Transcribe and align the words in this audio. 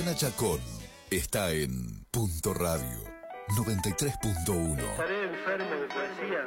Juliana 0.00 0.16
Chacón 0.16 0.60
está 1.10 1.52
en 1.52 2.06
Punto 2.10 2.54
Radio 2.54 3.04
93.1. 3.48 4.78
Estaré 4.78 5.24
enfermo 5.24 5.74
de 5.76 5.86
poesía. 5.88 6.44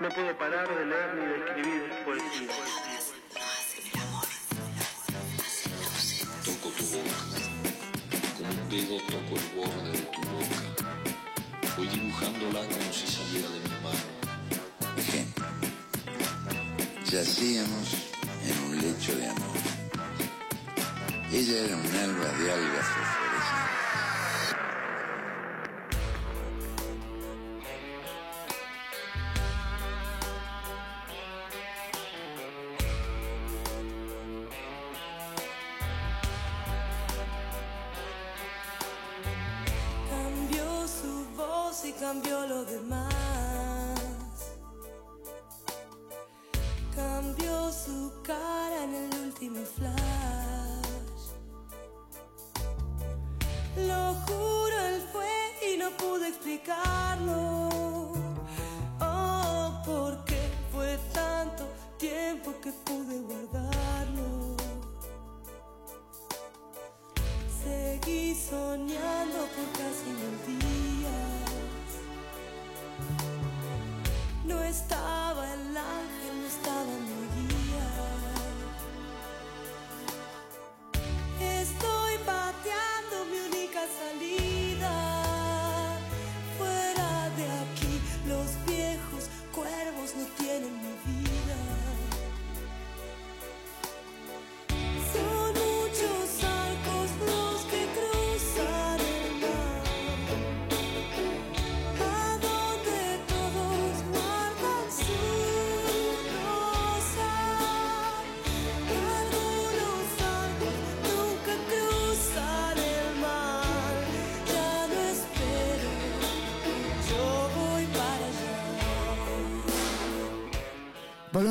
No 0.00 0.08
puedo 0.08 0.36
parar 0.36 0.68
de 0.68 0.84
leer 0.84 1.14
ni 1.14 1.26
de 1.26 1.36
escribir 1.36 1.90
poesía. 2.04 2.48
Toco 6.44 6.70
tu 6.70 6.84
boca, 6.86 7.18
como 8.36 8.50
un 8.50 8.68
dedo 8.68 8.96
toco 9.06 9.36
el 9.36 9.46
borde 9.54 9.92
de 9.92 9.98
tu 9.98 10.20
boca. 10.22 11.76
Voy 11.76 11.86
dibujándola 11.86 12.60
como 12.66 12.92
si 12.92 13.06
saliera 13.06 13.48
de 13.48 13.60
mi 13.60 13.76
mano. 13.84 14.98
Ejemplo. 14.98 15.46
Yacíamos 17.04 17.94
en 18.44 18.58
un 18.64 18.80
lecho 18.80 19.14
de 19.14 19.28
amor. 19.28 19.63
Ella 21.34 21.64
era 21.64 21.76
un 21.76 21.96
alba 21.96 22.26
de 22.38 22.52
algas 22.52 23.23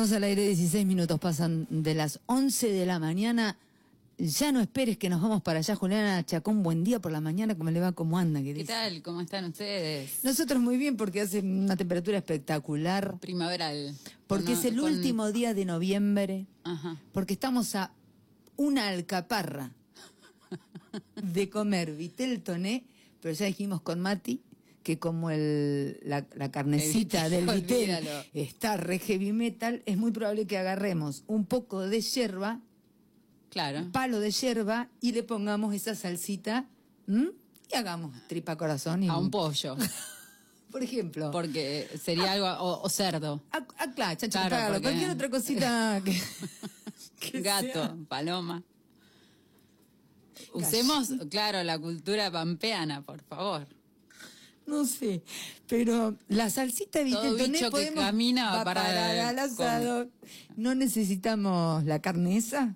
Volvemos 0.04 0.18
al 0.18 0.24
aire, 0.24 0.46
16 0.48 0.84
minutos 0.84 1.18
pasan 1.18 1.66
de 1.70 1.94
las 1.94 2.20
11 2.26 2.68
de 2.70 2.84
la 2.84 2.98
mañana. 2.98 3.56
Ya 4.18 4.52
no 4.52 4.60
esperes 4.60 4.98
que 4.98 5.08
nos 5.08 5.22
vamos 5.22 5.40
para 5.42 5.60
allá, 5.60 5.74
Juliana 5.76 6.22
Chacón. 6.26 6.62
Buen 6.62 6.84
día 6.84 7.00
por 7.00 7.10
la 7.10 7.22
mañana, 7.22 7.56
¿cómo 7.56 7.70
le 7.70 7.80
va? 7.80 7.92
¿Cómo 7.92 8.18
anda? 8.18 8.40
¿Qué 8.40 8.48
¿Qué 8.48 8.54
dice? 8.54 8.66
tal? 8.66 9.00
¿Cómo 9.00 9.22
están 9.22 9.46
ustedes? 9.46 10.22
Nosotros 10.22 10.60
muy 10.60 10.76
bien 10.76 10.98
porque 10.98 11.22
hace 11.22 11.38
una 11.40 11.74
temperatura 11.76 12.18
espectacular, 12.18 13.18
Primaveral. 13.18 13.94
porque 14.26 14.44
Con- 14.44 14.52
es 14.52 14.64
el 14.66 14.76
con- 14.78 14.92
último 14.92 15.32
día 15.32 15.54
de 15.54 15.64
noviembre, 15.64 16.44
Ajá. 16.64 17.00
porque 17.12 17.32
estamos 17.32 17.74
a 17.74 17.90
una 18.56 18.88
alcaparra 18.88 19.70
de 21.16 21.48
comer 21.48 21.96
vitel 21.96 22.42
toné, 22.42 22.84
pero 23.22 23.32
ya 23.34 23.46
dijimos 23.46 23.80
con 23.80 24.00
Mati 24.00 24.42
que 24.84 24.98
como 25.00 25.30
el, 25.30 25.98
la, 26.04 26.24
la 26.36 26.52
carnecita 26.52 27.26
El 27.26 27.46
del 27.46 27.46
vitel, 27.62 28.06
está 28.34 28.76
re 28.76 29.00
heavy 29.00 29.32
metal, 29.32 29.82
es 29.86 29.96
muy 29.96 30.12
probable 30.12 30.46
que 30.46 30.58
agarremos 30.58 31.24
un 31.26 31.44
poco 31.46 31.80
de 31.80 32.00
yerba 32.00 32.60
Claro. 33.50 33.78
un 33.80 33.92
palo 33.92 34.18
de 34.20 34.30
yerba 34.32 34.88
y 35.00 35.12
le 35.12 35.22
pongamos 35.22 35.74
esa 35.74 35.94
salsita 35.94 36.68
¿m? 37.08 37.30
y 37.72 37.76
hagamos 37.76 38.12
tripa 38.28 38.56
corazón 38.56 39.02
y 39.04 39.08
A 39.08 39.16
un 39.16 39.30
pollo. 39.30 39.76
por 40.72 40.82
ejemplo 40.82 41.30
Porque 41.30 41.88
sería 42.02 42.32
algo. 42.32 42.46
O, 42.48 42.82
o 42.82 42.88
cerdo. 42.88 43.42
Ah, 43.52 43.64
ah, 43.78 43.86
claro, 43.94 44.16
chancho, 44.18 44.38
Claro, 44.48 44.74
porque- 44.74 44.82
cualquier 44.82 45.10
otra 45.10 45.30
cosita 45.30 46.02
que, 46.04 46.20
que 47.30 47.40
Gato, 47.42 47.72
sea. 47.72 47.96
paloma. 48.08 48.62
Usemos, 50.52 51.10
claro, 51.30 51.62
la 51.62 51.78
cultura 51.78 52.30
pampeana, 52.30 53.02
por 53.02 53.22
favor. 53.22 53.66
No 54.66 54.84
sé 54.86 55.22
pero 55.68 56.16
la 56.28 56.50
salsita 56.50 57.04
que 57.04 57.68
podemos 57.70 58.02
camina 58.02 58.64
para 58.64 58.82
para 58.82 59.30
el 59.30 59.38
asado 59.38 60.08
no 60.56 60.74
necesitamos 60.74 61.84
la 61.84 62.00
carne 62.00 62.36
esa 62.36 62.74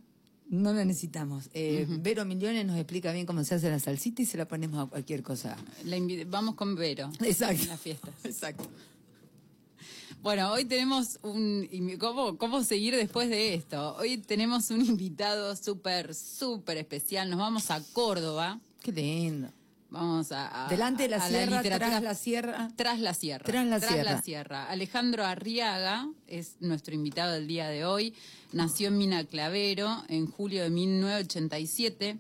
no 0.49 0.73
la 0.73 0.85
necesitamos 0.85 1.51
eh, 1.53 1.87
Vero 1.89 2.25
Millones 2.25 2.65
nos 2.67 2.77
explica 2.77 3.13
bien 3.13 3.27
cómo 3.27 3.45
se 3.45 3.55
hace 3.55 3.71
la 3.71 3.79
salsita 3.79 4.23
y 4.23 4.27
se 4.27 4.39
la 4.39 4.49
ponemos 4.49 4.87
a 4.87 4.87
cualquier 4.89 5.23
cosa 5.23 5.57
La 5.85 5.99
vamos 6.27 6.55
con 6.55 6.75
Vero. 6.75 7.11
exacto 7.21 7.63
En 7.65 7.69
la 7.69 7.77
fiesta. 7.77 8.11
exacto 8.25 8.65
Bueno, 10.23 10.51
hoy 10.51 10.65
tenemos 10.65 11.19
un... 11.23 11.69
¿Cómo, 11.99 12.39
¿Cómo 12.39 12.65
seguir 12.65 12.97
después 12.97 13.29
de 13.29 13.55
esto? 13.55 13.95
Hoy 13.97 14.19
tenemos 14.19 14.71
un 14.71 14.85
invitado 14.85 15.55
súper, 15.55 16.15
súper 16.15 16.79
especial. 16.79 17.31
Nos 17.31 17.39
vamos 17.39 17.71
a 17.71 17.83
Córdoba. 17.93 18.59
qué 18.81 18.91
lindo 18.91 19.53
Vamos 19.91 20.33
a... 20.33 20.67
a- 20.67 20.69
Delante 20.69 21.05
de 21.05 21.09
la 21.09 21.17
a 21.17 21.29
sierra, 21.29 21.63
literatura- 21.63 21.89
tras 21.89 22.03
la 22.03 22.15
sierra. 22.15 22.69
Tras 22.77 23.01
la 23.01 23.15
sierra. 23.15 23.45
Tras 23.45 23.67
la 24.05 24.23
sierra. 24.23 24.65
Alejandro 24.69 25.25
Arriaga 25.25 26.07
es 26.27 26.57
nuestro 26.61 26.95
invitado 26.95 27.33
del 27.33 27.47
día 27.49 27.69
de 27.69 27.85
hoy. 27.87 28.15
Nació 28.53 28.89
en 28.89 28.99
Mina 28.99 29.25
Clavero 29.25 30.05
en 30.09 30.27
julio 30.27 30.63
de 30.63 30.71
1987. 30.71 32.19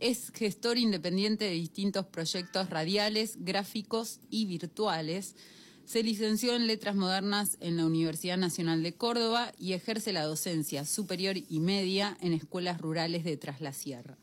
Es 0.00 0.32
gestor 0.34 0.76
independiente 0.76 1.44
de 1.44 1.52
distintos 1.52 2.04
proyectos 2.06 2.68
radiales, 2.68 3.36
gráficos 3.44 4.18
y 4.28 4.46
virtuales. 4.46 5.36
Se 5.84 6.02
licenció 6.02 6.56
en 6.56 6.66
Letras 6.66 6.96
Modernas 6.96 7.58
en 7.60 7.76
la 7.76 7.86
Universidad 7.86 8.38
Nacional 8.38 8.82
de 8.82 8.94
Córdoba 8.94 9.52
y 9.58 9.74
ejerce 9.74 10.12
la 10.12 10.24
docencia 10.24 10.84
superior 10.84 11.36
y 11.36 11.60
media 11.60 12.16
en 12.20 12.32
escuelas 12.32 12.80
rurales 12.80 13.22
de 13.22 13.36
Tras 13.36 13.60
la 13.60 13.72
Sierra. 13.72 14.16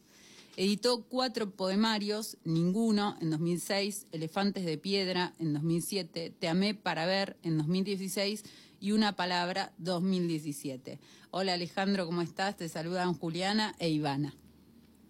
Editó 0.58 1.04
cuatro 1.08 1.52
poemarios, 1.52 2.38
Ninguno 2.44 3.18
en 3.22 3.32
2006, 3.32 4.08
Elefantes 4.12 4.66
de 4.66 4.78
Piedra 4.78 5.34
en 5.40 5.54
2007, 5.54 6.34
Te 6.38 6.48
amé 6.50 6.74
para 6.76 7.06
ver 7.06 7.38
en 7.44 7.58
2016 7.58 8.44
y 8.82 8.92
Una 8.92 9.16
palabra 9.16 9.72
2017. 9.78 11.00
Hola 11.32 11.53
Alejandro, 11.53 12.06
¿cómo 12.06 12.22
estás? 12.22 12.58
Te 12.58 12.68
saludan 12.68 13.14
Juliana 13.14 13.74
e 13.80 13.90
Ivana. 13.90 14.34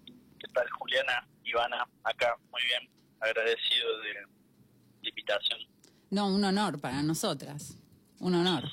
¿Qué 0.05 0.47
tal, 0.53 0.69
Juliana? 0.69 1.27
Ivana, 1.43 1.87
acá, 2.03 2.37
muy 2.51 2.61
bien, 2.63 2.89
agradecido 3.19 3.99
de 4.01 4.13
la 4.13 5.09
invitación. 5.09 5.59
No, 6.11 6.27
un 6.27 6.43
honor 6.43 6.79
para 6.79 7.01
nosotras. 7.01 7.77
Un 8.19 8.35
honor. 8.35 8.65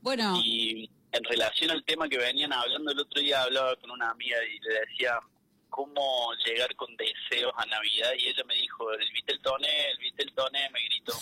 Bueno, 0.00 0.40
Y 0.42 0.88
en 1.12 1.24
relación 1.24 1.70
al 1.70 1.84
tema 1.84 2.08
que 2.08 2.16
venían 2.16 2.52
hablando, 2.52 2.92
el 2.92 3.00
otro 3.00 3.20
día 3.20 3.42
hablaba 3.42 3.76
con 3.76 3.90
una 3.90 4.10
amiga 4.10 4.38
y 4.44 4.58
le 4.60 4.80
decía 4.80 5.20
cómo 5.70 6.30
llegar 6.44 6.74
con 6.76 6.94
deseos 6.96 7.52
a 7.56 7.64
Navidad 7.66 8.10
y 8.18 8.26
ella 8.28 8.44
me 8.46 8.54
dijo, 8.56 8.92
el 8.92 9.10
Viteltoné, 9.12 9.90
el 9.92 9.98
Viteltoné, 9.98 10.70
me 10.70 10.80
gritó. 10.84 11.14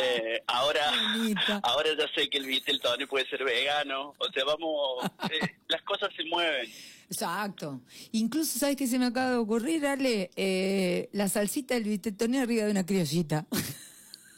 Eh, 0.01 0.43
ahora, 0.47 0.93
ahora 1.65 1.91
ya 1.99 2.07
sé 2.15 2.29
que 2.31 2.39
el 2.39 2.47
Viteltoné 2.47 3.07
puede 3.07 3.29
ser 3.29 3.43
vegano, 3.45 4.15
o 4.19 4.33
sea, 4.33 4.45
vamos, 4.45 5.05
eh, 5.31 5.57
las 5.69 5.83
cosas 5.83 6.11
se 6.17 6.25
mueven. 6.25 6.71
Exacto. 7.11 7.81
Incluso, 8.13 8.59
¿sabes 8.59 8.77
qué 8.77 8.87
se 8.87 8.99
me 8.99 9.07
acaba 9.07 9.31
de 9.31 9.37
ocurrir? 9.37 9.85
Ale, 9.87 10.31
Eh, 10.37 11.09
la 11.13 11.29
salsita 11.29 11.75
del 11.75 11.85
viteltoné 11.85 12.41
arriba 12.41 12.65
de 12.67 12.71
una 12.71 12.85
criollita. 12.87 13.47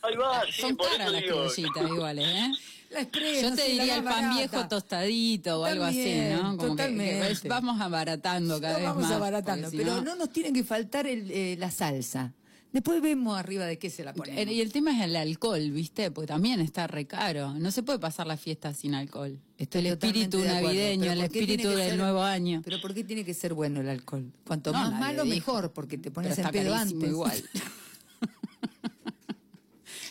Ahí 0.02 0.16
va, 0.16 0.42
sí, 0.50 0.60
Son 0.62 0.76
por 0.76 0.86
caras 0.88 1.00
eso 1.08 1.12
las 1.12 1.22
digo. 1.22 1.46
criollitas 1.48 1.90
iguales, 1.90 2.26
¿eh? 2.28 2.50
La 2.90 3.02
Yo 3.02 3.54
te 3.54 3.68
diría 3.68 3.96
el 3.98 4.04
pan 4.04 4.22
barata. 4.22 4.34
viejo 4.36 4.68
tostadito 4.68 5.60
o 5.60 5.64
algo 5.64 5.84
así, 5.84 6.12
¿no? 6.32 6.56
Como 6.56 6.74
que- 6.76 6.82
que, 6.82 6.92
totalmente. 6.92 7.48
vamos 7.48 7.80
abaratando 7.80 8.60
cada 8.60 8.72
No 8.74 8.78
vez 8.78 8.86
vamos 8.88 9.02
más. 9.04 9.12
abaratando, 9.12 9.62
porque 9.68 9.78
si 9.78 9.84
pero 9.84 9.96
no- 9.96 10.02
no 10.02 10.16
nos 10.16 10.30
tiene 10.30 10.52
que 10.52 10.64
faltar 10.64 11.06
el, 11.06 11.30
eh, 11.30 11.56
la 11.58 11.70
salsa. 11.70 12.32
Después 12.72 13.02
vemos 13.02 13.36
arriba 13.36 13.64
de 13.66 13.78
qué 13.78 13.90
se 13.90 14.04
la 14.04 14.12
ponemos. 14.12 14.52
Y 14.52 14.60
el 14.60 14.70
tema 14.72 14.96
es 14.96 15.02
el 15.04 15.16
alcohol, 15.16 15.70
¿viste? 15.72 16.10
Porque 16.12 16.28
también 16.28 16.60
está 16.60 16.86
re 16.86 17.04
caro. 17.04 17.54
No 17.54 17.72
se 17.72 17.82
puede 17.82 17.98
pasar 17.98 18.28
la 18.28 18.36
fiesta 18.36 18.72
sin 18.74 18.94
alcohol. 18.94 19.40
Estoy 19.58 19.80
el 19.80 19.86
espíritu 19.88 20.38
navideño, 20.38 21.00
pero 21.00 21.12
el 21.12 21.18
¿por 21.20 21.28
qué 21.28 21.38
tiene 21.38 21.52
espíritu 21.54 21.68
del 21.76 21.88
ser- 21.90 21.98
nuevo 21.98 22.22
año. 22.22 22.62
Pero 22.64 22.80
¿por 22.80 22.94
qué 22.94 23.02
tiene 23.02 23.24
que 23.24 23.34
ser 23.34 23.54
bueno 23.54 23.80
el 23.80 23.88
alcohol? 23.88 24.32
Cuanto 24.46 24.72
No, 24.72 24.78
más 24.78 25.00
malo, 25.00 25.24
mejor, 25.24 25.72
porque 25.72 25.96
te 25.96 26.10
Pero 26.10 26.14
pones 26.14 26.38
en 26.38 26.44
está 26.46 26.52
pedo 26.52 26.72
antes. 26.74 27.08
igual. 27.10 27.42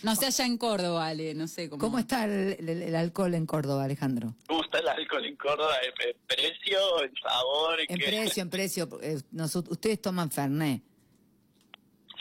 no 0.04 0.16
sé 0.16 0.26
allá 0.28 0.46
en 0.46 0.58
Córdoba, 0.58 1.08
Ale, 1.08 1.34
no 1.34 1.48
sé 1.48 1.70
cómo. 1.70 1.80
¿Cómo 1.82 2.00
está 2.00 2.26
el, 2.26 2.56
el- 2.60 2.82
el 2.84 2.96
alcohol 2.96 3.34
en 3.36 3.46
Córdoba, 3.46 3.84
Alejandro? 3.84 4.34
¿Cómo 4.48 4.64
está 4.64 4.80
el 4.80 4.88
alcohol 4.88 5.26
en 5.26 5.36
Córdoba? 5.36 5.74
¿En, 5.84 6.10
en 6.10 6.16
precio, 6.28 7.04
en 7.04 7.14
sabor? 7.22 7.80
En 7.88 7.98
precio, 8.00 8.42
en 8.44 8.50
precio. 8.50 8.90
eh, 9.02 9.18
ustedes 9.70 10.02
toman 10.02 10.32
Fernet. 10.32 10.82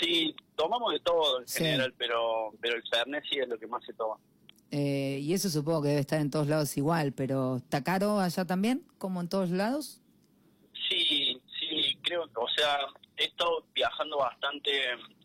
Sí, 0.00 0.34
tomamos 0.54 0.92
de 0.92 1.00
todo 1.00 1.40
en 1.40 1.48
Sí. 1.48 1.58
general, 1.64 1.92
pero 1.98 2.52
pero 2.60 2.76
el 2.76 2.82
Fernet 2.88 3.24
sí 3.30 3.38
es 3.38 3.48
lo 3.48 3.58
que 3.58 3.66
más 3.66 3.84
se 3.84 3.92
toma. 3.94 4.16
eh, 4.70 5.18
y 5.22 5.32
eso 5.32 5.48
supongo 5.48 5.82
que 5.82 5.88
debe 5.88 6.00
estar 6.02 6.20
en 6.20 6.30
todos 6.30 6.46
lados 6.46 6.76
igual, 6.76 7.12
pero 7.12 7.56
¿está 7.56 7.82
caro 7.82 8.20
allá 8.20 8.44
también, 8.44 8.84
como 8.98 9.20
en 9.22 9.28
todos 9.28 9.48
lados? 9.50 10.02
Sí, 10.90 11.40
sí, 11.58 11.98
creo, 12.02 12.24
o 12.24 12.48
sea, 12.56 12.78
he 13.16 13.24
estado 13.24 13.64
viajando 13.74 14.18
bastante 14.18 14.70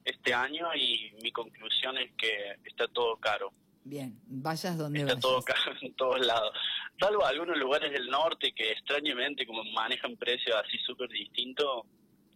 este 0.06 0.34
año 0.34 0.68
y 0.76 1.12
mi 1.22 1.32
conclusión 1.32 1.98
es 1.98 2.12
que 2.18 2.58
está 2.66 2.88
todo 2.88 3.18
caro. 3.18 3.52
Bien, 3.86 4.18
vayas 4.28 4.78
donde 4.78 5.00
Está 5.00 5.14
vayas. 5.16 5.22
todo 5.22 5.42
caro 5.42 5.74
en 5.82 5.94
todos 5.96 6.26
lados. 6.26 6.56
Salvo 7.00 7.26
algunos 7.26 7.58
lugares 7.58 7.92
del 7.92 8.08
norte 8.08 8.54
que 8.54 8.72
extrañamente 8.72 9.46
como 9.46 9.64
manejan 9.66 10.16
precios 10.16 10.56
así 10.56 10.78
súper 10.86 11.10
distintos. 11.10 11.84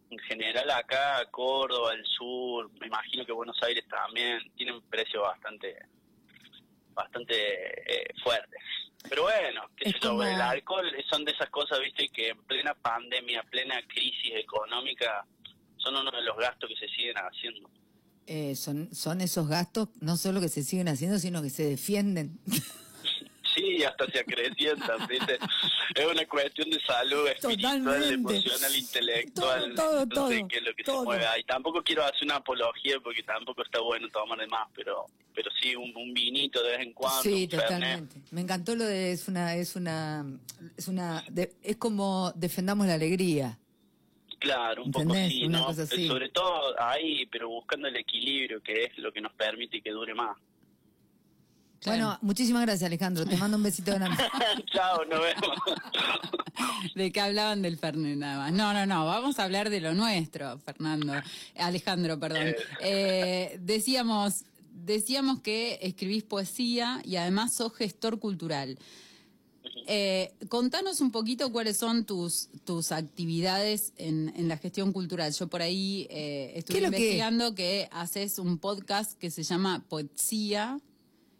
En 0.09 0.19
general 0.19 0.69
acá, 0.71 1.25
Córdoba, 1.31 1.93
el 1.93 2.05
sur, 2.05 2.69
me 2.79 2.87
imagino 2.87 3.25
que 3.25 3.31
Buenos 3.33 3.61
Aires 3.63 3.85
también, 3.89 4.39
tienen 4.55 4.81
precios 4.83 5.21
bastante 5.23 5.77
bastante 6.93 7.35
eh, 7.35 8.13
fuertes. 8.23 8.59
Pero 9.07 9.23
bueno, 9.23 9.69
qué 9.75 9.89
Es 9.89 9.95
como- 9.99 10.23
el 10.23 10.41
alcohol 10.41 10.91
son 11.09 11.23
de 11.23 11.31
esas 11.31 11.49
cosas, 11.49 11.79
viste, 11.79 12.09
que 12.09 12.29
en 12.29 12.43
plena 12.45 12.73
pandemia, 12.73 13.43
plena 13.43 13.79
crisis 13.87 14.33
económica, 14.35 15.25
son 15.77 15.95
uno 15.95 16.11
de 16.11 16.21
los 16.23 16.37
gastos 16.37 16.69
que 16.69 16.75
se 16.75 16.87
siguen 16.93 17.15
haciendo. 17.17 17.69
Eh, 18.25 18.55
son, 18.55 18.93
son 18.93 19.21
esos 19.21 19.47
gastos 19.47 19.89
no 20.01 20.17
solo 20.17 20.41
que 20.41 20.49
se 20.49 20.63
siguen 20.63 20.89
haciendo, 20.89 21.17
sino 21.19 21.41
que 21.41 21.49
se 21.49 21.63
defienden. 21.63 22.39
Sí, 23.55 23.83
hasta 23.83 24.05
se 24.11 24.19
acrecientan, 24.19 25.07
¿viste? 25.07 25.39
Es 25.95 26.05
una 26.05 26.23
cuestión 26.27 26.69
de 26.69 26.79
salud 26.81 27.27
espiritual, 27.27 27.83
Totalmente. 27.83 28.13
emocional, 28.35 28.75
intelectual. 28.75 29.73
Todo, 29.73 29.89
todo, 29.89 29.99
no 30.05 30.07
todo, 30.13 30.29
sé 30.29 30.45
qué 30.47 30.57
es 30.57 30.63
lo 30.63 30.75
que 30.75 30.83
todo. 30.83 30.99
se 30.99 31.05
mueve 31.05 31.25
ahí. 31.25 31.43
Tampoco 31.43 31.81
quiero 31.81 32.03
hacer 32.03 32.23
una 32.25 32.35
apología 32.35 32.99
porque 33.03 33.23
tampoco 33.23 33.63
está 33.63 33.79
bueno 33.79 34.07
tomar 34.09 34.37
de 34.37 34.45
más, 34.45 34.67
pero 34.75 35.05
pero 35.33 35.49
sí 35.59 35.75
un, 35.75 35.91
un 35.95 36.13
vinito 36.13 36.61
de 36.61 36.69
vez 36.69 36.81
en 36.81 36.93
cuando. 36.93 37.23
sí, 37.23 37.47
Fernet. 37.47 37.61
totalmente. 37.67 38.21
Me 38.29 38.41
encantó 38.41 38.75
lo 38.75 38.83
de 38.85 39.11
es 39.13 39.27
una 39.27 39.55
es 39.55 39.75
una 39.75 40.23
es 40.77 40.87
una 40.87 41.23
de- 41.31 41.55
es 41.63 41.77
como 41.77 42.31
defendamos 42.35 42.85
la 42.85 42.93
alegría. 42.93 43.57
Claro, 44.39 44.83
un 44.83 44.91
poco 44.91 45.03
¿Entendés? 45.03 45.33
sí, 45.33 45.45
Una 45.45 45.59
¿no? 45.59 45.65
cosa 45.65 45.83
así. 45.83 46.07
Sobre 46.07 46.29
todo 46.29 46.79
ahí, 46.79 47.25
pero 47.27 47.49
buscando 47.49 47.87
el 47.87 47.95
equilibrio, 47.95 48.61
que 48.61 48.83
es 48.85 48.97
lo 48.97 49.11
que 49.11 49.21
nos 49.21 49.33
permite 49.33 49.81
que 49.81 49.91
dure 49.91 50.13
más. 50.13 50.37
Bueno, 51.85 52.17
muchísimas 52.21 52.63
gracias, 52.63 52.87
Alejandro. 52.87 53.25
Te 53.25 53.37
mando 53.37 53.57
un 53.57 53.63
besito 53.63 53.93
grande. 53.93 54.17
Chao, 54.73 55.05
nos 55.05 55.21
vemos. 55.21 55.57
De 56.95 57.11
que 57.11 57.21
hablaban 57.21 57.61
del 57.61 57.77
Fernet 57.77 58.17
nada 58.17 58.37
más. 58.39 58.51
No, 58.51 58.73
no, 58.73 58.85
no, 58.85 59.05
vamos 59.05 59.37
a 59.37 59.43
hablar 59.43 59.69
de 59.69 59.79
lo 59.79 59.93
nuestro, 59.93 60.57
Fernando. 60.59 61.13
Alejandro, 61.55 62.19
perdón. 62.19 62.55
Eh, 62.81 63.57
decíamos, 63.61 64.43
decíamos 64.71 65.39
que 65.41 65.77
escribís 65.81 66.23
poesía 66.23 66.99
y 67.03 67.17
además 67.17 67.53
sos 67.53 67.75
gestor 67.75 68.19
cultural. 68.19 68.79
Eh, 69.89 70.33
contanos 70.49 70.99
un 70.99 71.11
poquito 71.11 71.49
cuáles 71.51 71.77
son 71.77 72.05
tus, 72.05 72.49
tus 72.65 72.91
actividades 72.91 73.93
en, 73.95 74.33
en 74.35 74.49
la 74.49 74.57
gestión 74.57 74.91
cultural. 74.91 75.31
Yo 75.33 75.47
por 75.47 75.61
ahí 75.61 76.07
eh, 76.09 76.49
¿Qué 76.53 76.59
estuve 76.59 76.79
que- 76.79 76.85
investigando 76.87 77.55
que 77.55 77.87
haces 77.91 78.37
un 78.37 78.57
podcast 78.59 79.17
que 79.17 79.31
se 79.31 79.43
llama 79.43 79.85
Poesía 79.87 80.79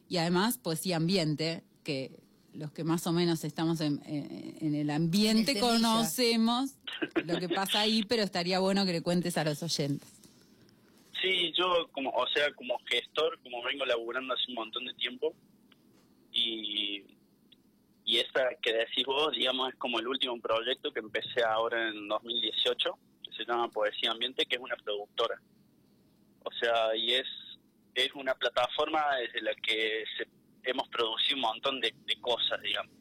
y 0.08 0.16
además 0.16 0.58
Poesía 0.58 0.96
Ambiente, 0.96 1.64
que 1.84 2.20
los 2.54 2.72
que 2.72 2.86
más 2.86 3.06
o 3.06 3.12
menos 3.12 3.44
estamos 3.44 3.82
en, 3.82 4.02
en- 4.06 4.58
en 4.62 4.76
el 4.76 4.90
ambiente 4.92 5.52
el 5.52 5.60
conocemos 5.60 6.72
lo 7.26 7.38
que 7.40 7.50
pasa 7.50 7.82
ahí, 7.82 8.04
pero 8.08 8.24
estaría 8.24 8.60
bueno 8.60 8.86
que 8.86 8.94
le 8.94 9.02
cuentes 9.02 9.38
a 9.38 9.44
los 9.44 9.62
oyentes. 9.62 10.08
Sí, 11.22 11.52
yo 11.58 11.90
como, 11.92 12.12
o 12.12 12.28
sea, 12.34 12.54
como 12.54 12.78
gestor, 12.86 13.38
como 13.44 13.62
vengo 13.64 13.86
laburando 13.86 14.34
hace 14.34 14.44
un 14.50 14.54
montón 14.56 14.86
de 14.86 14.94
tiempo 14.94 15.34
y 16.32 17.04
y 18.08 18.18
esta 18.18 18.50
que 18.62 18.74
decís 18.74 19.06
vos, 19.06 19.34
digamos, 19.34 19.70
es 19.70 19.76
como 19.76 20.00
el 20.00 20.08
último 20.08 20.40
proyecto 20.42 20.92
que 20.92 21.02
empecé 21.02 21.44
ahora 21.44 21.90
en 21.90 22.08
2018, 22.08 22.98
que 23.24 23.32
se 23.34 23.46
llama 23.46 23.70
Poesía 23.70 24.12
Ambiente, 24.12 24.46
que 24.46 24.56
es 24.56 24.62
una 24.62 24.76
productora. 24.78 25.40
O 26.44 26.52
sea, 26.60 26.96
y 26.96 27.14
es 27.14 27.28
es 27.94 28.14
una 28.14 28.34
plataforma 28.36 29.16
desde 29.18 29.42
la 29.42 29.54
que 29.56 30.04
se- 30.18 30.28
hemos 30.64 30.88
producido 30.90 31.36
un 31.36 31.42
montón 31.42 31.82
de, 31.82 31.94
de 32.06 32.22
cosas, 32.22 32.62
digamos. 32.62 32.94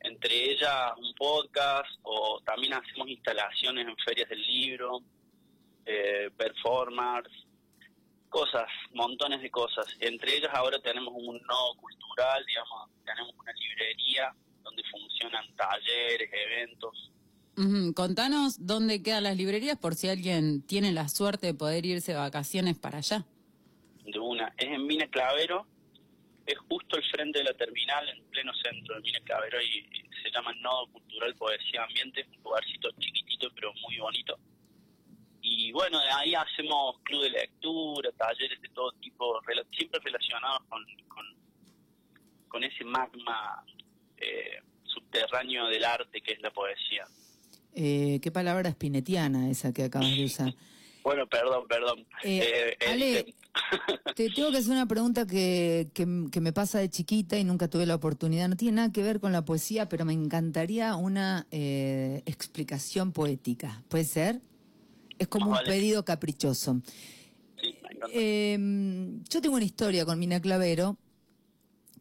Entre 0.00 0.50
ellas 0.52 0.92
un 0.98 1.14
podcast 1.14 1.88
o 2.02 2.40
también 2.44 2.74
hacemos 2.74 3.08
instalaciones 3.08 3.86
en 3.86 3.96
ferias 4.04 4.28
del 4.28 4.42
libro, 4.42 5.00
eh, 5.86 6.30
performance, 6.36 7.30
cosas, 8.34 8.66
montones 8.92 9.40
de 9.40 9.48
cosas. 9.48 9.86
Entre 10.00 10.36
ellas 10.36 10.50
ahora 10.52 10.80
tenemos 10.80 11.14
un 11.16 11.40
nodo 11.42 11.76
cultural, 11.76 12.44
digamos, 12.44 12.90
tenemos 13.04 13.32
una 13.38 13.52
librería 13.52 14.34
donde 14.64 14.82
funcionan 14.90 15.44
talleres, 15.54 16.28
eventos. 16.32 17.12
Ujú, 17.56 17.94
Contanos 17.94 18.66
dónde 18.66 19.04
quedan 19.04 19.22
las 19.22 19.36
librerías 19.36 19.78
por 19.78 19.94
si 19.94 20.08
alguien 20.08 20.66
tiene 20.66 20.90
la 20.90 21.08
suerte 21.08 21.46
de 21.46 21.54
poder 21.54 21.86
irse 21.86 22.10
de 22.10 22.18
vacaciones 22.18 22.76
para 22.76 22.98
allá. 22.98 23.24
De 24.04 24.18
una, 24.18 24.52
es 24.58 24.66
en 24.66 24.84
Mina 24.84 25.06
Clavero, 25.06 25.68
es 26.44 26.58
justo 26.68 26.96
al 26.96 27.04
frente 27.04 27.38
de 27.38 27.44
la 27.44 27.54
terminal, 27.54 28.08
en 28.08 28.24
pleno 28.30 28.52
centro 28.54 28.96
de 28.96 29.02
Mina 29.02 29.20
Clavero, 29.20 29.62
y, 29.62 29.78
y 29.78 30.22
se 30.24 30.30
llama 30.32 30.52
Nodo 30.54 30.88
Cultural 30.88 31.36
Poesía 31.36 31.84
Ambiente, 31.84 32.22
es 32.22 32.26
un 32.36 32.42
lugarcito 32.42 32.90
chiquitito 32.98 33.48
pero 33.54 33.72
muy 33.86 33.96
bonito. 33.98 34.36
Y 35.56 35.70
bueno, 35.72 35.98
ahí 36.16 36.34
hacemos 36.34 36.96
club 37.04 37.22
de 37.22 37.30
lectura, 37.30 38.10
talleres 38.18 38.60
de 38.60 38.68
todo 38.70 38.90
tipo, 39.00 39.40
siempre 39.70 40.00
relacionados 40.02 40.62
con, 40.68 40.82
con, 41.06 41.24
con 42.48 42.64
ese 42.64 42.84
magma 42.84 43.64
eh, 44.16 44.58
subterráneo 44.82 45.66
del 45.66 45.84
arte 45.84 46.20
que 46.20 46.32
es 46.32 46.42
la 46.42 46.50
poesía. 46.50 47.04
Eh, 47.72 48.18
qué 48.20 48.32
palabra 48.32 48.70
spinetiana 48.70 49.48
esa 49.48 49.72
que 49.72 49.84
acabas 49.84 50.10
de 50.10 50.24
usar. 50.24 50.54
Bueno, 51.04 51.26
perdón, 51.28 51.68
perdón. 51.68 52.06
Eh, 52.24 52.76
Eh, 52.80 52.86
Ale, 52.90 53.18
este, 53.18 53.34
Te 54.14 54.30
tengo 54.30 54.50
que 54.50 54.56
hacer 54.56 54.72
una 54.72 54.86
pregunta 54.86 55.26
que, 55.26 55.88
que, 55.94 56.06
que 56.32 56.40
me 56.40 56.52
pasa 56.52 56.80
de 56.80 56.88
chiquita 56.88 57.38
y 57.38 57.44
nunca 57.44 57.68
tuve 57.68 57.86
la 57.86 57.94
oportunidad. 57.94 58.48
No 58.48 58.56
tiene 58.56 58.76
nada 58.76 58.92
que 58.92 59.02
ver 59.02 59.20
con 59.20 59.30
la 59.30 59.44
poesía, 59.44 59.88
pero 59.88 60.04
me 60.04 60.14
encantaría 60.14 60.96
una 60.96 61.46
eh, 61.52 62.22
explicación 62.26 63.12
poética. 63.12 63.82
¿Puede 63.88 64.04
ser? 64.04 64.40
Es 65.18 65.28
como 65.28 65.46
un 65.46 65.52
Vale. 65.52 65.68
pedido 65.68 66.04
caprichoso. 66.04 66.80
sí. 67.60 67.74
Eh, 68.12 68.58
yo 69.30 69.40
tengo 69.40 69.56
una 69.56 69.64
historia 69.64 70.04
con 70.04 70.18
Mina 70.18 70.40
Clavero, 70.40 70.98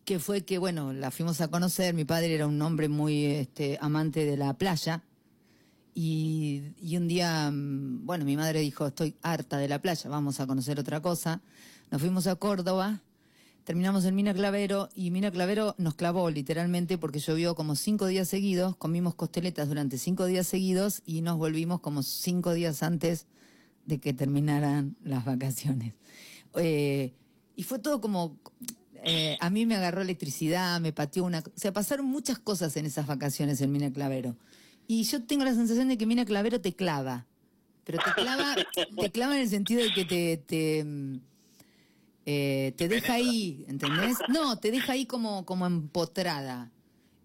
que 0.04 0.20
fue 0.20 0.42
que, 0.44 0.58
bueno, 0.58 0.92
la 0.92 1.12
fuimos 1.12 1.40
a 1.40 1.48
conocer. 1.48 1.94
Mi 1.94 2.04
padre 2.04 2.34
era 2.36 2.46
un 2.46 2.62
hombre 2.62 2.90
muy 2.90 3.26
este, 3.26 3.78
amante 3.80 4.26
de 4.26 4.36
la 4.36 4.54
playa. 4.56 5.02
Y, 5.96 6.74
y 6.82 6.98
un 6.98 7.08
día, 7.08 7.50
mm, 7.52 8.06
bueno, 8.06 8.26
mi 8.26 8.36
madre 8.36 8.60
dijo, 8.60 8.88
estoy 8.88 9.16
harta 9.22 9.58
de 9.58 9.68
la 9.70 9.80
playa, 9.82 10.10
vamos 10.10 10.40
a 10.40 10.48
conocer 10.48 10.80
otra 10.80 11.02
cosa. 11.02 11.42
Nos 11.92 12.02
fuimos 12.02 12.26
a 12.28 12.36
Córdoba, 12.36 13.02
terminamos 13.64 14.06
en 14.06 14.16
Mina 14.16 14.34
Clavero 14.34 14.90
y 14.94 15.12
Mina 15.12 15.32
Clavero 15.32 15.76
nos 15.78 15.96
clavó 15.96 16.30
literalmente 16.30 16.98
porque 16.98 17.20
llovió 17.20 17.56
como 17.56 17.76
cinco 17.76 18.08
días 18.08 18.28
seguidos, 18.28 18.76
comimos 18.76 19.16
costeletas 19.16 19.68
durante 19.68 19.98
cinco 19.98 20.26
días 20.26 20.48
seguidos 20.48 21.02
y 21.06 21.22
nos 21.22 21.38
volvimos 21.38 21.80
como 21.80 22.04
cinco 22.04 22.54
días 22.54 22.84
antes 22.84 23.28
de 23.86 24.00
que 24.00 24.14
terminaran 24.14 24.96
las 25.04 25.26
vacaciones. 25.26 25.94
Eh, 26.56 27.14
y 27.56 27.64
fue 27.64 27.80
todo 27.80 28.02
como... 28.02 28.38
eh, 29.04 29.38
a 29.40 29.50
mí 29.50 29.66
me 29.66 29.76
agarró 29.76 30.02
electricidad, 30.02 30.80
me 30.80 30.94
pateó 30.94 31.24
una... 31.24 31.40
O 31.40 31.52
sea, 31.56 31.74
pasaron 31.74 32.06
muchas 32.06 32.40
cosas 32.40 32.76
en 32.78 32.86
esas 32.86 33.08
vacaciones 33.08 33.62
en 33.62 33.72
Mina 33.72 33.92
Clavero. 33.92 34.36
Y 34.88 35.04
yo 35.04 35.24
tengo 35.24 35.46
la 35.46 35.54
sensación 35.54 35.88
de 35.88 35.98
que 35.98 36.06
Mina 36.06 36.26
Clavero 36.26 36.60
te 36.62 36.74
clava. 36.74 37.26
Pero 37.86 38.00
te 38.04 38.22
clava, 38.22 38.56
te 38.98 39.12
clava 39.12 39.36
en 39.36 39.42
el 39.42 39.50
sentido 39.50 39.84
de 39.84 39.94
que 39.94 40.38
te, 40.38 41.20
Eh, 42.26 42.74
te 42.78 42.88
deja 42.88 43.16
ahí, 43.16 43.66
¿entendés? 43.68 44.18
No, 44.30 44.58
te 44.60 44.72
deja 44.72 44.94
ahí 44.94 45.06
como, 45.06 45.46
como 45.46 45.66
empotrada. 45.66 46.72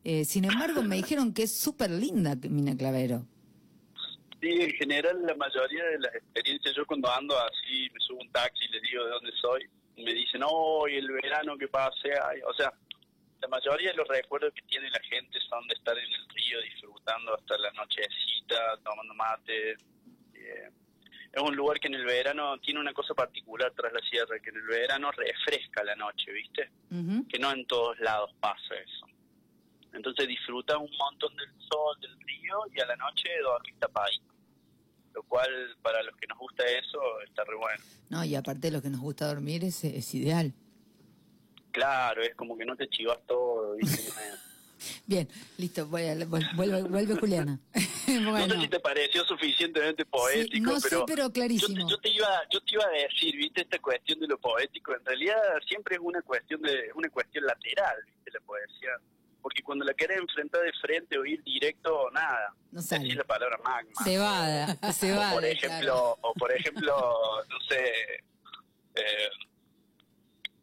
Eh, 0.04 0.24
sin 0.24 0.44
embargo, 0.44 0.82
me 0.82 0.96
dijeron 0.96 1.32
que 1.32 1.44
es 1.44 1.56
súper 1.56 1.90
linda 1.90 2.34
Mina 2.48 2.76
Clavero. 2.76 3.26
Sí, 4.40 4.50
en 4.50 4.70
general 4.72 5.20
la 5.26 5.34
mayoría 5.34 5.84
de 5.84 5.98
las 5.98 6.14
experiencias, 6.14 6.74
yo 6.76 6.86
cuando 6.86 7.10
ando 7.10 7.36
así, 7.38 7.90
me 7.92 8.00
subo 8.00 8.20
un 8.20 8.30
taxi 8.30 8.64
y 8.64 8.72
les 8.72 8.82
digo 8.82 9.04
de 9.04 9.10
dónde 9.10 9.32
soy, 9.40 9.68
me 9.96 10.14
dicen, 10.14 10.42
oh, 10.44 10.86
y 10.88 10.94
el 10.94 11.10
verano 11.10 11.58
que 11.58 11.66
pase, 11.66 12.10
ay", 12.22 12.40
o 12.48 12.54
sea, 12.54 12.72
la 13.40 13.48
mayoría 13.48 13.90
de 13.90 13.96
los 13.96 14.08
recuerdos 14.08 14.52
que 14.54 14.62
tiene 14.62 14.88
la 14.90 15.00
gente 15.10 15.38
son 15.48 15.66
de 15.66 15.74
estar 15.74 15.96
en 15.96 16.04
el 16.04 16.28
río 16.28 16.60
disfrutando 16.62 17.34
hasta 17.34 17.58
la 17.58 17.70
nochecita, 17.72 18.78
tomando 18.84 19.14
mate. 19.14 19.72
eh, 20.34 20.70
es 21.32 21.42
un 21.42 21.54
lugar 21.54 21.78
que 21.78 21.88
en 21.88 21.94
el 21.94 22.04
verano 22.04 22.58
tiene 22.58 22.80
una 22.80 22.92
cosa 22.92 23.14
particular 23.14 23.72
tras 23.76 23.92
la 23.92 24.00
sierra, 24.00 24.38
que 24.40 24.50
en 24.50 24.56
el 24.56 24.66
verano 24.66 25.10
refresca 25.12 25.84
la 25.84 25.94
noche, 25.94 26.32
¿viste? 26.32 26.70
Que 27.28 27.38
no 27.38 27.52
en 27.52 27.66
todos 27.66 27.98
lados 28.00 28.34
pasa 28.40 28.74
eso. 28.74 29.06
Entonces 29.92 30.28
disfrutas 30.28 30.76
un 30.76 30.90
montón 30.96 31.34
del 31.36 31.48
sol, 31.58 31.96
del 32.00 32.18
río 32.20 32.58
y 32.74 32.80
a 32.80 32.86
la 32.86 32.96
noche 32.96 33.28
dormís 33.42 33.78
tapadito. 33.78 34.24
Lo 35.14 35.22
cual, 35.24 35.76
para 35.82 36.02
los 36.02 36.16
que 36.16 36.26
nos 36.26 36.38
gusta 36.38 36.64
eso, 36.64 37.00
está 37.26 37.44
re 37.44 37.56
bueno. 37.56 37.82
No, 38.08 38.24
y 38.24 38.34
aparte 38.34 38.68
de 38.68 38.70
lo 38.70 38.82
que 38.82 38.90
nos 38.90 39.00
gusta 39.00 39.26
dormir 39.26 39.64
es, 39.64 39.82
es 39.84 40.14
ideal. 40.14 40.52
Claro, 41.72 42.22
es 42.22 42.34
como 42.34 42.56
que 42.56 42.64
no 42.64 42.76
te 42.76 42.88
chivas 42.88 43.18
todo, 43.26 43.74
¿viste? 43.76 44.12
Bien, 45.06 45.28
listo, 45.56 45.86
voy 45.86 46.02
a- 46.04 46.14
vuel- 46.14 46.54
vuelve, 46.56 46.82
vuelve 46.82 47.14
Juliana. 47.16 47.58
No 48.08 48.46
sé 48.48 48.60
si 48.60 48.68
te 48.68 48.80
pareció 48.80 49.24
suficientemente 49.24 50.04
poético, 50.06 50.70
no 50.70 50.80
sé, 50.80 50.96
pero, 51.06 51.30
clarísimo. 51.30 51.76
Yo, 51.78 51.84
te, 51.86 51.90
yo 51.90 51.98
te 52.00 52.08
iba, 52.10 52.40
yo 52.50 52.60
te 52.62 52.72
iba 52.74 52.84
a 52.84 52.88
decir, 52.90 53.36
viste, 53.36 53.60
esta 53.62 53.78
cuestión 53.80 54.18
de 54.20 54.26
lo 54.28 54.38
poético, 54.38 54.94
en 54.94 55.04
realidad 55.04 55.36
siempre 55.66 55.96
es 55.96 56.00
una 56.02 56.22
cuestión 56.22 56.62
de 56.62 56.90
una 56.94 57.08
cuestión 57.10 57.44
lateral, 57.44 57.96
viste, 58.06 58.30
la 58.32 58.40
poesía, 58.40 58.90
porque 59.42 59.62
cuando 59.62 59.84
la 59.84 59.92
querés 59.94 60.18
enfrentar 60.18 60.62
de 60.62 60.72
frente 60.80 61.18
o 61.18 61.24
ir 61.26 61.42
directo, 61.44 62.10
nada, 62.12 62.54
No 62.72 62.80
sale. 62.80 63.02
decís 63.04 63.16
la 63.16 63.24
palabra 63.24 63.58
magma. 63.62 63.92
Cebada, 64.02 64.78
o 64.82 64.92
cebada. 64.92 65.34
por 65.34 65.44
ejemplo, 65.44 66.18
o 66.22 66.32
por 66.34 66.52
ejemplo, 66.52 66.94
no 67.48 67.60
sé, 67.68 67.92
eh, 68.94 69.28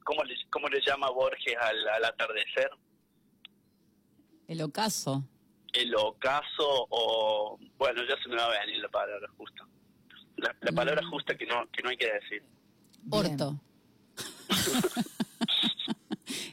¿cómo 0.04 0.24
le, 0.24 0.36
cómo 0.50 0.68
le 0.68 0.82
llama 0.82 1.10
Borges 1.12 1.56
al, 1.60 1.88
al 1.90 2.06
atardecer? 2.06 2.70
El 4.48 4.62
ocaso. 4.62 5.24
el 5.74 5.94
ocaso 5.96 6.88
o 6.90 7.58
bueno 7.78 8.02
ya 8.08 8.16
se 8.24 8.30
me 8.30 8.36
va 8.36 8.46
a 8.46 8.60
venir 8.66 8.78
la 8.82 8.90
palabra 8.90 9.28
justa 9.38 9.66
la, 10.38 10.56
la 10.62 10.72
palabra 10.72 11.02
Mm. 11.02 11.10
justa 11.12 11.36
que 11.38 11.46
no 11.46 11.70
que 11.72 11.82
no 11.84 11.90
hay 11.90 11.98
que 11.98 12.12
decir. 12.12 12.44
Orto. 13.10 13.60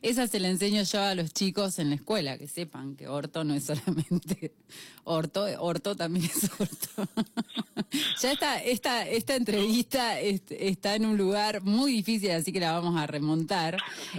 Esa 0.02 0.26
se 0.26 0.40
la 0.40 0.48
enseño 0.48 0.82
yo 0.82 1.00
a 1.02 1.14
los 1.14 1.32
chicos 1.32 1.78
en 1.78 1.90
la 1.90 1.96
escuela, 1.96 2.38
que 2.38 2.46
sepan 2.48 2.96
que 2.96 3.08
orto 3.08 3.44
no 3.44 3.54
es 3.54 3.64
solamente 3.64 4.52
orto, 5.04 5.44
orto 5.60 5.96
también 5.96 6.26
es 6.26 6.50
orto. 6.58 7.08
ya 8.22 8.32
está, 8.32 8.62
esta, 8.62 9.06
esta 9.08 9.34
entrevista 9.36 10.20
est- 10.20 10.50
está 10.52 10.94
en 10.94 11.06
un 11.06 11.16
lugar 11.16 11.62
muy 11.62 11.92
difícil, 11.92 12.30
así 12.30 12.52
que 12.52 12.60
la 12.60 12.72
vamos 12.72 12.96
a 13.00 13.06
remontar. 13.06 13.76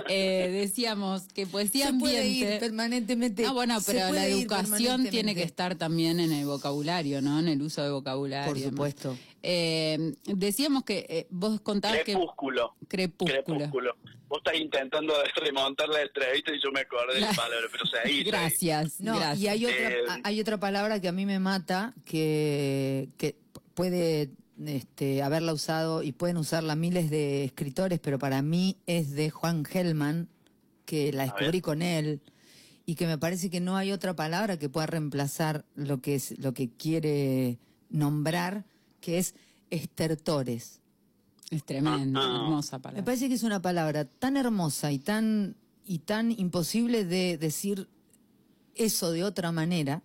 Eh, 0.09 0.49
decíamos 0.51 1.23
que 1.33 1.47
poesía 1.47 1.87
se 1.87 1.93
puede 1.93 2.19
ambiente. 2.21 2.53
ir 2.55 2.59
permanentemente. 2.59 3.45
Ah, 3.45 3.51
bueno, 3.53 3.77
pero 3.85 4.11
la 4.11 4.25
educación 4.27 5.07
tiene 5.09 5.35
que 5.35 5.43
estar 5.43 5.75
también 5.75 6.19
en 6.19 6.31
el 6.31 6.45
vocabulario, 6.45 7.21
¿no? 7.21 7.39
En 7.39 7.47
el 7.47 7.61
uso 7.61 7.81
de 7.83 7.89
vocabulario. 7.91 8.53
Por 8.53 8.61
supuesto. 8.61 9.17
Eh, 9.41 10.13
decíamos 10.25 10.83
que 10.83 11.05
eh, 11.09 11.27
vos 11.29 11.59
contabas 11.59 11.97
que... 11.99 12.13
crepúsculo 12.13 12.73
Crepúsculo. 12.87 13.95
Vos 14.33 14.41
estás 14.43 14.59
intentando 14.59 15.13
remontar 15.35 15.87
la 15.89 16.01
entrevista 16.01 16.51
y 16.55 16.59
yo 16.59 16.71
me 16.71 16.79
acordé 16.79 17.15
de 17.15 17.21
la 17.21 17.33
palabra 17.33 17.67
pero 17.71 17.85
seguí 17.85 18.23
Gracias. 18.23 18.99
No, 18.99 19.15
gracias. 19.15 19.39
y 19.39 19.47
hay 19.47 19.65
otra, 19.65 19.89
Eh, 19.91 20.21
hay 20.23 20.41
otra 20.41 20.59
palabra 20.59 20.99
que 20.99 21.07
a 21.07 21.11
mí 21.11 21.27
me 21.27 21.39
mata, 21.39 21.93
que, 22.03 23.09
que 23.17 23.35
puede 23.75 24.31
este, 24.65 25.21
haberla 25.21 25.53
usado 25.53 26.01
y 26.01 26.13
pueden 26.13 26.37
usarla 26.37 26.75
miles 26.75 27.11
de 27.11 27.43
escritores, 27.43 27.99
pero 27.99 28.17
para 28.17 28.41
mí 28.41 28.77
es 28.87 29.11
de 29.11 29.29
Juan 29.29 29.65
Gelman, 29.65 30.27
que 30.85 31.13
la 31.13 31.23
descubrí 31.23 31.61
con 31.61 31.83
él, 31.83 32.21
y 32.87 32.95
que 32.95 33.05
me 33.05 33.19
parece 33.19 33.51
que 33.51 33.59
no 33.59 33.77
hay 33.77 33.91
otra 33.91 34.15
palabra 34.15 34.57
que 34.57 34.67
pueda 34.67 34.87
reemplazar 34.87 35.63
lo 35.75 36.01
que, 36.01 36.15
es, 36.15 36.39
lo 36.39 36.53
que 36.53 36.71
quiere 36.71 37.59
nombrar, 37.89 38.65
que 38.99 39.19
es 39.19 39.35
estertores. 39.69 40.81
Es 41.49 41.63
tremendo, 41.63 42.19
Ah, 42.19 42.23
ah. 42.25 42.35
hermosa 42.45 42.77
Me 42.77 42.83
palabra. 42.83 43.05
parece 43.05 43.27
que 43.29 43.35
es 43.35 43.43
una 43.43 43.61
palabra 43.61 44.05
tan 44.05 44.37
hermosa 44.37 44.91
y 44.91 44.99
tan 44.99 45.55
y 45.85 45.99
tan 45.99 46.31
imposible 46.31 47.03
de 47.05 47.37
decir 47.37 47.87
eso 48.75 49.11
de 49.11 49.23
otra 49.25 49.51
manera, 49.51 50.01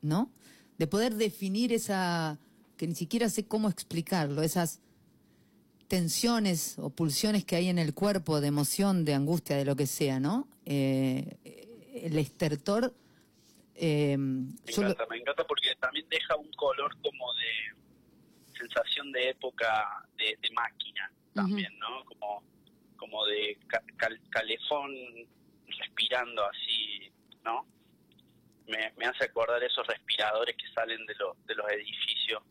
¿no? 0.00 0.30
De 0.78 0.86
poder 0.86 1.16
definir 1.16 1.72
esa 1.72 2.38
que 2.76 2.86
ni 2.86 2.94
siquiera 2.94 3.28
sé 3.28 3.44
cómo 3.44 3.68
explicarlo, 3.68 4.42
esas 4.42 4.80
tensiones 5.88 6.78
o 6.78 6.90
pulsiones 6.90 7.44
que 7.44 7.56
hay 7.56 7.68
en 7.68 7.78
el 7.78 7.94
cuerpo 7.94 8.40
de 8.40 8.48
emoción, 8.48 9.04
de 9.04 9.14
angustia, 9.14 9.56
de 9.56 9.64
lo 9.64 9.76
que 9.76 9.86
sea, 9.86 10.20
¿no? 10.20 10.48
Eh, 10.64 11.36
el 12.02 12.18
estertor. 12.18 12.94
eh, 13.78 14.16
me 14.18 14.54
yo 14.72 14.82
lo- 14.82 14.88
encanta 14.90 15.06
me 15.10 15.18
encanta 15.18 15.44
porque 15.46 15.68
también 15.80 16.06
deja 16.08 16.34
un 16.36 16.50
color 16.52 16.94
como 17.02 17.32
de 17.34 17.76
sensación 18.56 19.12
de 19.12 19.30
época 19.30 19.86
de, 20.16 20.36
de 20.40 20.50
máquina 20.52 21.10
también 21.34 21.78
no 21.78 22.04
como 22.04 22.42
como 22.96 23.24
de 23.26 23.58
ca- 23.68 23.82
cal- 23.96 24.20
calefón 24.30 24.90
respirando 25.78 26.44
así 26.44 27.10
no 27.44 27.66
me, 28.66 28.92
me 28.96 29.04
hace 29.06 29.24
acordar 29.24 29.62
esos 29.62 29.86
respiradores 29.86 30.56
que 30.56 30.66
salen 30.74 31.04
de, 31.06 31.14
los 31.16 31.46
de 31.46 31.54
los 31.54 31.70
edificios. 31.70 32.42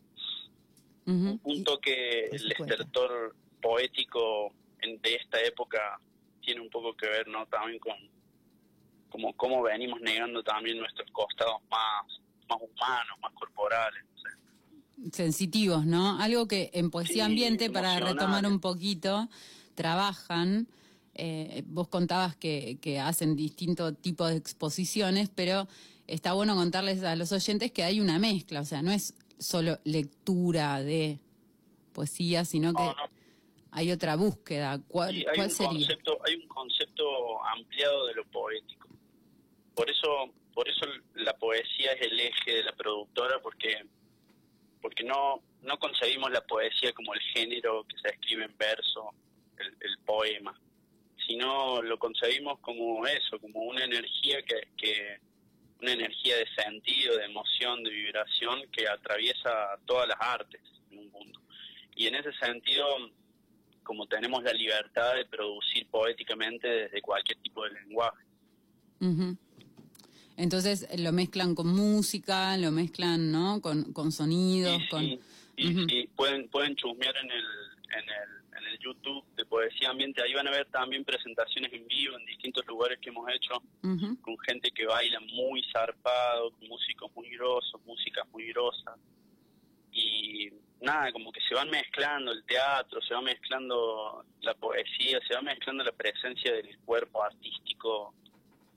Un 1.42 1.62
toque, 1.64 2.28
por 2.30 2.40
el 2.40 2.52
estertor 2.70 3.36
poético 3.60 4.54
en- 4.80 5.00
de 5.02 5.14
esta 5.16 5.40
época 5.42 6.00
tiene 6.40 6.60
un 6.62 6.70
poco 6.70 6.96
que 6.96 7.06
ver, 7.08 7.28
¿no? 7.28 7.44
También 7.46 7.78
con 7.80 7.96
como 9.10 9.32
cómo 9.36 9.62
venimos 9.62 10.00
negando 10.00 10.42
también 10.42 10.78
nuestros 10.78 11.10
costados 11.10 11.60
más, 11.70 12.04
más 12.48 12.58
humanos, 12.60 13.18
más 13.20 13.32
corporales. 13.34 14.04
no 14.04 14.18
sé. 14.18 14.28
Sensitivos, 15.12 15.86
¿no? 15.86 16.18
Algo 16.20 16.48
que 16.48 16.70
en 16.74 16.86
Sí, 16.86 16.90
Poesía 16.90 17.26
Ambiente, 17.26 17.70
para 17.70 17.98
retomar 18.00 18.46
un 18.46 18.60
poquito, 18.60 19.28
trabajan. 19.74 20.68
eh, 21.18 21.62
vos 21.66 21.88
contabas 21.88 22.36
que, 22.36 22.78
que 22.80 23.00
hacen 23.00 23.36
distintos 23.36 23.94
tipos 24.02 24.28
de 24.30 24.36
exposiciones, 24.36 25.30
pero 25.34 25.66
está 26.06 26.34
bueno 26.34 26.54
contarles 26.54 27.02
a 27.04 27.16
los 27.16 27.32
oyentes 27.32 27.72
que 27.72 27.84
hay 27.84 28.00
una 28.00 28.18
mezcla, 28.18 28.60
o 28.60 28.64
sea, 28.66 28.82
no 28.82 28.92
es 28.92 29.14
solo 29.38 29.78
lectura 29.84 30.82
de 30.82 31.18
poesía, 31.94 32.44
sino 32.44 32.74
que 32.74 32.82
No, 32.82 32.92
no, 32.92 33.10
hay 33.70 33.92
otra 33.92 34.16
búsqueda. 34.16 34.78
¿Cuál, 34.88 35.14
Sí, 35.14 35.24
hay 35.28 35.36
cuál 35.36 35.48
un 35.48 35.54
sería? 35.54 35.72
concepto 35.72 36.18
hay 36.26 36.34
un 36.36 36.48
concepto 36.48 37.44
ampliado 37.46 38.06
de 38.08 38.14
lo 38.14 38.24
poético 38.26 38.88
por 39.74 39.90
eso 39.90 40.08
por 40.54 40.68
eso 40.68 40.84
la 41.14 41.34
poesía 41.36 41.92
es 41.92 42.02
el 42.02 42.18
eje 42.20 42.52
de 42.52 42.64
la 42.64 42.72
productora 42.76 43.40
porque 43.42 43.86
porque 44.80 45.04
no 45.04 45.42
no 45.62 45.78
concebimos 45.78 46.30
la 46.30 46.40
poesía 46.42 46.92
como 46.92 47.14
el 47.14 47.20
género 47.20 47.84
que 47.84 47.98
se 47.98 48.14
escribe 48.14 48.44
en 48.44 48.56
verso 48.56 49.10
el, 49.58 49.98
poema 50.04 50.58
sino 51.26 51.82
lo 51.82 51.98
concebimos 51.98 52.60
como 52.60 53.04
eso 53.06 53.38
como 53.40 53.62
una 53.62 53.84
energía 53.84 54.38
que, 54.42 55.18
una 55.80 55.92
energía 55.92 56.36
de 56.36 56.46
sentido 56.62 57.16
de 57.16 57.24
emoción 57.24 57.82
de 57.82 57.90
vibración 57.90 58.62
que 58.70 58.88
atraviesa 58.88 59.78
todas 59.84 60.08
las 60.08 60.18
artes 60.20 60.60
en 60.90 60.98
un 60.98 61.10
mundo 61.10 61.40
y 61.96 62.06
en 62.06 62.14
ese 62.14 62.32
sentido 62.34 62.86
como 63.86 64.06
tenemos 64.06 64.42
la 64.42 64.52
libertad 64.52 65.14
de 65.14 65.24
producir 65.26 65.86
poéticamente 65.88 66.68
desde 66.68 67.00
cualquier 67.00 67.38
tipo 67.38 67.62
de 67.64 67.70
lenguaje. 67.70 68.24
Ujú. 69.00 69.36
Entonces 70.36 70.86
lo 70.98 71.12
mezclan 71.12 71.54
con 71.54 71.68
música, 71.68 72.56
lo 72.56 72.70
mezclan, 72.70 73.32
¿no? 73.32 73.60
Con, 73.60 73.92
con 73.92 74.12
sonidos, 74.12 74.82
Y 74.82 74.88
con... 74.88 75.02
sí, 75.02 75.20
y 75.56 76.06
pueden, 76.08 76.48
pueden 76.48 76.76
chusmear 76.76 77.16
en 77.16 77.30
el, 77.30 77.44
en, 77.92 78.04
el, 78.04 78.58
en 78.58 78.66
el 78.66 78.78
YouTube 78.78 79.24
de 79.36 79.44
Poesía 79.46 79.90
Ambiente, 79.90 80.22
ahí 80.22 80.34
van 80.34 80.46
a 80.48 80.50
ver 80.50 80.66
también 80.66 81.04
presentaciones 81.04 81.72
en 81.72 81.86
vivo 81.86 82.18
en 82.18 82.26
distintos 82.26 82.66
lugares 82.66 82.98
que 83.00 83.08
hemos 83.08 83.26
hecho, 83.32 83.62
con 84.20 84.38
gente 84.40 84.70
que 84.70 84.86
baila 84.86 85.20
muy 85.20 85.62
zarpado, 85.72 86.50
con 86.52 86.68
músicos 86.68 87.10
muy 87.14 87.30
grosos, 87.30 87.80
músicas 87.86 88.26
muy 88.32 88.48
grosas. 88.48 88.96
Y 89.92 90.50
nada, 90.80 91.10
como 91.12 91.32
que 91.32 91.40
se 91.48 91.54
van 91.54 91.70
mezclando 91.70 92.32
el 92.32 92.44
teatro, 92.44 93.00
se 93.00 93.14
va 93.14 93.22
mezclando 93.22 94.24
la 94.42 94.54
poesía, 94.54 95.20
se 95.26 95.34
va 95.34 95.42
mezclando 95.42 95.84
la 95.84 95.92
presencia 95.92 96.52
del 96.52 96.76
cuerpo 96.84 97.22
artístico, 97.22 98.14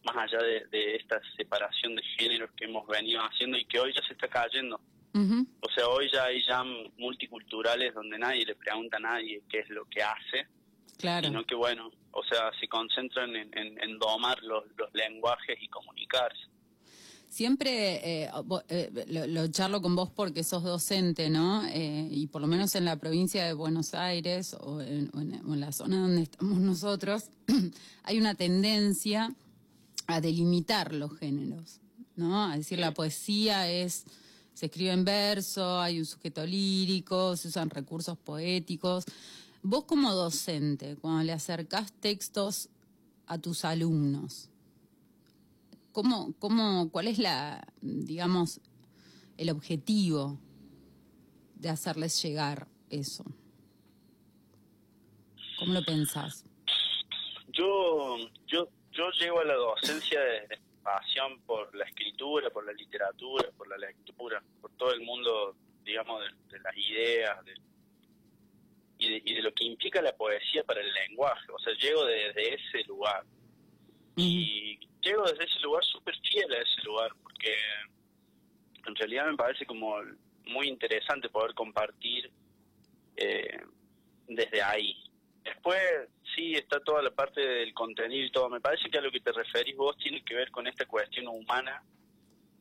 más 0.03 0.15
allá 0.17 0.39
de, 0.43 0.65
de 0.71 0.95
esta 0.95 1.19
separación 1.37 1.95
de 1.95 2.01
géneros 2.17 2.49
que 2.55 2.65
hemos 2.65 2.87
venido 2.87 3.21
haciendo 3.21 3.57
y 3.57 3.65
que 3.65 3.79
hoy 3.79 3.93
ya 3.93 4.01
se 4.07 4.13
está 4.13 4.27
cayendo. 4.27 4.79
O 5.61 5.69
sea, 5.75 5.87
hoy 5.89 6.09
ya 6.13 6.25
hay 6.25 6.41
jam 6.43 6.67
multiculturales 6.97 7.93
donde 7.93 8.17
nadie 8.17 8.45
le 8.45 8.55
pregunta 8.55 8.97
a 8.97 8.99
nadie 9.01 9.41
qué 9.49 9.59
es 9.59 9.69
lo 9.69 9.85
que 9.85 10.01
hace, 10.01 10.47
Claro. 10.97 11.27
sino 11.27 11.43
que 11.45 11.55
bueno, 11.55 11.91
o 12.11 12.23
sea, 12.23 12.51
se 12.59 12.67
concentran 12.67 13.35
en, 13.35 13.49
en- 13.57 13.81
en 13.83 13.99
domar 13.99 14.41
los, 14.43 14.63
los 14.77 14.93
lenguajes 14.93 15.57
y 15.61 15.67
comunicarse. 15.67 16.39
Siempre 17.27 18.23
eh, 18.23 18.29
eh, 18.69 19.05
lo, 19.07 19.27
lo 19.27 19.47
charlo 19.49 19.81
con 19.81 19.95
vos 19.95 20.09
porque 20.09 20.43
sos 20.43 20.63
docente, 20.63 21.29
¿no? 21.29 21.63
Eh, 21.67 22.07
y 22.09 22.27
por 22.27 22.41
lo 22.41 22.47
menos 22.47 22.73
en 22.75 22.85
la 22.85 22.95
provincia 22.95 23.45
de 23.45 23.53
Buenos 23.53 23.93
Aires 23.93 24.55
o 24.59 24.81
en, 24.81 25.11
o 25.13 25.19
en- 25.21 25.41
o 25.45 25.53
en 25.53 25.59
la 25.59 25.71
zona 25.71 25.99
donde 25.99 26.23
estamos 26.23 26.57
nosotros, 26.59 27.29
hay 28.03 28.17
una 28.19 28.33
tendencia 28.35 29.29
a 30.15 30.21
delimitar 30.21 30.93
los 30.93 31.17
géneros, 31.17 31.79
¿no? 32.15 32.45
A 32.45 32.57
decir 32.57 32.79
la 32.79 32.93
poesía 32.93 33.69
es, 33.69 34.05
se 34.53 34.65
escribe 34.65 34.91
en 34.91 35.05
verso, 35.05 35.79
hay 35.79 35.99
un 35.99 36.05
sujeto 36.05 36.45
lírico, 36.45 37.35
se 37.37 37.47
usan 37.47 37.69
recursos 37.69 38.17
poéticos. 38.17 39.05
Vos 39.61 39.85
como 39.85 40.13
docente, 40.13 40.95
cuando 40.95 41.23
le 41.23 41.33
acercás 41.33 41.91
textos 41.91 42.69
a 43.27 43.37
tus 43.37 43.65
alumnos, 43.65 44.49
¿Cómo, 45.91 46.33
cómo, 46.39 46.89
¿Cuál 46.91 47.07
es 47.07 47.17
la, 47.17 47.67
digamos, 47.81 48.61
el 49.37 49.49
objetivo 49.49 50.39
de 51.55 51.69
hacerles 51.69 52.21
llegar 52.21 52.67
eso? 52.89 53.25
¿Cómo 55.57 55.73
lo 55.73 55.83
pensás? 55.83 56.45
Yo, 57.51 58.15
yo, 58.47 58.69
yo 58.99 59.09
llego 59.11 59.39
a 59.39 59.45
la 59.45 59.53
docencia 59.53 60.19
de 60.19 60.59
pasión 60.83 61.39
por 61.43 61.73
la 61.73 61.85
escritura, 61.85 62.49
por 62.49 62.65
la 62.65 62.73
literatura, 62.73 63.49
por 63.55 63.69
la 63.69 63.77
lectura, 63.77 64.43
por 64.59 64.71
todo 64.75 64.91
el 64.93 64.99
mundo, 65.01 65.55
digamos, 65.85 66.21
de, 66.21 66.57
de 66.57 66.59
las 66.59 66.75
ideas 66.75 67.45
de- 67.45 67.53
y, 68.97 69.09
de, 69.09 69.21
y 69.23 69.33
de 69.35 69.41
lo 69.41 69.53
que 69.53 69.63
implica 69.63 70.01
la 70.01 70.13
poesía 70.17 70.65
para 70.65 70.81
el 70.81 70.91
lenguaje. 70.91 71.49
O 71.53 71.59
sea, 71.59 71.73
llego 71.75 72.03
desde 72.03 72.55
ese 72.55 72.83
lugar. 72.83 73.23
Y 74.17 74.77
llego 75.01 75.23
desde 75.23 75.45
ese 75.45 75.59
lugar 75.61 75.85
súper 75.85 76.15
fiel 76.29 76.51
a 76.51 76.57
ese 76.57 76.81
lugar, 76.83 77.11
porque 77.23 77.55
en 78.85 78.95
realidad 78.95 79.27
me 79.27 79.37
parece 79.37 79.65
como 79.65 79.95
muy 80.45 80.67
interesante 80.67 81.29
poder 81.29 81.53
compartir 81.53 82.29
eh, 83.15 83.61
desde 84.27 84.61
ahí. 84.61 84.93
Después, 85.43 86.08
sí, 86.39 86.55
está 86.55 86.79
toda 86.79 87.01
la 87.01 87.11
parte 87.11 87.41
del 87.41 87.73
contenido 87.73 88.25
y 88.25 88.31
todo. 88.31 88.49
Me 88.49 88.61
parece 88.61 88.89
que 88.89 88.97
a 88.97 89.01
lo 89.01 89.11
que 89.11 89.19
te 89.19 89.31
referís 89.31 89.75
vos 89.75 89.97
tiene 89.97 90.23
que 90.23 90.35
ver 90.35 90.49
con 90.51 90.67
esta 90.67 90.85
cuestión 90.85 91.27
humana 91.27 91.83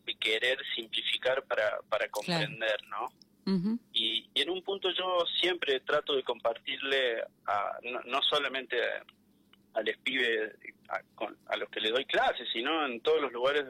de 0.05 0.15
querer 0.17 0.59
simplificar 0.75 1.45
para, 1.45 1.79
para 1.89 2.09
comprender, 2.09 2.79
¿no? 2.89 3.13
Y, 3.93 4.29
y 4.35 4.43
en 4.43 4.51
un 4.51 4.63
punto 4.63 4.91
yo 4.91 5.25
siempre 5.41 5.81
trato 5.81 6.15
de 6.15 6.23
compartirle, 6.23 7.23
a, 7.47 7.79
no, 7.83 8.01
no 8.05 8.23
solamente 8.23 8.77
a, 8.83 9.05
a 9.75 9.83
los 9.83 9.97
pibes 9.99 10.55
a, 10.89 11.01
con- 11.15 11.37
a 11.47 11.57
los 11.57 11.69
que 11.71 11.81
le 11.81 11.91
doy 11.91 12.05
clases, 12.05 12.47
sino 12.53 12.85
en 12.87 13.01
todos 13.01 13.23
los 13.23 13.33
lugares 13.33 13.65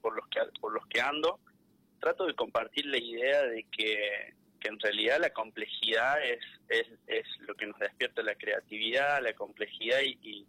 por 0.00 0.16
los 0.16 0.26
que 0.28 0.40
por 0.60 0.72
los 0.72 0.86
que 0.86 1.00
ando, 1.00 1.38
trato 2.00 2.26
de 2.26 2.34
compartir 2.34 2.86
la 2.86 2.98
idea 2.98 3.42
de 3.42 3.64
que, 3.70 4.34
que 4.64 4.70
en 4.70 4.80
realidad 4.80 5.20
la 5.20 5.30
complejidad 5.30 6.24
es, 6.24 6.40
es, 6.70 6.86
es 7.06 7.26
lo 7.40 7.54
que 7.54 7.66
nos 7.66 7.78
despierta 7.78 8.22
la 8.22 8.34
creatividad, 8.34 9.22
la 9.22 9.34
complejidad 9.34 10.00
y, 10.00 10.18
y, 10.22 10.46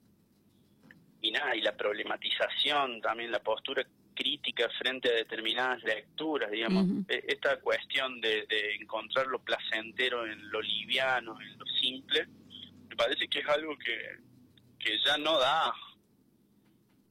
y 1.21 1.31
nada, 1.31 1.53
y 1.53 1.61
la 1.61 1.75
problematización, 1.75 3.01
también 3.01 3.29
la 3.31 3.43
postura 3.43 3.85
crítica 4.15 4.69
frente 4.79 5.09
a 5.09 5.15
determinadas 5.15 5.83
lecturas, 5.83 6.49
digamos. 6.49 6.85
E- 7.09 7.25
esta 7.27 7.59
cuestión 7.59 8.21
de, 8.21 8.45
de 8.47 8.75
encontrar 8.75 9.27
lo 9.27 9.39
placentero 9.39 10.25
en 10.25 10.49
lo 10.49 10.61
liviano, 10.61 11.39
en 11.41 11.57
lo 11.57 11.65
simple, 11.81 12.25
me 12.87 12.95
parece 12.95 13.27
que 13.27 13.39
es 13.39 13.47
algo 13.49 13.77
que, 13.77 14.15
que 14.79 14.97
ya 15.05 15.17
no 15.17 15.37
da 15.37 15.73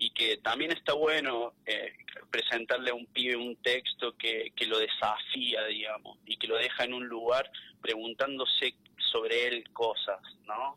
y 0.07 0.11
que 0.11 0.37
también 0.39 0.71
está 0.73 0.93
bueno 0.93 1.55
eh, 1.67 1.95
presentarle 2.31 2.91
a 2.91 2.95
un 2.95 3.07
pibe 3.07 3.37
un 3.37 3.57
texto 3.57 4.17
que, 4.17 4.53
que 4.55 4.67
lo 4.67 4.79
desafía, 4.79 5.65
digamos, 5.65 6.19
y 6.27 6.37
que 6.37 6.47
lo 6.47 6.57
deja 6.57 6.85
en 6.85 6.93
un 6.95 7.07
lugar 7.09 7.51
preguntándose 7.81 8.75
sobre 9.13 9.47
él 9.49 9.65
cosas, 9.73 10.21
¿no? 10.47 10.77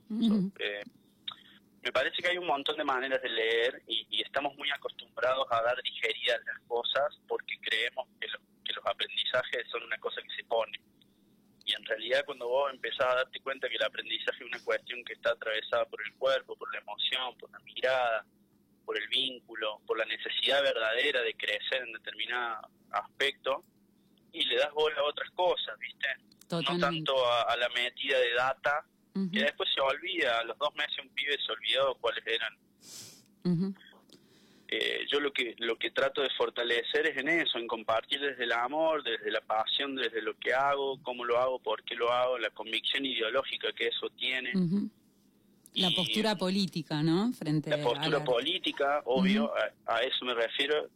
Eh, 0.59 0.83
me 1.83 1.91
parece 1.91 2.21
que 2.21 2.29
hay 2.29 2.37
un 2.37 2.47
montón 2.47 2.75
de 2.77 2.83
maneras 2.83 3.21
de 3.21 3.29
leer 3.29 3.81
y, 3.87 4.05
y 4.09 4.21
estamos 4.21 4.55
muy 4.55 4.69
acostumbrados 4.71 5.45
a 5.51 5.61
dar 5.61 5.81
digeridas 5.81 6.39
las 6.45 6.59
cosas 6.67 7.17
porque 7.27 7.57
creemos 7.59 8.07
que, 8.19 8.27
lo- 8.27 8.39
que 8.63 8.73
los 8.73 8.85
aprendizajes 8.85 9.67
son 9.71 9.83
una 9.83 9.97
cosa 9.97 10.21
que 10.21 10.29
se 10.35 10.43
pone. 10.45 10.79
Y 11.65 11.73
en 11.73 11.83
realidad 11.85 12.23
cuando 12.25 12.47
vos 12.47 12.71
empezás 12.73 13.07
a 13.07 13.15
darte 13.15 13.39
cuenta 13.41 13.67
que 13.69 13.75
el 13.75 13.83
aprendizaje 13.83 14.37
es 14.43 14.47
una 14.53 14.63
cuestión 14.63 15.03
que 15.03 15.13
está 15.13 15.31
atravesada 15.31 15.85
por 15.85 16.01
el 16.05 16.13
cuerpo, 16.13 16.55
por 16.55 16.71
la 16.73 16.79
emoción, 16.79 17.37
por 17.37 17.51
la 17.51 17.59
mirada, 17.59 18.25
por 18.87 18.97
el 18.97 19.07
vínculo, 19.09 19.81
por 19.85 19.97
la 19.97 20.05
necesidad 20.05 20.63
verdadera 20.63 21.21
de 21.21 21.33
crecer 21.33 21.83
en 21.85 21.91
determinado 21.91 22.69
aspecto, 22.91 23.65
y 24.31 24.45
le 24.45 24.55
das 24.55 24.71
bola 24.71 24.95
a 25.01 25.03
otras 25.03 25.29
cosas, 25.31 25.77
¿viste? 25.77 26.07
No 26.49 26.79
tanto 26.79 27.27
a, 27.29 27.41
a 27.41 27.57
la 27.57 27.67
metida 27.69 28.17
de 28.17 28.33
data, 28.33 28.85
que 29.33 29.41
después 29.41 29.67
se 29.73 29.81
olvida, 29.81 30.39
a 30.39 30.43
los 30.45 30.57
dos 30.57 30.73
meses 30.75 30.99
un 31.03 31.09
pibe 31.09 31.37
se 31.45 31.51
olvidó 31.51 31.95
cuáles 31.95 32.25
eran. 32.25 32.57
Eh, 34.69 35.05
yo 35.09 35.19
lo 35.19 35.33
que 35.33 35.55
lo 35.59 35.77
que 35.77 35.91
trato 35.91 36.21
de 36.21 36.29
fortalecer 36.31 37.07
es 37.07 37.17
en 37.17 37.27
eso, 37.27 37.57
en 37.57 37.67
compartir 37.67 38.19
desde 38.21 38.43
el 38.43 38.51
amor, 38.51 39.03
desde 39.03 39.31
la 39.31 39.41
pasión, 39.41 39.95
desde 39.95 40.21
lo 40.21 40.37
que 40.37 40.53
hago, 40.53 41.01
cómo 41.03 41.25
lo 41.25 41.39
hago, 41.39 41.59
por 41.59 41.83
qué 41.83 41.95
lo 41.95 42.11
hago, 42.11 42.37
la 42.37 42.51
convicción 42.51 43.05
ideológica 43.05 43.73
que 43.73 43.87
eso 43.87 44.09
tiene. 44.11 44.51
La 45.77 45.91
postura 45.91 46.35
política, 46.35 47.03
¿no? 47.03 47.31
Frente 47.33 47.69
la 47.69 47.83
postura 47.83 48.17
a 48.17 48.19
la- 48.19 48.25
política, 48.25 49.01
obvio, 49.05 49.51
a, 49.85 49.95
a 49.95 49.99
eso 50.01 50.25
me 50.25 50.33
refiero. 50.33 50.89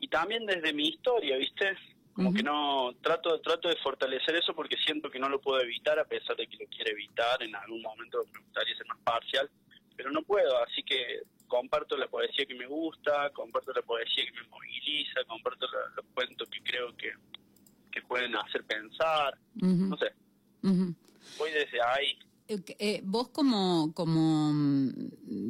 Y 0.00 0.08
también 0.08 0.44
desde 0.46 0.72
mi 0.72 0.88
historia, 0.88 1.36
¿viste? 1.36 1.76
Como 2.12 2.32
que 2.32 2.42
no, 2.42 2.94
trato, 3.02 3.40
trato 3.40 3.68
de 3.68 3.76
fortalecer 3.76 4.34
eso 4.36 4.54
porque 4.54 4.76
siento 4.84 5.10
que 5.10 5.18
no 5.18 5.28
lo 5.28 5.40
puedo 5.40 5.60
evitar, 5.60 5.98
a 5.98 6.04
pesar 6.06 6.34
de 6.36 6.46
que 6.46 6.56
lo 6.64 6.66
quiero 6.70 6.90
evitar, 6.92 7.42
en 7.42 7.54
algún 7.54 7.82
momento 7.82 8.24
me 8.32 8.40
gustaría 8.40 8.74
ser 8.76 8.86
más 8.86 8.98
parcial, 9.04 9.50
pero 9.96 10.10
no 10.10 10.22
puedo, 10.22 10.62
así 10.64 10.82
que 10.82 11.20
comparto 11.46 11.96
la 11.96 12.08
poesía 12.08 12.46
que 12.46 12.54
me 12.54 12.66
gusta, 12.66 13.30
comparto 13.30 13.72
la 13.72 13.82
poesía 13.82 14.24
que 14.24 14.32
me 14.32 14.48
moviliza, 14.48 15.24
comparto 15.26 15.66
la- 15.66 15.94
los 15.96 16.06
cuentos 16.14 16.48
que 16.48 16.60
creo 16.62 16.96
que, 16.96 17.12
que 17.92 18.00
pueden 18.02 18.34
hacer 18.34 18.64
pensar, 18.64 19.36
Ujú, 19.60 19.86
no 19.86 19.96
sé, 19.98 20.12
voy 21.38 21.50
desde 21.52 21.80
ahí. 21.82 22.18
Eh, 22.48 22.62
eh, 22.78 23.00
vos 23.04 23.28
como, 23.28 23.92
como, 23.94 24.52
mm, 24.52 24.90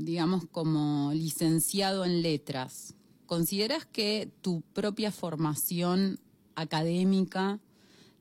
digamos, 0.05 0.47
como 0.51 1.13
licenciado 1.13 2.05
en 2.05 2.23
letras, 2.23 2.95
¿consideras 3.27 3.85
que 3.85 4.31
tu 4.41 4.63
propia 4.73 5.13
formación 5.13 6.19
académica 6.55 7.61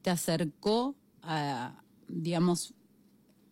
te 0.01 0.09
acercó 0.09 0.95
a, 1.21 1.81
digamos, 2.07 2.73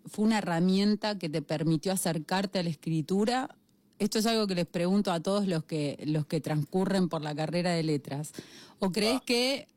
fue 0.05 0.25
una 0.25 0.39
herramienta 0.39 1.17
que 1.17 1.29
te 1.29 1.41
permitió 1.41 1.93
acercarte 1.93 2.59
a 2.59 2.63
la 2.63 2.69
escritura? 2.69 3.55
Esto 3.99 4.19
es 4.19 4.25
algo 4.25 4.45
que 4.47 4.55
les 4.55 4.65
pregunto 4.67 5.11
a 5.13 5.21
todos 5.21 5.47
los 5.47 5.63
que, 5.63 5.97
los 6.05 6.25
que 6.25 6.41
transcurren 6.41 7.07
por 7.07 7.21
la 7.21 7.33
carrera 7.33 7.71
de 7.71 7.83
letras. 7.83 8.33
¿O 8.79 8.91
crees 8.91 9.19
Ah. 9.21 9.23
que 9.25 9.67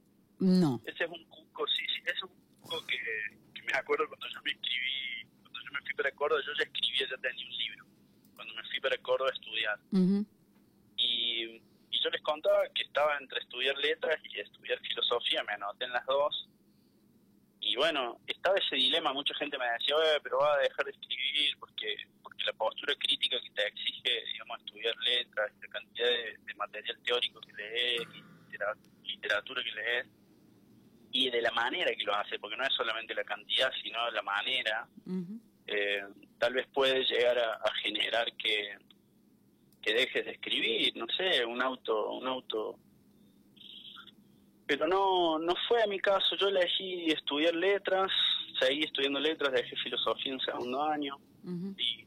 no? 0.40 0.80
Ese 0.85 1.04
es 1.04 1.11
un 1.11 1.24
cuco, 1.28 1.64
sí, 1.68 1.85
sí, 1.94 2.02
ese 2.04 2.16
es 2.16 2.22
un 2.24 2.30
cuco 2.61 2.85
que, 2.87 2.96
que 3.54 3.62
me 3.62 3.72
acuerdo 3.78 4.04
cuando 4.09 4.26
yo 4.26 4.40
me 4.44 4.50
escribí, 4.50 5.30
cuando 5.42 5.61
yo 5.64 5.72
me 5.72 5.80
fui 5.82 5.86
para 5.96 6.11
Córdoba, 6.12 6.40
yo 6.46 6.52
ya 6.54 6.64
escribía, 6.64 7.06
ya 7.11 7.16
tenía 7.18 7.46
un 7.46 7.56
libro, 7.56 7.87
cuando 8.35 8.54
me 8.54 8.62
fui 8.64 8.80
para 8.80 8.96
Córdoba 8.98 9.30
a 9.30 9.35
estudiar. 9.35 9.78
Y, 10.96 11.62
y 11.90 12.00
yo 12.02 12.11
les 12.11 12.22
contaba 12.22 12.68
que 12.74 12.82
estaba 12.82 13.16
entre 13.18 13.40
estudiar 13.40 13.76
letras 13.78 14.18
y 14.24 14.38
estudiar 14.38 14.78
filosofía, 14.80 15.42
me 15.44 15.54
anoté 15.54 15.85
en 15.85 15.92
las 15.92 16.06
dos. 16.06 16.48
Y 17.61 17.74
bueno, 17.76 18.20
estaba 18.26 18.56
ese 18.59 18.76
dilema, 18.76 19.12
mucha 19.12 19.35
gente 19.35 19.59
me 19.59 19.66
decía, 19.78 19.96
"Oye, 19.96 20.20
pero 20.22 20.38
va 20.38 20.54
a 20.54 20.59
dejar 20.59 20.85
de 20.85 20.92
escribir 20.92 21.56
porque 21.59 21.96
porque 22.22 22.44
la 22.44 22.52
postura 22.52 22.94
crítica 22.98 23.37
que 23.40 23.50
te 23.50 23.66
exige, 23.66 24.24
digamos, 24.32 24.59
estudiar 24.61 24.94
letras, 24.98 25.50
la 25.61 25.68
cantidad 25.68 26.06
de, 26.06 26.37
de 26.44 26.54
material 26.54 26.98
teórico 27.02 27.40
que 27.40 27.52
lees, 27.54 28.02
literatura 29.02 29.62
que 29.62 29.72
lees, 29.72 30.06
y 31.12 31.30
de 31.30 31.40
la 31.40 31.50
manera 31.52 31.90
que 31.94 32.04
lo 32.04 32.14
hace, 32.14 32.38
porque 32.38 32.56
no 32.56 32.64
es 32.64 32.72
solamente 32.74 33.14
la 33.14 33.24
cantidad, 33.24 33.70
sino 33.82 34.11
la 34.11 34.22
manera. 34.22 34.87
Eh, 35.66 36.02
tal 36.38 36.55
vez 36.55 36.66
puede 36.72 37.05
llegar 37.05 37.38
a, 37.38 37.55
a 37.55 37.74
generar 37.83 38.33
que, 38.35 38.76
que 39.83 39.94
dejes 39.94 40.24
de 40.24 40.33
escribir, 40.33 40.96
no 40.96 41.07
sé, 41.16 41.44
un 41.44 41.62
auto, 41.62 42.12
un 42.12 42.26
auto. 42.26 42.79
Pero 44.66 44.88
no, 44.88 45.38
no 45.38 45.55
fue 45.68 45.83
a 45.83 45.87
mi 45.87 46.00
caso, 46.00 46.37
yo 46.37 46.48
elegí 46.48 47.11
estudiar 47.11 47.55
letras, 47.55 48.11
seguí 48.59 48.83
estudiando 48.83 49.20
letras, 49.20 49.52
dejé 49.52 49.76
filosofía 49.76 50.33
en 50.33 50.40
segundo 50.40 50.83
año 50.83 51.16
y, 51.79 52.05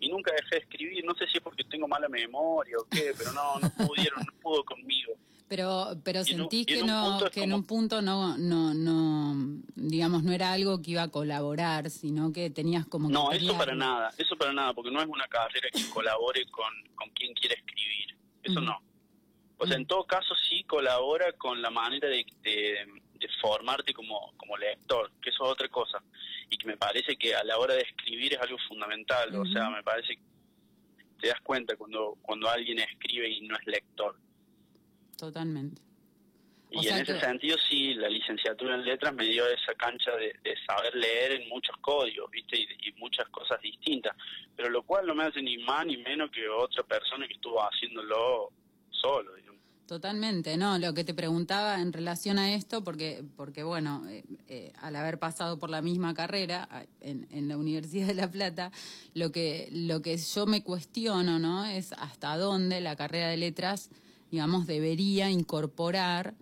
y 0.00 0.08
nunca 0.08 0.32
dejé 0.32 0.56
de 0.56 0.60
escribir, 0.62 1.04
no 1.04 1.14
sé 1.14 1.26
si 1.26 1.36
es 1.36 1.42
porque 1.42 1.64
tengo 1.64 1.86
mala 1.86 2.08
memoria 2.08 2.76
o 2.78 2.86
qué, 2.88 3.12
pero 3.16 3.32
no, 3.32 3.58
no 3.60 3.86
pudieron, 3.86 4.20
no 4.24 4.32
pudo 4.40 4.64
conmigo. 4.64 5.12
Pero 5.48 5.96
Pero, 6.04 6.20
un- 6.20 6.26
sentís 6.26 6.66
que 6.66 6.82
no, 6.82 7.18
en 7.34 7.52
un 7.54 7.64
punto 7.64 8.02
no, 8.02 8.36
no, 8.36 8.74
no, 8.74 9.34
digamos, 9.74 10.22
no 10.22 10.32
era 10.32 10.52
algo 10.52 10.82
que 10.82 10.90
iba 10.90 11.02
a 11.04 11.08
colaborar, 11.08 11.88
sino 11.90 12.32
que 12.32 12.50
tenías 12.50 12.86
como 12.86 13.08
que 13.08 13.14
No, 13.14 13.32
eso 13.32 13.56
para 13.56 13.74
nada, 13.74 14.12
eso 14.18 14.36
para 14.36 14.52
nada, 14.52 14.74
porque 14.74 14.90
no 14.90 15.00
es 15.00 15.08
una 15.08 15.26
carrera 15.28 15.68
que 15.72 15.88
colabore 15.88 16.44
con, 16.50 16.70
con 16.94 17.08
quien 17.10 17.32
quiere 17.34 17.54
escribir, 17.54 18.16
eso 18.42 18.60
no. 18.60 18.78
O 19.56 19.66
sea, 19.66 19.76
en 19.76 19.86
todo 19.86 20.04
caso 20.04 20.34
sí 20.36 20.62
colabora 20.64 21.32
con 21.32 21.60
la 21.62 21.70
manera 21.70 22.08
de, 22.08 22.24
de, 22.42 22.86
de 23.14 23.28
formarte 23.40 23.92
como, 23.94 24.32
como 24.36 24.56
lector, 24.56 25.10
que 25.20 25.30
eso 25.30 25.44
es 25.46 25.50
otra 25.50 25.68
cosa, 25.68 25.98
y 26.50 26.56
que 26.58 26.66
me 26.66 26.76
parece 26.76 27.16
que 27.16 27.34
a 27.34 27.42
la 27.42 27.58
hora 27.58 27.74
de 27.74 27.80
escribir 27.80 28.34
es 28.34 28.40
algo 28.40 28.58
fundamental, 28.68 29.34
o 29.34 29.46
sea, 29.46 29.70
me 29.70 29.82
parece 29.82 30.14
que 30.16 30.22
te 31.20 31.28
das 31.28 31.40
cuenta 31.40 31.74
cuando, 31.76 32.16
cuando 32.22 32.48
alguien 32.48 32.78
escribe 32.78 33.28
y 33.30 33.40
no 33.48 33.56
es 33.56 33.66
lector. 33.66 34.14
Totalmente. 35.18 35.82
Y 36.70 36.86
en 36.86 36.96
ese 36.98 37.14
que- 37.14 37.20
sentido 37.20 37.56
sí, 37.68 37.94
la 37.94 38.08
licenciatura 38.10 38.74
en 38.74 38.84
letras 38.84 39.14
me 39.14 39.24
dio 39.24 39.46
esa 39.48 39.74
cancha 39.74 40.10
de, 40.16 40.34
de 40.44 40.54
saber 40.66 40.94
leer 40.94 41.32
en 41.40 41.48
muchos 41.48 41.74
códigos, 41.80 42.30
¿viste? 42.30 42.58
Y, 42.58 42.88
y 42.88 42.92
muchas 42.98 43.26
cosas 43.30 43.58
distintas. 43.62 44.14
Pero 44.54 44.68
lo 44.68 44.82
cual 44.82 45.06
no 45.06 45.14
me 45.14 45.24
hace 45.24 45.40
ni 45.42 45.56
más 45.58 45.86
ni 45.86 45.96
menos 45.96 46.30
que 46.30 46.46
otra 46.48 46.82
persona 46.82 47.26
que 47.26 47.34
estuvo 47.34 47.58
haciéndolo 47.62 48.52
solo, 48.90 49.34
digamos. 49.34 49.58
Totalmente, 49.86 50.58
no, 50.58 50.78
lo 50.78 50.92
que 50.92 51.02
te 51.02 51.14
preguntaba 51.14 51.80
en 51.80 51.94
relación 51.94 52.38
a 52.38 52.52
esto, 52.54 52.84
porque, 52.84 53.24
porque 53.38 53.62
bueno, 53.62 54.06
eh, 54.10 54.22
eh, 54.48 54.72
al 54.82 54.94
haber 54.96 55.18
pasado 55.18 55.58
por 55.58 55.70
la 55.70 55.80
misma 55.80 56.12
carrera 56.12 56.68
en, 57.00 57.26
en 57.30 57.48
la 57.48 57.56
Universidad 57.56 58.08
de 58.08 58.14
La 58.14 58.30
Plata, 58.30 58.70
lo 59.14 59.32
que, 59.32 59.70
lo 59.72 60.02
que 60.02 60.18
yo 60.18 60.44
me 60.44 60.62
cuestiono, 60.62 61.38
¿no? 61.38 61.64
Es 61.64 61.92
hasta 61.94 62.36
dónde 62.36 62.82
la 62.82 62.96
carrera 62.96 63.28
de 63.28 63.38
letras, 63.38 63.88
digamos, 64.30 64.66
debería 64.66 65.30
incorporar 65.30 66.34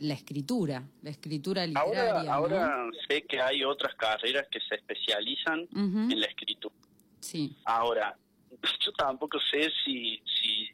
la- 0.00 0.14
escritura, 0.14 0.82
la 1.02 1.10
escritura 1.10 1.66
literaria. 1.66 2.10
Ahora, 2.10 2.22
¿no? 2.24 2.32
ahora 2.32 2.90
sé 3.08 3.22
que 3.22 3.40
hay 3.40 3.62
otras 3.64 3.94
carreras 3.94 4.46
que 4.50 4.60
se 4.60 4.74
especializan 4.74 5.68
en 5.72 6.20
la 6.20 6.26
escritura. 6.26 6.74
Sí, 7.20 7.56
Ahora, 7.64 8.16
yo 8.84 8.92
tampoco 8.92 9.38
sé 9.50 9.70
si, 9.84 10.20
si, 10.24 10.68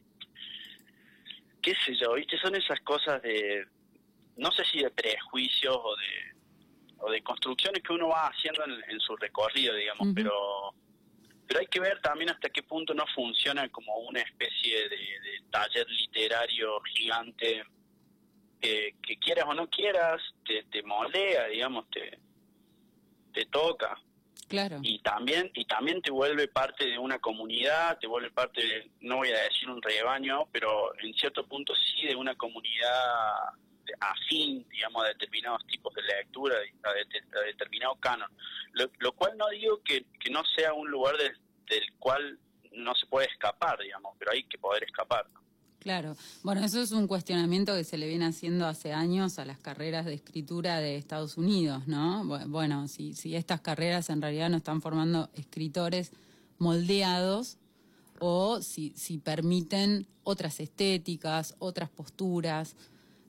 qué 1.61 1.74
sé 1.85 1.94
yo, 1.96 2.14
¿viste? 2.14 2.38
Son 2.38 2.55
esas 2.55 2.81
cosas 2.81 3.20
de, 3.22 3.64
no 4.37 4.50
sé 4.53 4.64
si 4.64 4.79
de 4.83 4.90
prejuicios 4.90 5.77
o 5.77 5.94
de, 5.96 6.96
o 6.98 7.11
de 7.11 7.22
construcciones 7.22 7.83
que 7.83 7.92
uno 7.92 8.09
va 8.09 8.29
haciendo 8.29 8.64
en, 8.64 8.72
en 8.90 9.00
su 9.00 9.16
recorrido, 9.16 9.74
digamos, 9.74 10.09
pero 10.14 10.33
pero 11.46 11.61
hay 11.61 11.66
que 11.66 11.80
ver 11.80 12.00
también 12.00 12.30
hasta 12.30 12.48
qué 12.48 12.62
punto 12.62 12.94
no 12.94 13.04
funciona 13.14 13.68
como 13.70 13.96
una 13.98 14.20
especie 14.20 14.88
de, 14.88 14.96
de 14.96 15.42
taller 15.50 15.87
literario 15.88 16.80
gigante 16.94 17.64
que, 18.61 18.94
que 19.02 19.16
quieras 19.18 19.44
o 19.48 19.54
no 19.54 19.68
quieras, 19.68 20.22
te, 20.46 20.62
te 20.64 20.83
moldea, 20.83 21.46
digamos, 21.48 21.88
te, 21.90 22.18
te 23.33 23.44
toca 23.46 23.98
claro. 24.48 24.78
y 24.83 25.00
también 25.00 25.50
y 25.54 25.64
también 25.66 26.00
te 26.00 26.11
vuelve 26.11 26.48
parte 26.48 26.87
de 26.87 26.98
una 26.98 27.18
comunidad 27.18 27.98
te 27.98 28.07
vuelve 28.07 28.30
parte 28.30 28.62
de, 28.62 28.90
no 29.00 29.16
voy 29.16 29.30
a 29.30 29.42
decir 29.42 29.68
un 29.68 29.83
rebaño 29.83 30.48
pero 30.52 30.92
en 31.00 31.12
cierto 31.14 31.46
punto 31.46 31.74
sí 31.74 32.07
de 32.07 32.14
una 32.14 32.35
comunidad 32.37 32.92
afín 34.01 34.66
digamos 34.70 35.05
a 35.05 35.09
determinados 35.09 35.66
tipos 35.66 35.92
de 35.94 36.03
lectura 36.03 36.57
a, 36.83 37.38
a 37.38 37.42
determinado 37.44 37.94
canon 37.97 38.31
lo, 38.73 39.12
cual 39.12 39.37
no 39.37 39.49
digo 39.51 39.81
que, 39.83 40.05
no 40.31 40.42
sea 40.57 40.73
un 40.73 40.90
lugar 40.90 41.16
del, 41.16 41.33
cual 41.99 42.38
no 42.73 42.94
se 42.94 43.07
puede 43.07 43.27
escapar 43.29 43.79
digamos 43.81 44.14
pero 44.18 44.33
hay 44.33 44.44
que 44.44 44.59
poder 44.59 44.85
escapar. 44.85 45.27
Claro, 45.81 46.16
bueno, 46.42 46.64
eso 46.64 46.81
es 46.81 46.92
un 46.92 47.07
cuestionamiento 47.07 47.75
que 47.75 47.85
se 47.85 47.99
le 47.99 48.09
viene 48.09 48.25
haciendo 48.25 48.66
hace 48.66 48.94
años 48.94 49.38
a 49.38 49.44
las 49.44 49.59
carreras 49.59 50.07
de 50.07 50.14
escritura 50.14 50.79
de 50.79 50.97
Estados 50.97 51.37
Unidos, 51.37 51.87
¿no? 51.87 52.25
Bu- 52.25 52.49
Bueno, 52.49 52.88
si, 52.88 53.12
si 53.14 53.37
estas 53.37 53.61
carreras 53.61 54.09
en 54.09 54.23
realidad 54.23 54.49
no 54.49 54.57
están 54.57 54.81
formando 54.81 55.29
escritores 55.35 56.11
moldeados 56.59 57.59
o 58.18 58.62
si 58.62 59.18
permiten 59.23 60.07
otras 60.23 60.59
estéticas, 60.59 61.55
otras 61.59 61.90
posturas. 61.90 62.77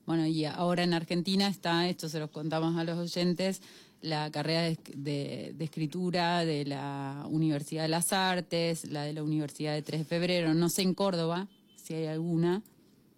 Bueno, 0.06 0.26
y 0.26 0.44
ahora 0.44 0.82
en 0.84 0.94
Argentina 0.94 1.48
está, 1.48 1.88
esto 1.88 2.08
se 2.08 2.18
los 2.20 2.30
contamos 2.30 2.76
a 2.78 2.84
los 2.84 2.96
oyentes, 2.98 3.60
la 4.02 4.30
carrera 4.30 4.62
de, 4.62 4.78
de- 4.94 5.52
de 5.54 5.64
escritura 5.64 6.44
de 6.44 6.64
la 6.64 7.24
Universidad 7.28 7.82
de 7.82 7.88
las 7.88 8.12
Artes, 8.12 8.84
la 8.90 9.02
de 9.02 9.12
la 9.12 9.22
Universidad 9.22 9.74
de 9.74 9.82
3 9.82 10.00
de 10.00 10.04
Febrero, 10.04 10.54
no 10.54 10.68
sé 10.68 10.82
en 10.82 10.94
Córdoba 10.94 11.48
si 11.76 11.94
hay 11.94 12.06
alguna, 12.06 12.62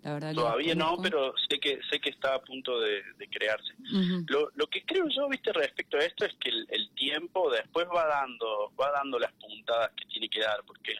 la 0.03 0.14
verdad 0.14 0.33
todavía 0.42 0.74
no 0.74 0.96
pero 1.03 1.35
sé 1.51 1.59
que 1.59 1.81
sé 1.90 2.01
que 2.01 2.11
está 2.11 2.35
a 2.37 2.40
punto 2.42 2.81
de, 2.81 3.03
de 3.18 3.29
crearse. 3.29 3.72
Lo, 4.29 4.51
lo 4.55 4.66
que 4.68 4.83
creo 4.85 5.07
yo, 5.09 5.29
viste, 5.29 5.53
respecto 5.53 5.96
a 5.98 6.01
esto 6.01 6.24
es 6.24 6.35
que 6.40 6.48
el, 6.51 6.66
el 6.70 6.88
tiempo 6.94 7.51
después 7.51 7.87
va 7.94 8.07
dando, 8.07 8.72
va 8.81 8.90
dando 8.92 9.18
las 9.18 9.33
puntadas 9.35 9.90
que 9.96 10.05
tiene 10.07 10.29
que 10.31 10.40
dar, 10.40 10.62
porque 10.66 10.94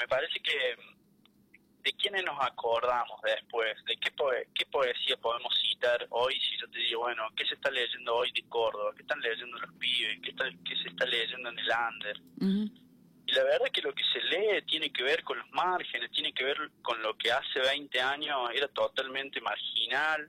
me 0.00 0.08
parece 0.08 0.40
que 0.40 0.52
de 1.84 1.92
quiénes 1.94 2.24
nos 2.24 2.38
acordamos 2.40 3.20
después, 3.22 3.74
de 3.86 3.96
qué, 3.96 4.10
poe- 4.12 4.46
qué 4.54 4.64
poesía 4.66 5.16
podemos 5.16 5.52
citar 5.60 6.06
hoy, 6.10 6.34
si 6.40 6.56
yo 6.60 6.68
te 6.70 6.78
digo, 6.78 7.00
bueno, 7.00 7.28
¿qué 7.36 7.44
se 7.46 7.54
está 7.54 7.70
leyendo 7.70 8.14
hoy 8.14 8.30
de 8.32 8.42
Córdoba? 8.48 8.92
¿Qué 8.94 9.02
están 9.02 9.20
leyendo 9.20 9.58
los 9.58 9.72
pibes? 9.74 10.20
¿Qué, 10.22 10.30
está- 10.30 10.50
qué 10.64 10.76
se 10.76 10.88
está 10.88 11.06
leyendo 11.06 11.48
en 11.48 11.58
el 11.58 11.68
Under? 11.90 12.20
ujú, 12.40 12.70
Y 13.26 13.32
la 13.32 13.44
verdad 13.44 13.62
es 13.66 13.72
que 13.72 13.82
lo 13.82 13.94
que 13.94 14.04
se 14.12 14.20
lee 14.22 14.62
tiene 14.66 14.92
que 14.92 15.02
ver 15.02 15.24
con 15.24 15.38
los 15.38 15.50
márgenes, 15.52 16.10
tiene 16.12 16.32
que 16.32 16.44
ver 16.44 16.70
con 16.82 17.00
lo 17.02 17.16
que 17.16 17.32
hace 17.32 17.58
20 17.60 18.00
años 18.00 18.50
era 18.54 18.68
totalmente 18.68 19.40
marginal, 19.40 20.28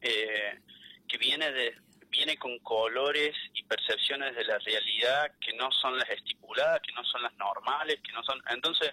eh, 0.00 0.60
que 1.08 1.18
viene 1.18 1.50
de 1.52 1.76
viene 2.10 2.36
con 2.36 2.56
colores 2.60 3.34
y 3.54 3.64
percepciones 3.64 4.36
de 4.36 4.44
la 4.44 4.56
realidad 4.60 5.32
que 5.40 5.52
no 5.54 5.70
son 5.72 5.98
las 5.98 6.08
estipuladas, 6.10 6.80
que 6.80 6.92
no 6.92 7.02
son 7.04 7.22
las 7.22 7.34
normales, 7.36 8.00
que 8.02 8.12
no 8.12 8.22
son 8.22 8.40
entonces 8.50 8.92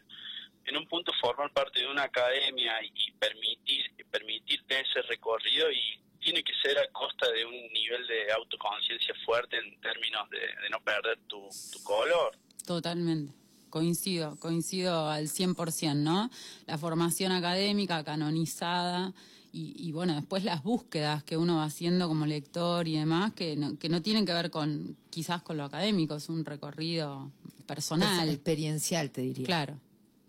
en 0.66 0.78
un 0.78 0.88
punto 0.88 1.12
formar 1.20 1.52
parte 1.52 1.80
de 1.80 1.88
una 1.88 2.04
academia 2.04 2.74
y, 2.84 3.12
permitir 3.14 3.86
permitirte 4.10 4.82
ese 4.82 5.02
recorrido 5.04 5.72
y 5.72 6.00
tiene 6.20 6.44
que 6.44 6.54
ser 6.62 6.78
a 6.78 6.88
costa 6.92 7.32
de 7.32 7.46
un 7.46 7.54
nivel 7.72 8.06
de 8.08 8.32
autoconciencia 8.34 9.16
fuerte 9.26 9.58
en 9.58 9.80
términos 9.80 10.30
de, 10.30 10.40
de 10.40 10.70
no 10.70 10.82
perder 10.82 11.18
tu, 11.28 11.48
tu 11.72 11.84
color. 11.84 12.38
Totalmente. 12.66 13.34
Coincido, 13.70 14.38
coincido 14.40 15.10
al 15.10 15.28
100%, 15.28 15.96
¿no? 15.96 16.30
La 16.68 16.78
formación 16.78 17.32
académica 17.32 18.04
canonizada 18.04 19.14
y, 19.54 19.74
y, 19.78 19.92
bueno, 19.92 20.16
después 20.16 20.44
las 20.44 20.64
búsquedas 20.64 21.24
que 21.24 21.38
uno 21.38 21.58
va 21.58 21.66
haciendo 21.66 22.08
como 22.08 22.26
lector 22.26 22.88
y 22.88 22.98
demás, 22.98 23.34
que 23.34 23.56
no, 23.56 23.78
que 23.78 23.90
no 23.90 24.02
tienen 24.02 24.26
que 24.26 24.34
ver 24.34 24.50
con 24.50 24.98
quizás 25.10 25.42
con 25.42 25.58
lo 25.58 25.64
académico, 25.64 26.16
es 26.16 26.30
un 26.30 26.46
recorrido 26.46 27.32
personal. 27.66 28.30
experiencial, 28.30 29.12
te 29.12 29.22
diría. 29.22 29.46
Claro, 29.46 29.80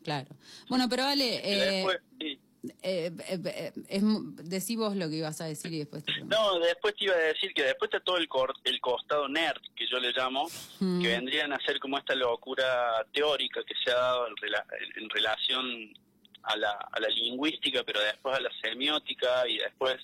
claro. 0.02 0.28
Bueno, 0.68 0.88
pero 0.88 1.04
vale, 1.04 1.36
eh, 1.44 1.70
después, 1.76 1.98
sí. 2.20 2.38
eh, 2.82 3.10
eh, 3.28 3.40
eh, 3.44 3.72
es, 3.88 4.02
decí 4.48 4.76
vos 4.76 4.94
lo 4.96 5.08
que 5.08 5.16
ibas 5.16 5.40
a 5.40 5.46
decir 5.46 5.72
y 5.72 5.78
después 5.78 6.04
te. 6.04 6.12
No, 6.24 6.58
después 6.60 6.94
te 6.96 7.04
iba 7.06 7.14
a 7.14 7.18
decir 7.18 7.52
que 7.54 7.62
después 7.64 7.88
está 7.92 8.00
todo 8.00 8.18
el, 8.18 8.28
cor- 8.28 8.54
el 8.64 8.80
costado 8.80 9.28
nerd, 9.28 9.60
que 9.74 9.86
yo 9.88 9.98
le 9.98 10.12
llamo, 10.12 10.48
Mm. 10.80 11.00
que 11.02 11.08
vendrían 11.08 11.52
a 11.52 11.58
ser 11.64 11.78
como 11.80 11.98
esta 11.98 12.14
locura 12.14 13.04
teórica 13.12 13.62
que 13.64 13.74
se 13.84 13.90
ha 13.90 13.94
dado 13.96 14.28
en, 14.28 14.34
rela- 14.36 14.66
en- 14.96 15.10
relación 15.10 15.92
a 16.44 16.56
la, 16.56 16.70
a 16.72 17.00
la 17.00 17.08
lingüística, 17.08 17.84
pero 17.84 18.00
después 18.00 18.36
a 18.36 18.40
la 18.40 18.50
semiótica 18.60 19.48
y 19.48 19.58
después 19.58 19.96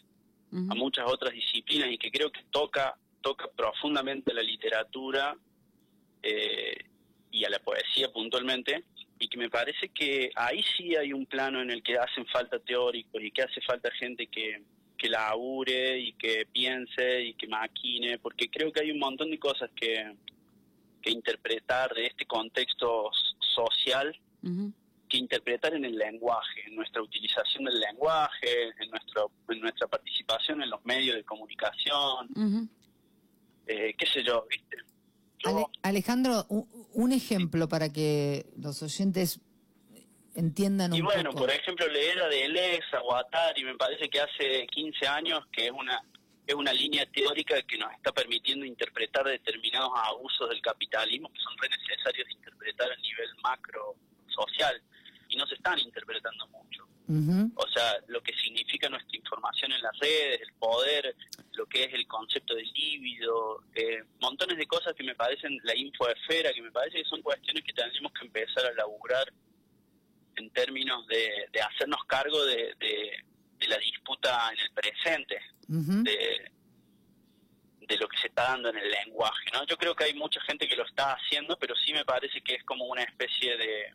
a 0.51 0.75
muchas 0.75 1.05
otras 1.07 1.35
disciplinas 1.35 1.91
y 1.91 1.99
que 1.99 2.11
creo 2.11 2.31
que 2.33 2.41
toca 2.51 2.97
toca 3.21 3.51
profundamente 3.55 4.33
la 4.33 4.41
literatura 4.43 5.37
eh, 6.23 6.77
y 7.31 7.45
a 7.45 7.51
la 7.51 7.59
poesía 7.59 8.11
puntualmente 8.13 8.85
y 9.19 9.29
que 9.29 9.39
me 9.39 9.51
parece 9.51 9.89
que 9.89 10.31
ahí 10.35 10.63
sí 10.77 10.95
hay 10.97 11.13
un 11.13 11.27
plano 11.27 11.61
en 11.61 11.71
el 11.71 11.83
que 11.83 11.99
hacen 11.99 12.27
falta 12.27 12.59
teóricos 12.59 13.23
y 13.23 13.31
que 13.31 13.43
hace 13.43 13.61
falta 13.63 13.91
gente 13.93 14.27
que, 14.27 14.63
que 14.97 15.09
labure 15.09 15.99
y 15.99 16.13
que 16.13 16.47
piense 16.53 17.23
y 17.23 17.35
que 17.35 17.49
maquine, 17.49 18.19
porque 18.19 18.49
creo 18.49 18.73
que 18.73 18.81
hay 18.81 18.91
un 18.91 18.99
montón 18.99 19.31
de 19.31 19.39
cosas 19.39 19.71
que, 19.75 20.15
que 21.03 21.11
interpretar 21.11 21.95
de 21.95 22.07
este 22.07 22.27
contexto 22.27 23.11
social 23.41 24.19
que 25.09 25.17
interpretar 25.17 25.75
en 25.75 25.85
el 25.85 25.97
lenguaje, 25.97 26.65
en 26.67 26.77
nuestra 26.77 27.03
utilización 27.03 27.65
del 27.65 27.81
lenguaje, 27.81 28.69
en, 28.79 28.91
nuestro, 28.91 29.31
en 29.49 29.61
nuestra 29.61 29.87
participación 29.87 30.63
en 30.63 30.71
los 30.71 30.85
medios 30.85 31.17
de 31.17 31.25
comunicación, 31.25 32.69
eh, 33.67 33.95
qué 33.97 34.07
sé 34.07 34.23
yo, 34.23 34.47
¿viste? 34.51 34.77
Yo- 35.39 35.51
Ale- 35.57 35.67
Alejandro, 35.83 36.47
un 36.49 37.13
ejemplo 37.13 37.69
para 37.69 37.93
que 37.93 38.47
los 38.57 38.83
oyentes 38.83 39.41
entiendan 40.35 40.93
un 40.93 40.99
y 40.99 41.03
bueno, 41.03 41.31
poco. 41.31 41.45
por 41.47 41.51
ejemplo, 41.51 41.87
leer 41.89 42.21
a 42.23 42.29
Deleuze, 42.29 42.85
a 42.97 43.01
Guattari, 43.01 43.65
me 43.65 43.75
parece 43.77 44.09
que 44.09 44.21
hace 44.21 44.67
15 44.69 45.07
años 45.07 45.41
que 45.53 45.67
es 45.67 45.73
una 45.73 46.03
es 46.47 46.55
una 46.55 46.73
línea 46.73 47.05
teórica 47.13 47.61
que 47.61 47.77
nos 47.77 47.93
está 47.93 48.11
permitiendo 48.11 48.65
interpretar 48.65 49.23
determinados 49.27 49.91
abusos 49.95 50.49
del 50.49 50.63
capitalismo 50.63 51.31
que 51.31 51.39
son 51.41 51.53
re 51.59 51.69
necesarios 51.69 52.27
de 52.27 52.33
interpretar 52.33 52.91
a 52.91 52.97
nivel 52.97 53.29
macro 53.43 53.97
social. 54.29 54.81
y 55.31 55.37
no 55.37 55.47
se 55.47 55.57
están 55.57 55.79
interpretando 55.79 56.47
mucho. 56.49 56.89
O 57.55 57.69
sea, 57.69 57.97
lo 58.07 58.23
que 58.23 58.33
significa 58.43 58.89
nuestra 58.89 59.15
información 59.19 59.73
en 59.73 59.83
las 59.83 59.93
redes, 59.99 60.41
el 60.41 60.55
poder, 60.55 61.15
que 61.79 61.85
es 61.85 61.95
el 61.95 62.07
concepto 62.09 62.55
del 62.55 62.67
líbido, 62.73 63.63
eh, 63.75 64.03
montones 64.21 64.57
de 64.59 64.67
cosas 64.67 64.95
que 64.95 65.05
me 65.05 65.15
parecen, 65.15 65.59
la 65.63 65.77
infoesfera, 65.77 66.53
que 66.53 66.63
me 66.63 66.73
parece 66.73 66.99
que 66.99 67.09
son 67.09 67.23
cuestiones 67.23 67.63
que 67.65 67.73
tendríamos 67.73 68.13
que 68.13 68.27
empezar 68.27 68.67
a 68.67 68.73
laburar 68.73 69.33
en 70.37 70.51
términos 70.51 71.07
de, 71.07 71.49
de 71.53 71.61
hacernos 71.61 72.05
cargo 72.07 72.45
de, 72.45 72.75
de- 72.79 73.25
de 73.59 73.67
la 73.67 73.79
disputa 73.79 74.51
en 74.53 74.59
el 74.61 74.71
presente, 74.71 75.41
de, 76.05 76.51
de 77.81 77.97
lo 77.97 78.07
que 78.09 78.19
se 78.19 78.29
está 78.29 78.45
dando 78.51 78.69
en 78.71 78.77
el 78.79 78.89
lenguaje. 78.89 79.51
¿no? 79.53 79.65
Yo 79.67 79.77
creo 79.77 79.97
que 79.97 80.05
hay 80.05 80.15
mucha 80.15 80.41
gente 80.43 80.69
que 80.69 80.77
lo 80.77 80.85
está 80.87 81.15
haciendo, 81.15 81.59
pero 81.59 81.75
sí 81.77 81.93
me 81.93 82.05
parece 82.05 82.41
que 82.41 82.55
es 82.55 82.63
como 82.65 82.85
una 82.87 83.03
especie 83.03 83.57
de, 83.57 83.93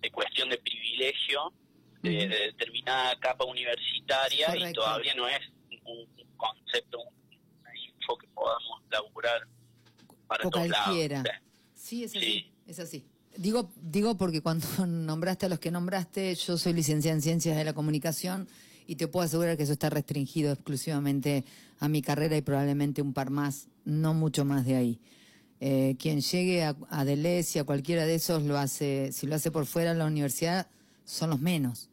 de 0.00 0.10
cuestión 0.12 0.48
de 0.50 0.58
privilegio 0.58 1.52
de, 2.00 2.10
de 2.28 2.38
determinada 2.46 3.18
capa 3.18 3.44
universitaria 3.44 4.46
y 4.56 4.72
todavía 4.72 5.14
no 5.14 5.26
es 5.28 5.40
un, 5.84 6.06
concepto, 6.36 6.98
una 7.00 7.70
info 7.76 8.16
que 8.18 8.26
podamos 8.28 8.82
laburar 8.90 9.46
para 10.26 10.46
O 10.46 10.50
todos 10.50 10.68
lados. 10.68 10.84
cualquiera. 10.86 11.22
Sí, 11.74 12.04
es 12.04 12.10
así. 12.16 12.20
Sí. 12.20 12.52
Es 12.66 12.78
así. 12.78 13.04
Digo, 13.36 13.70
digo 13.80 14.16
porque 14.16 14.40
cuando 14.40 14.66
nombraste 14.86 15.46
a 15.46 15.48
los 15.48 15.58
que 15.58 15.70
nombraste, 15.70 16.34
yo 16.34 16.56
soy 16.58 16.72
licenciada 16.72 17.16
en 17.16 17.22
Ciencias 17.22 17.56
de 17.56 17.64
la 17.64 17.72
Comunicación 17.72 18.48
y 18.86 18.96
te 18.96 19.08
puedo 19.08 19.24
asegurar 19.24 19.56
que 19.56 19.62
eso 19.62 19.72
está 19.72 19.90
restringido 19.90 20.52
exclusivamente 20.52 21.44
a 21.78 21.88
mi 21.88 22.02
carrera 22.02 22.36
y 22.36 22.42
probablemente 22.42 23.00
un 23.02 23.12
par 23.12 23.30
más, 23.30 23.68
no 23.84 24.14
mucho 24.14 24.44
más 24.44 24.64
de 24.66 24.76
ahí. 24.76 25.00
Eh, 25.60 25.94
quien 25.98 26.20
llegue 26.20 26.64
a, 26.64 26.76
a 26.90 27.04
Deleuze 27.04 27.58
y 27.58 27.60
a 27.60 27.64
cualquiera 27.64 28.04
de 28.04 28.16
esos 28.16 28.42
lo 28.42 28.58
hace, 28.58 29.12
si 29.12 29.26
lo 29.26 29.36
hace 29.36 29.50
por 29.52 29.66
fuera 29.66 29.92
de 29.92 29.98
la 29.98 30.06
universidad, 30.06 30.66
son 31.04 31.30
los 31.30 31.40
menos, 31.40 31.88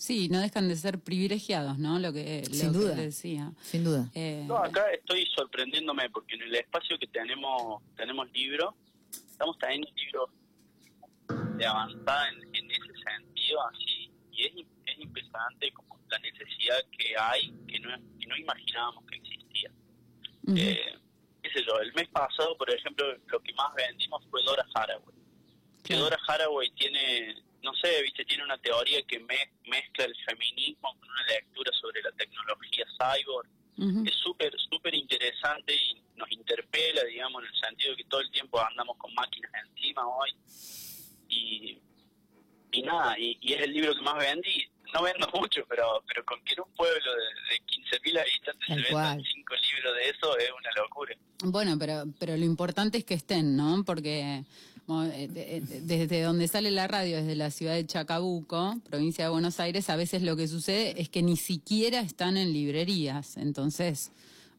Sí, 0.00 0.30
no 0.30 0.40
dejan 0.40 0.66
de 0.66 0.76
ser 0.76 0.98
privilegiados, 0.98 1.78
¿no? 1.78 1.98
Lo 1.98 2.10
que, 2.10 2.42
lo 2.48 2.54
Sin 2.54 2.72
que 2.72 2.78
duda. 2.78 2.94
decía. 2.94 3.52
sin 3.60 3.84
duda. 3.84 4.08
Eh, 4.14 4.44
No, 4.46 4.56
acá 4.56 4.90
estoy 4.92 5.26
sorprendiéndome 5.26 6.08
porque 6.08 6.36
en 6.36 6.42
el 6.42 6.54
espacio 6.54 6.98
que 6.98 7.06
tenemos 7.06 7.82
tenemos 7.98 8.30
libros, 8.32 8.74
estamos 9.10 9.58
teniendo 9.58 9.88
libros 9.94 10.30
de 11.58 11.66
avanzada 11.66 12.30
en, 12.30 12.36
en 12.54 12.70
ese 12.70 12.92
sentido, 13.04 13.58
así, 13.68 14.10
y 14.32 14.44
es, 14.44 14.52
es 14.86 14.98
impresionante 15.00 15.70
como 15.72 16.00
la 16.08 16.18
necesidad 16.20 16.78
que 16.96 17.14
hay, 17.18 17.52
que 17.68 17.78
no, 17.80 17.90
que 18.18 18.26
no 18.26 18.36
imaginábamos 18.38 19.04
que 19.04 19.16
existía. 19.18 19.70
Eh, 20.56 20.94
qué 21.42 21.50
sé 21.50 21.62
yo, 21.66 21.78
el 21.78 21.92
mes 21.92 22.08
pasado, 22.08 22.56
por 22.56 22.70
ejemplo, 22.74 23.04
lo 23.26 23.40
que 23.40 23.52
más 23.52 23.74
vendimos 23.74 24.24
fue 24.30 24.42
Dora 24.44 24.64
Haraway. 24.74 25.14
Que. 25.84 25.94
Dora 25.96 26.16
Haraway 26.26 26.70
tiene, 26.70 27.36
no 27.62 27.72
sé, 27.74 28.02
viste, 28.02 28.24
tiene 28.24 28.44
una 28.44 28.58
teoría 28.58 29.02
que 29.02 29.18
me- 29.20 29.50
mezcla 29.66 30.04
el 30.04 30.16
feminismo 30.24 30.96
con 30.98 31.08
una 31.10 31.26
lectura 31.26 31.70
sobre 31.80 32.02
la 32.02 32.12
tecnología 32.12 32.84
cyborg 32.98 33.48
es 34.06 34.14
súper, 34.16 34.52
súper 34.70 34.94
interesante 34.94 35.74
y 35.74 36.02
nos 36.16 36.30
interpela, 36.30 37.02
digamos, 37.04 37.42
en 37.42 37.48
el 37.48 37.60
sentido 37.60 37.90
de 37.92 37.96
que 37.96 38.04
todo 38.04 38.20
el 38.20 38.30
tiempo 38.30 38.60
andamos 38.60 38.94
con 38.98 39.14
máquinas 39.14 39.50
encima 39.66 40.06
hoy. 40.06 40.30
Y, 41.28 41.78
y 42.72 42.82
nada, 42.82 43.18
y, 43.18 43.38
y 43.40 43.52
es 43.54 43.62
el 43.62 43.72
libro 43.72 43.94
que 43.94 44.02
más 44.02 44.18
vendí. 44.18 44.66
No 44.92 45.02
vendo 45.02 45.26
mucho, 45.32 45.64
pero 45.68 46.02
pero 46.08 46.24
con 46.24 46.42
que 46.44 46.52
en 46.54 46.60
un 46.60 46.74
pueblo 46.74 47.10
de, 47.14 47.22
de 47.54 47.60
15.000 47.64 48.18
habitantes 48.20 48.66
Tal 48.68 48.76
se 48.82 48.82
vendan 48.92 49.16
cual. 49.18 49.26
cinco 49.32 49.54
libros 49.54 49.94
de 49.96 50.08
eso 50.10 50.36
es 50.38 50.50
una 50.50 50.70
locura. 50.82 51.14
Bueno, 51.44 51.76
pero, 51.78 52.04
pero 52.18 52.36
lo 52.36 52.44
importante 52.44 52.98
es 52.98 53.04
que 53.04 53.14
estén, 53.14 53.56
¿no? 53.56 53.84
Porque 53.86 54.42
desde 54.98 56.22
donde 56.22 56.48
sale 56.48 56.70
la 56.70 56.86
radio, 56.88 57.16
desde 57.16 57.36
la 57.36 57.50
ciudad 57.50 57.74
de 57.74 57.86
Chacabuco, 57.86 58.80
provincia 58.88 59.24
de 59.24 59.30
Buenos 59.30 59.60
Aires, 59.60 59.88
a 59.90 59.96
veces 59.96 60.22
lo 60.22 60.36
que 60.36 60.48
sucede 60.48 61.00
es 61.00 61.08
que 61.08 61.22
ni 61.22 61.36
siquiera 61.36 62.00
están 62.00 62.36
en 62.36 62.52
librerías. 62.52 63.36
Entonces, 63.36 64.10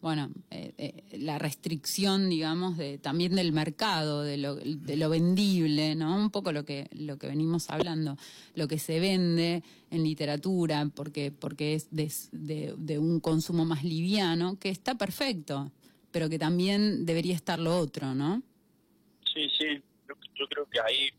bueno, 0.02 0.32
eh, 0.50 0.74
eh, 0.80 1.18
la 1.20 1.38
restricción, 1.38 2.28
digamos, 2.30 2.76
de 2.78 2.98
también 2.98 3.36
del 3.36 3.52
mercado, 3.52 4.24
de 4.24 4.38
lo, 4.38 4.56
de 4.56 4.98
lo 4.98 5.10
vendible, 5.10 5.94
¿no? 5.96 6.16
Un 6.16 6.32
poco 6.32 6.52
lo 6.52 6.66
que, 6.66 6.88
lo 6.94 7.18
que 7.20 7.28
venimos 7.28 7.70
hablando, 7.70 8.18
lo 8.56 8.68
que 8.68 8.80
se 8.80 9.00
vende 9.00 9.62
en 9.92 10.04
literatura, 10.04 10.90
porque, 10.96 11.32
porque 11.32 11.76
es 11.76 11.88
de, 11.92 12.12
de- 12.78 12.98
un 12.98 13.20
consumo 13.20 13.64
más 13.64 13.84
liviano, 13.84 14.58
que 14.58 14.70
está 14.70 14.96
perfecto, 14.96 15.72
pero 16.12 16.30
que 16.30 16.40
también 16.40 17.06
debería 17.06 17.36
estar 17.36 17.60
lo 17.60 17.78
otro, 17.78 18.16
¿no? 18.16 18.42
Sí, 19.34 19.48
sí, 19.58 19.82
creo 20.52 20.70
que 20.70 20.82
ahí 20.82 21.10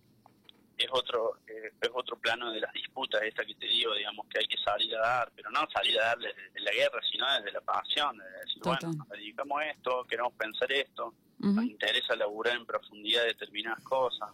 es 0.77 0.89
otro 0.91 1.39
eh, 1.47 1.73
es 1.81 1.91
otro 1.93 2.19
plano 2.19 2.51
de 2.53 2.61
las 2.61 2.73
disputas, 2.73 3.23
esta 3.23 3.45
que 3.45 3.55
te 3.55 3.67
digo, 3.67 3.95
digamos, 3.95 4.27
que 4.29 4.41
hay 4.41 4.47
que 4.47 4.59
salir 4.59 4.95
a 4.97 5.01
dar, 5.01 5.33
pero 5.35 5.51
no 5.51 5.67
salir 5.73 5.99
a 6.01 6.07
dar 6.07 6.19
desde 6.19 6.61
la 6.61 6.73
guerra, 6.73 7.01
sino 7.11 7.27
desde 7.37 7.53
la 7.53 7.61
pasión, 7.61 8.19
de 8.19 8.25
decir, 8.25 8.63
Total. 8.63 8.79
bueno, 8.83 8.97
nos 8.99 9.09
dedicamos 9.09 9.61
a 9.61 9.71
esto, 9.71 10.05
queremos 10.07 10.33
pensar 10.35 10.71
esto, 10.73 11.15
nos 11.39 11.65
interesa 11.65 12.15
laburar 12.15 12.57
en 12.57 12.67
profundidad 12.67 13.25
determinadas 13.25 13.83
cosas, 13.83 14.31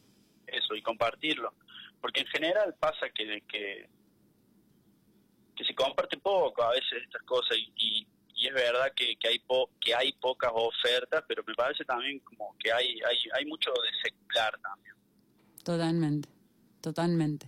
eso, 0.46 0.74
y 0.74 0.82
compartirlo. 0.82 1.54
Porque 2.00 2.20
en 2.20 2.26
general 2.26 2.74
pasa 2.78 3.08
que, 3.10 3.42
que, 3.48 3.88
que 5.56 5.64
se 5.64 5.74
comparte 5.74 6.18
poco 6.18 6.62
a 6.62 6.70
veces 6.70 7.02
estas 7.02 7.22
cosas 7.22 7.56
y, 7.56 7.72
y, 7.76 8.06
y 8.38 8.46
es 8.46 8.54
verdad 8.54 8.92
que, 8.94 9.16
que 9.16 9.28
hay 9.28 9.38
po- 9.40 9.68
que 9.80 9.94
hay 9.94 10.12
pocas 10.12 10.50
ofertas, 10.54 11.24
pero 11.28 11.42
me 11.46 11.54
parece 11.54 11.84
también 11.84 12.20
como 12.20 12.54
que 12.58 12.72
hay, 12.72 12.86
hay, 13.00 13.18
hay 13.38 13.44
mucho 13.46 13.70
de 13.70 13.90
secular 14.10 14.58
también. 14.62 14.94
Totalmente, 15.64 16.28
totalmente. 16.80 17.46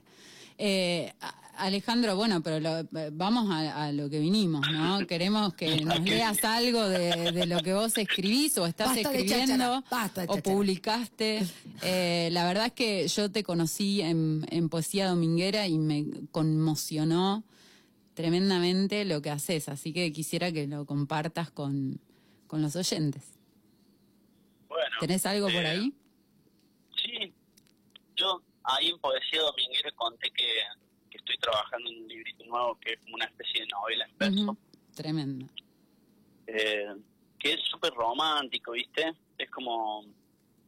Eh, 0.59 1.12
Alejandro, 1.57 2.16
bueno, 2.16 2.42
pero 2.42 2.59
lo- 2.59 2.88
vamos 3.12 3.50
a, 3.50 3.85
a 3.87 3.92
lo 3.92 4.09
que 4.11 4.18
vinimos, 4.18 4.62
¿no? 4.72 4.98
Queremos 5.07 5.55
que 5.55 5.81
nos 5.85 6.00
leas 6.00 6.42
algo 6.44 6.88
de, 6.88 7.33
de 7.33 7.46
lo 7.46 7.61
que 7.62 7.72
vos 7.74 7.96
escribís 7.98 8.57
o 8.59 8.66
estás 8.66 8.88
Basta 8.88 9.00
escribiendo 9.12 9.85
o 10.26 10.37
publicaste. 10.55 11.46
Eh, 11.83 12.29
la 12.33 12.46
verdad 12.46 12.66
es 12.66 12.72
que 12.72 13.09
yo 13.09 13.31
te 13.31 13.42
conocí 13.42 14.00
en, 14.03 14.46
en 14.50 14.68
Poesía 14.68 15.09
Dominguera 15.09 15.66
y 15.66 15.79
me 15.79 16.05
conmocionó 16.31 17.44
tremendamente 18.20 19.04
lo 19.04 19.22
que 19.22 19.30
haces, 19.30 19.68
así 19.68 19.92
que 19.92 20.12
quisiera 20.12 20.52
que 20.52 20.66
lo 20.66 20.85
compartas 20.87 21.50
con, 21.50 22.00
con 22.46 22.61
los 22.62 22.76
oyentes. 22.76 23.38
Bueno, 24.68 24.96
¿Tenés 25.00 25.24
algo 25.26 25.46
por 25.46 25.62
eh, 25.64 25.66
ahí? 25.68 25.92
Sí, 26.96 27.33
yo 28.16 28.42
ahí 28.64 28.88
en 28.90 28.98
Poesía 28.98 29.40
Dominguera 29.42 29.90
conté 29.92 30.30
que, 30.30 30.46
que 31.11 31.18
estoy 31.18 31.37
trabajando 31.38 31.88
en 31.90 32.02
un 32.02 32.09
librito 32.09 32.44
nuevo 32.46 32.78
que 32.78 32.92
es 32.92 33.00
como 33.00 33.14
una 33.14 33.24
especie 33.24 33.62
de 33.62 33.66
novela 33.68 34.04
en 34.06 34.18
verso. 34.18 34.56
Tremendo. 34.94 35.46
eh, 36.46 36.94
que 37.38 37.54
es 37.54 37.61
súper 37.70 37.92
romántico, 37.94 38.72
¿viste? 38.72 39.14
Es 39.38 39.50
como 39.50 40.04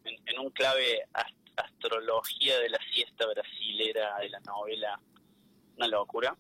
en, 0.05 0.17
en 0.27 0.39
un 0.39 0.51
clave 0.51 1.03
ast- 1.13 1.37
astrología 1.57 2.59
de 2.61 2.71
la 2.71 2.79
siesta 2.95 3.27
brasilera 3.27 4.19
de 4.21 4.31
la 4.31 4.41
novela, 4.41 4.99
una 5.77 5.89
locura, 5.89 6.37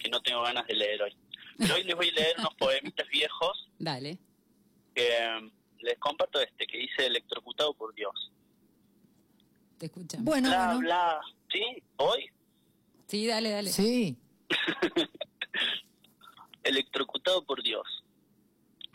que 0.00 0.08
no 0.08 0.20
tengo 0.20 0.42
ganas 0.42 0.66
de 0.66 0.74
leer 0.74 1.02
hoy. 1.02 1.16
Pero 1.58 1.74
hoy 1.74 1.84
les 1.84 1.94
voy 1.94 2.08
a 2.08 2.12
leer 2.12 2.34
unos 2.38 2.54
poemitas 2.54 3.06
viejos 3.08 3.68
Dale. 3.78 4.18
que 4.94 5.08
eh, 5.08 5.50
les 5.80 5.98
comparto 5.98 6.40
este, 6.40 6.66
que 6.66 6.78
dice 6.78 7.06
Electrocutado 7.06 7.74
por 7.74 7.94
Dios. 7.94 8.32
Te 9.78 9.86
escuchamos. 9.86 10.24
Bueno, 10.24 10.48
bla, 10.48 10.64
bueno. 10.66 10.80
bla, 10.80 11.20
¿sí? 11.50 11.82
¿Hoy? 11.96 12.30
Sí, 13.06 13.26
dale, 13.26 13.50
dale. 13.50 13.70
Sí. 13.70 14.16
electrocutado 16.62 17.44
por 17.44 17.62
Dios. 17.62 17.86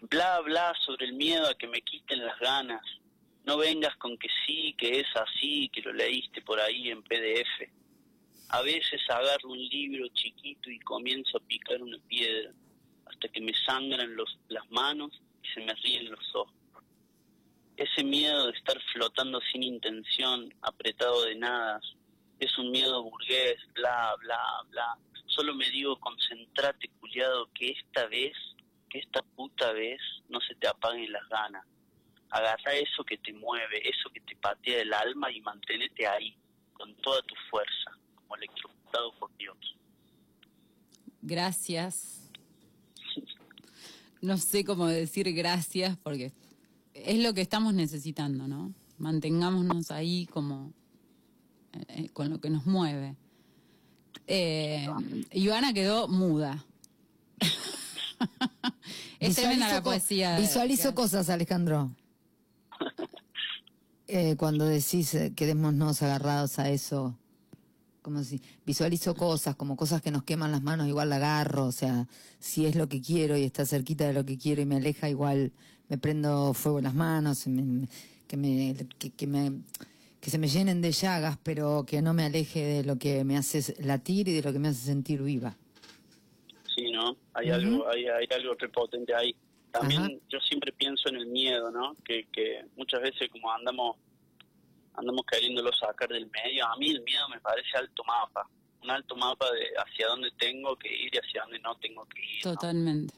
Bla, 0.10 0.40
bla 0.42 0.74
sobre 0.86 1.06
el 1.06 1.14
miedo 1.14 1.48
a 1.48 1.56
que 1.56 1.68
me 1.68 1.82
quiten 1.82 2.26
las 2.26 2.40
ganas. 2.40 2.82
No 3.46 3.58
vengas 3.58 3.96
con 3.98 4.18
que 4.18 4.28
sí, 4.46 4.76
que 4.78 5.00
es 5.00 5.08
así, 5.16 5.70
que 5.70 5.82
lo 5.82 5.94
leíste 5.94 6.42
por 6.42 6.60
ahí 6.60 6.90
en 6.90 7.04
PDF. 7.04 7.70
A 8.50 8.62
veces 8.62 9.02
agarro 9.10 9.50
un 9.50 9.58
libro 9.58 10.08
chiquito 10.10 10.70
y 10.70 10.80
comienzo 10.80 11.38
a 11.38 11.42
picar 11.42 11.82
una 11.82 11.98
piedra, 12.08 12.52
hasta 13.06 13.28
que 13.30 13.42
me 13.42 13.54
sangran 13.66 14.16
los, 14.16 14.38
las 14.50 14.70
manos 14.70 15.12
y 15.44 15.48
se 15.50 15.62
me 15.62 15.74
ríen 15.74 16.12
los 16.12 16.36
ojos. 16.36 16.54
Ese 17.76 18.04
miedo 18.04 18.46
de 18.46 18.58
estar 18.58 18.80
flotando 18.94 19.42
sin 19.52 19.64
intención, 19.64 20.54
apretado 20.62 21.24
de 21.26 21.36
nada, 21.36 21.82
es 22.40 22.58
un 22.58 22.72
miedo 22.72 23.04
burgués, 23.04 23.58
bla, 23.74 24.16
bla, 24.22 24.40
bla. 24.70 24.98
Solo 25.26 25.56
me 25.56 25.70
digo, 25.72 26.00
concentrate, 26.00 26.90
culiado, 27.00 27.50
que 27.54 27.72
esta 27.72 28.06
vez, 28.08 28.38
que 28.90 29.00
esta 29.00 29.24
puta 29.24 29.74
vez, 29.74 30.00
no 30.30 30.40
se 30.42 30.56
te 30.56 30.68
apaguen 30.68 31.12
las 31.12 31.28
ganas. 31.30 31.66
Agarra 32.30 32.74
eso 32.74 33.04
que 33.04 33.18
te 33.18 33.34
mueve, 33.34 33.82
eso 33.90 34.10
que 34.12 34.22
te 34.22 34.36
patea 34.36 34.82
el 34.82 34.94
alma 34.94 35.32
y 35.32 35.42
manténete 35.42 36.08
ahí, 36.08 36.38
con 36.74 36.96
toda 36.98 37.22
tu 37.24 37.36
fuerza, 37.50 37.98
como 38.28 38.36
electrocutado 38.38 39.14
por 39.20 39.36
Dios. 39.38 39.58
Gracias. 41.22 42.30
No 44.22 44.38
sé 44.38 44.64
cómo 44.66 44.88
decir 44.88 45.32
gracias 45.34 45.98
porque 45.98 46.34
es 46.94 47.20
lo 47.20 47.34
que 47.34 47.42
estamos 47.42 47.74
necesitando, 47.74 48.48
¿no? 48.48 48.74
Mantengámonos 48.98 49.92
ahí 49.92 50.26
como 50.28 50.74
eh, 51.90 52.10
con 52.10 52.30
lo 52.30 52.40
que 52.40 52.50
nos 52.50 52.66
mueve. 52.66 53.16
Eh, 54.28 54.88
Ivana 55.32 55.74
quedó 55.74 56.08
muda. 56.08 56.66
es 59.20 59.36
tremenda 59.36 59.68
la 59.68 59.82
co- 59.82 59.90
poesía. 59.90 60.40
Visualizo 60.40 60.90
que- 60.90 60.96
cosas, 60.96 61.30
Alejandro. 61.30 61.92
Eh, 64.08 64.36
cuando 64.38 64.66
decís 64.66 65.16
eh, 65.16 65.34
quedémonos 65.36 66.04
agarrados 66.04 66.60
a 66.60 66.70
eso, 66.70 67.18
como 68.06 68.24
si 68.24 68.40
visualizo 68.68 69.16
cosas, 69.16 69.56
como 69.56 69.76
cosas 69.76 70.00
que 70.00 70.12
nos 70.12 70.22
queman 70.22 70.52
las 70.52 70.62
manos, 70.62 70.88
igual 70.88 71.10
la 71.10 71.16
agarro, 71.16 71.66
o 71.66 71.72
sea, 71.72 72.08
si 72.38 72.68
es 72.68 72.76
lo 72.76 72.88
que 72.88 73.02
quiero 73.02 73.36
y 73.36 73.44
está 73.44 73.66
cerquita 73.66 74.06
de 74.06 74.14
lo 74.14 74.24
que 74.24 74.38
quiero 74.38 74.62
y 74.62 74.66
me 74.68 74.76
aleja, 74.76 75.10
igual 75.10 75.52
me 75.90 75.98
prendo 75.98 76.54
fuego 76.54 76.78
en 76.78 76.84
las 76.84 76.94
manos, 76.94 77.48
me- 77.48 77.88
que, 78.28 78.38
me, 78.38 78.76
que, 79.00 79.10
que 79.10 79.26
me 79.26 79.52
que 80.22 80.30
se 80.30 80.38
me 80.38 80.48
llenen 80.48 80.82
de 80.82 80.92
llagas, 80.92 81.40
pero 81.42 81.84
que 81.88 82.04
no 82.04 82.14
me 82.14 82.24
aleje 82.26 82.64
de 82.64 82.84
lo 82.84 82.96
que 82.98 83.24
me 83.24 83.38
hace 83.38 83.74
latir 83.84 84.28
y 84.28 84.34
de 84.34 84.44
lo 84.44 84.54
que 84.54 84.60
me 84.60 84.68
hace 84.68 84.86
sentir 84.86 85.24
viva. 85.24 85.56
Sí, 86.76 86.92
¿no? 86.92 87.18
Hay 87.34 87.50
algo, 87.50 87.90
hay, 87.90 88.06
hay 88.06 88.28
algo 88.36 88.54
repotente 88.54 89.16
ahí. 89.16 89.36
También 89.72 90.02
Ajá. 90.02 90.10
yo 90.30 90.40
siempre 90.42 90.72
pienso 90.72 91.10
en 91.10 91.16
el 91.16 91.26
miedo, 91.28 91.72
¿no? 91.72 91.96
Que, 92.06 92.28
que 92.32 92.66
muchas 92.78 93.02
veces 93.02 93.30
como 93.32 93.52
andamos 93.52 93.98
andamos 94.98 95.26
queriéndolo 95.26 95.72
sacar 95.74 96.10
del 96.10 96.30
medio, 96.30 96.66
a 96.66 96.76
mí 96.78 96.92
el 96.92 97.02
miedo 97.04 97.28
me 97.30 97.40
parece 97.40 97.78
alto 97.78 98.04
mapa, 98.04 98.48
un 98.84 98.92
alto 98.92 99.16
mapa 99.16 99.46
de 99.52 99.68
hacia 99.78 100.08
dónde 100.08 100.32
tengo 100.38 100.76
que 100.78 100.94
ir 100.94 101.14
y 101.14 101.18
hacia 101.18 101.42
dónde 101.44 101.60
no 101.60 101.76
tengo 101.78 102.06
que 102.06 102.22
ir. 102.22 102.46
¿no? 102.46 102.54
Totalmente. 102.54 103.14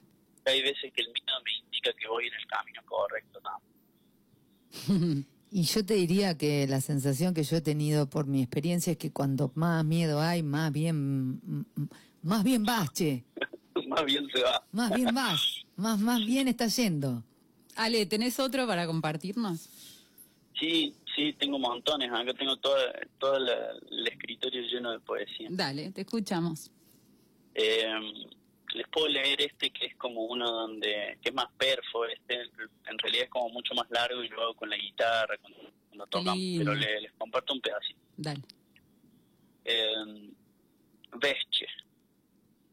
Hay 0.46 0.62
veces 0.62 0.92
que 0.94 1.02
el 1.02 1.08
miedo 1.08 1.42
me 1.44 1.52
indica 1.66 1.94
que 1.94 2.08
voy 2.08 2.28
en 2.28 2.34
el 2.34 2.48
camino 2.48 2.82
correcto, 2.86 3.40
¿no? 3.42 5.28
Y 5.50 5.63
yo 5.63 5.86
te 5.86 5.94
diría 5.94 6.38
que 6.38 6.68
la 6.68 6.82
sensación 6.82 7.34
que 7.34 7.44
yo 7.44 7.58
he 7.58 7.62
tenido 7.62 8.10
por 8.10 8.28
mi 8.28 8.42
experiencia 8.42 8.92
es 8.92 8.98
que 8.98 9.13
cuando 9.13 9.52
más 9.56 9.86
miedo 9.86 10.20
hay, 10.20 10.44
más 10.44 10.74
bien, 10.74 11.36
mm, 11.36 11.66
más 12.24 12.44
bien 12.44 12.63
vas, 12.66 12.92
che. 12.94 13.24
Más 13.88 14.04
bien 14.04 14.28
se 14.34 14.42
va. 14.42 14.66
Más 14.72 14.92
bien 14.94 15.13
vas. 15.13 15.66
Más, 15.78 16.00
más 16.00 16.26
bien 16.26 16.48
está 16.48 16.68
yendo. 16.68 17.24
Ale, 17.76 18.06
¿tenés 18.08 18.40
otro 18.40 18.66
para 18.68 18.88
compartirnos? 18.88 19.70
Sí, 20.60 20.96
sí, 21.18 21.34
tengo 21.34 21.60
montones. 21.60 22.10
Acá 22.14 22.34
tengo 22.34 22.56
todo, 22.58 22.78
todo 23.20 23.38
la- 23.40 23.72
el 23.92 24.08
escritorio 24.08 24.62
lleno 24.62 24.92
de 24.92 25.00
poesía. 25.02 25.50
Dale, 25.52 25.92
te 25.92 26.02
escuchamos. 26.02 26.72
Eh, 27.56 27.92
les 28.74 28.88
puedo 28.90 29.08
leer 29.10 29.42
este 29.42 29.72
que 29.72 29.88
es 29.88 29.96
como 29.96 30.22
uno 30.26 30.50
donde, 30.50 31.18
que 31.22 31.30
es 31.30 31.36
más 31.36 31.48
perfo, 31.58 32.06
este 32.06 32.36
en 32.44 32.98
realidad 33.00 33.24
es 33.26 33.30
como 33.32 33.50
mucho 33.50 33.74
más 33.74 33.90
largo 33.90 34.24
y 34.24 34.30
lo 34.30 34.42
hago 34.44 34.54
con 34.54 34.70
la 34.70 34.78
guitarra 34.78 35.38
cuando, 35.40 35.60
cuando 35.90 36.08
tocamos, 36.08 36.38
pero 36.60 36.74
le- 36.76 37.02
les 37.02 37.12
comparto 37.14 37.54
un 37.54 37.62
pedacito. 37.62 38.00
Dale. 38.16 38.42
Eh, 39.66 40.32
Vesche, 41.20 41.66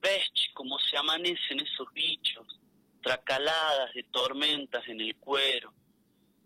vesche 0.03 0.53
como 0.53 0.79
se 0.81 0.97
amanecen 0.99 1.61
esos 1.61 1.87
bichos, 1.95 2.47
tracaladas 3.03 3.95
de 3.95 4.03
tormentas 4.05 4.87
en 4.89 5.01
el 5.01 5.17
cuero, 5.17 5.73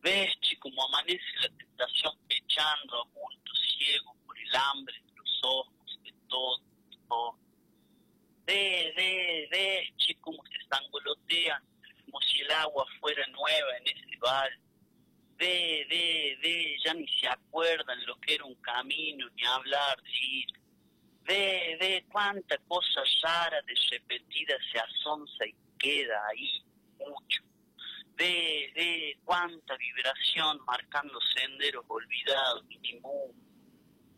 vesche 0.09 0.59
como 0.59 0.83
amanece 0.87 1.33
la 1.42 1.49
tentación 1.51 2.12
pechando 2.29 3.03
a 3.03 3.05
bulto 3.05 3.53
ciego 3.77 4.16
por 4.25 4.38
el 4.38 4.57
hambre 4.57 4.97
de 5.05 5.12
los 5.16 5.40
ojos 5.42 6.01
de 6.03 6.12
todos, 6.29 6.62
todos. 7.09 7.37
Ve, 8.47 8.92
ve, 8.97 9.49
vesche 9.51 10.18
como 10.21 10.42
se 10.47 10.59
sangolotean, 10.71 11.62
como 12.07 12.21
si 12.23 12.40
el 12.40 12.51
agua 12.53 12.87
fuera 13.01 13.27
nueva 13.27 13.77
en 13.77 13.87
ese 13.88 14.16
val. 14.18 14.51
Ve, 15.37 15.87
ve, 15.90 16.38
ve, 16.42 16.77
ya 16.83 16.94
ni 16.94 17.07
se 17.09 17.29
acuerdan 17.29 18.05
lo 18.07 18.18
que 18.21 18.37
era 18.37 18.44
un 18.44 18.55
camino, 18.57 19.29
ni 19.37 19.44
hablar 19.44 20.03
de 20.03 20.11
ir. 20.11 20.49
Ve, 21.25 21.77
ve 21.79 22.07
cuánta 22.11 22.57
cosa 22.66 23.03
rara 23.23 23.61
de 23.62 23.75
repetida 23.90 24.57
se 24.73 24.79
asonza 24.79 25.47
y 25.47 25.55
queda 25.79 26.27
ahí, 26.29 26.64
mucho. 26.99 27.48
Ve, 28.18 28.72
ve 28.74 29.16
cuánta 29.24 29.76
vibración 29.76 30.59
marcando 30.66 31.20
senderos 31.37 31.85
olvidados, 31.87 32.64
minimum. 32.64 33.33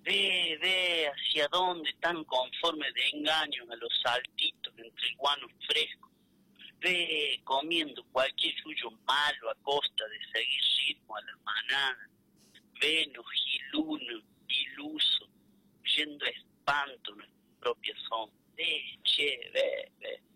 Ve, 0.02 0.58
ve 0.58 1.06
hacia 1.06 1.46
dónde 1.48 1.92
tan 2.00 2.24
conforme 2.24 2.90
de 2.92 3.08
engaños 3.10 3.68
a 3.70 3.76
los 3.76 4.00
saltitos 4.02 4.72
entre 4.78 5.06
el 5.06 5.16
guano 5.16 5.46
fresco. 5.66 6.10
Ve 6.78 7.42
comiendo 7.44 8.02
cualquier 8.04 8.54
suyo 8.62 8.90
malo 9.06 9.50
a 9.50 9.54
costa 9.56 10.08
de 10.08 10.18
seguir 10.32 10.62
ritmo 10.86 11.16
a 11.16 11.20
la 11.20 11.36
manada. 11.44 12.08
Venus, 12.80 13.26
giluno, 13.44 14.22
iluso, 14.48 15.28
yendo 15.94 16.24
a 16.24 16.30
espanto 16.30 17.14
nuestra 17.16 17.60
propia 17.60 17.94
sombra. 18.08 18.34
Ve, 18.56 18.98
che, 19.04 19.50
ve, 19.52 19.92
ve. 19.98 20.29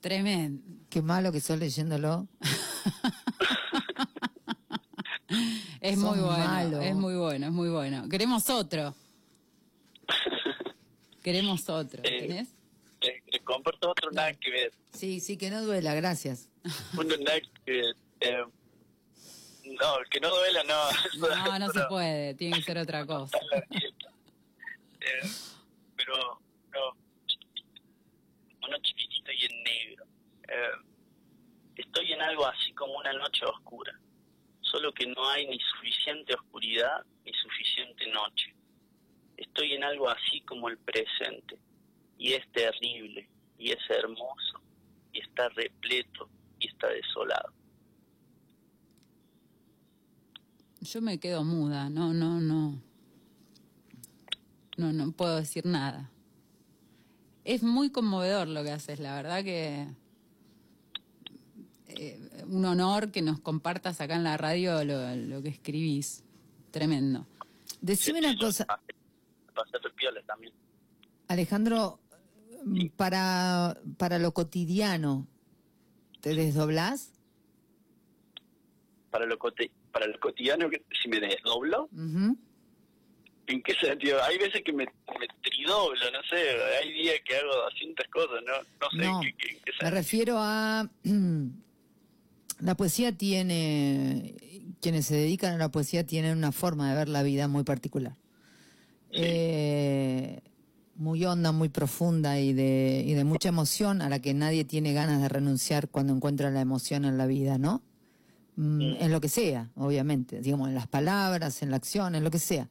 Tremendo. 0.00 0.62
Qué 0.88 1.02
malo 1.02 1.30
que 1.32 1.40
sos 1.42 1.58
leyéndolo. 1.58 2.26
Es 5.80 5.94
Sos 5.98 6.04
muy 6.04 6.18
bueno, 6.18 6.44
malo. 6.44 6.80
es 6.80 6.94
muy 6.94 7.14
bueno, 7.14 7.46
es 7.46 7.52
muy 7.52 7.68
bueno. 7.68 8.08
Queremos 8.08 8.50
otro. 8.50 8.94
Queremos 11.22 11.68
otro. 11.68 12.02
Eh. 12.04 12.26
¿Tenés? 12.26 12.48
Les, 13.00 13.22
les 13.32 13.42
comparto 13.42 13.90
otro 13.90 14.10
nada 14.10 14.32
que 14.34 14.50
ver. 14.50 14.72
Sí, 14.92 15.20
sí, 15.20 15.36
que 15.36 15.50
no 15.50 15.62
duela, 15.62 15.94
gracias. 15.94 16.48
Uno 16.98 17.16
nada 17.18 17.38
que 17.64 17.72
ver. 17.72 17.96
Eh, 18.20 18.44
no, 19.64 19.86
que 20.10 20.20
no 20.20 20.28
duela, 20.30 20.64
no. 20.64 21.28
No, 21.28 21.58
no 21.58 21.70
se 21.72 21.80
puede, 21.88 22.34
tiene 22.34 22.56
que 22.58 22.62
ser 22.64 22.78
otra 22.78 23.06
cosa. 23.06 23.38
Eh, 23.70 25.28
pero, 25.96 26.14
no, 26.72 26.96
uno 28.66 28.76
chiquitito 28.82 29.32
y 29.32 29.44
en 29.46 29.62
negro. 29.62 29.89
Eh, 30.50 30.72
estoy 31.76 32.12
en 32.12 32.20
algo 32.22 32.44
así 32.44 32.72
como 32.72 32.98
una 32.98 33.12
noche 33.12 33.44
oscura, 33.44 33.96
solo 34.60 34.92
que 34.92 35.06
no 35.06 35.28
hay 35.28 35.46
ni 35.46 35.58
suficiente 35.60 36.34
oscuridad 36.34 37.06
ni 37.24 37.32
suficiente 37.34 38.10
noche. 38.10 38.54
Estoy 39.36 39.74
en 39.74 39.84
algo 39.84 40.08
así 40.08 40.40
como 40.40 40.68
el 40.68 40.76
presente, 40.78 41.56
y 42.18 42.32
es 42.32 42.50
terrible, 42.50 43.28
y 43.58 43.70
es 43.70 43.78
hermoso, 43.88 44.60
y 45.12 45.20
está 45.20 45.48
repleto, 45.50 46.28
y 46.58 46.66
está 46.66 46.88
desolado. 46.88 47.52
Yo 50.80 51.00
me 51.00 51.20
quedo 51.20 51.44
muda, 51.44 51.88
no, 51.90 52.12
no, 52.12 52.40
no. 52.40 52.82
No, 54.76 54.92
no 54.92 55.12
puedo 55.12 55.36
decir 55.36 55.64
nada. 55.64 56.10
Es 57.44 57.62
muy 57.62 57.92
conmovedor 57.92 58.48
lo 58.48 58.64
que 58.64 58.72
haces, 58.72 58.98
la 58.98 59.14
verdad 59.14 59.44
que 59.44 59.86
eh, 61.98 62.18
un 62.48 62.64
honor 62.64 63.10
que 63.10 63.22
nos 63.22 63.40
compartas 63.40 64.00
acá 64.00 64.16
en 64.16 64.24
la 64.24 64.36
radio 64.36 64.84
lo, 64.84 65.14
lo 65.16 65.42
que 65.42 65.48
escribís. 65.48 66.24
Tremendo. 66.70 67.26
Decime 67.80 68.20
una 68.20 68.36
cosa, 68.36 68.66
piola 69.96 70.20
también. 70.22 70.52
Alejandro, 71.28 72.00
mm, 72.64 72.88
para, 72.96 73.76
para 73.96 74.18
lo 74.18 74.32
cotidiano, 74.32 75.26
¿te 76.20 76.34
desdoblás? 76.34 77.12
Para 79.10 79.26
lo, 79.26 79.38
para 79.92 80.06
lo 80.06 80.20
cotidiano, 80.20 80.68
si 81.02 81.08
me 81.08 81.20
desdoblo. 81.20 81.88
¿En 83.46 83.62
qué 83.62 83.74
sentido? 83.74 84.22
Hay 84.22 84.38
veces 84.38 84.62
que 84.64 84.72
me, 84.72 84.84
me 84.84 85.26
tridoblo, 85.42 86.10
no 86.12 86.22
sé, 86.30 86.62
hay 86.80 86.92
días 86.92 87.16
que 87.24 87.36
hago 87.36 87.52
200 87.52 88.06
cosas, 88.06 88.40
no, 88.46 88.52
no 88.80 88.90
sé 88.90 88.96
No, 88.98 89.20
qué, 89.20 89.34
qué, 89.36 89.58
qué 89.64 89.72
me 89.82 89.90
refiero 89.90 90.36
a... 90.38 90.88
La 92.60 92.76
poesía 92.76 93.16
tiene... 93.16 94.34
Quienes 94.80 95.06
se 95.06 95.14
dedican 95.14 95.54
a 95.54 95.58
la 95.58 95.70
poesía 95.70 96.06
tienen 96.06 96.38
una 96.38 96.52
forma 96.52 96.88
de 96.88 96.96
ver 96.96 97.08
la 97.08 97.22
vida 97.22 97.48
muy 97.48 97.64
particular. 97.64 98.16
Eh, 99.10 100.40
muy 100.94 101.24
honda, 101.24 101.52
muy 101.52 101.68
profunda 101.68 102.38
y 102.40 102.52
de, 102.52 103.02
y 103.06 103.14
de 103.14 103.24
mucha 103.24 103.48
emoción 103.48 104.00
a 104.02 104.08
la 104.08 104.20
que 104.20 104.32
nadie 104.34 104.64
tiene 104.64 104.92
ganas 104.92 105.20
de 105.20 105.28
renunciar 105.28 105.88
cuando 105.88 106.14
encuentra 106.14 106.50
la 106.50 106.60
emoción 106.60 107.04
en 107.04 107.18
la 107.18 107.26
vida, 107.26 107.58
¿no? 107.58 107.82
Mm, 108.56 108.80
En 109.00 109.10
lo 109.10 109.20
que 109.20 109.28
sea, 109.28 109.70
obviamente, 109.76 110.40
digamos, 110.40 110.68
en 110.68 110.74
las 110.74 110.86
palabras, 110.86 111.62
en 111.62 111.70
la 111.70 111.76
acción, 111.76 112.14
en 112.14 112.24
lo 112.24 112.30
que 112.30 112.38
sea. 112.38 112.68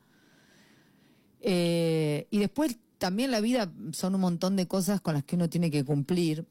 Eh, 1.42 2.28
y 2.30 2.38
después 2.38 2.78
también 2.98 3.32
la 3.32 3.42
vida 3.42 3.72
son 3.92 4.14
un 4.16 4.22
montón 4.22 4.56
de 4.56 4.68
cosas 4.68 5.02
con 5.02 5.14
las 5.16 5.24
que 5.24 5.36
uno 5.36 5.50
tiene 5.50 5.72
que 5.72 5.84
cumplir. 5.84 6.46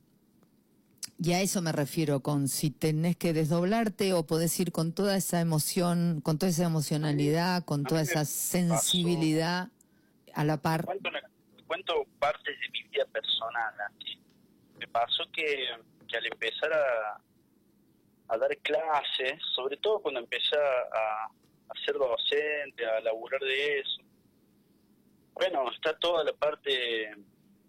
Y 1.21 1.33
a 1.33 1.41
eso 1.41 1.61
me 1.63 1.73
refiero, 1.73 2.21
con 2.21 2.47
si 2.47 2.71
tenés 2.71 3.17
que 3.17 3.33
desdoblarte 3.33 4.13
o 4.13 4.25
podés 4.25 4.59
ir 4.61 4.71
con 4.71 4.93
toda 4.93 5.17
esa 5.17 5.41
emoción, 5.41 6.21
con 6.23 6.39
toda 6.39 6.51
esa 6.51 6.65
emocionalidad, 6.67 7.65
con 7.65 7.83
toda 7.85 8.03
esa 8.03 8.25
sensibilidad 8.25 9.69
a 10.35 10.45
la 10.45 10.59
par. 10.59 10.85
Cuento, 10.85 11.09
una- 11.09 11.23
cuento 11.67 12.07
partes 12.21 12.55
de 12.61 12.69
mi 12.71 12.83
vida 12.85 13.05
personal. 13.07 13.75
Me 14.79 14.87
pasó 14.87 15.25
que, 15.33 15.67
que 16.07 16.17
al 16.17 16.27
empezar 16.27 16.73
a, 16.73 17.21
a 18.29 18.39
dar 18.39 18.57
clases, 18.59 19.41
sobre 19.57 19.77
todo 19.79 20.01
cuando 20.01 20.21
empecé 20.21 20.55
a, 20.57 21.25
a 21.25 21.85
ser 21.85 21.95
docente, 21.97 22.87
a 22.87 23.01
laburar 23.01 23.41
de 23.41 23.81
eso. 23.81 24.03
Bueno, 25.35 25.69
está 25.73 25.99
toda 25.99 26.23
la 26.23 26.33
parte, 26.33 27.11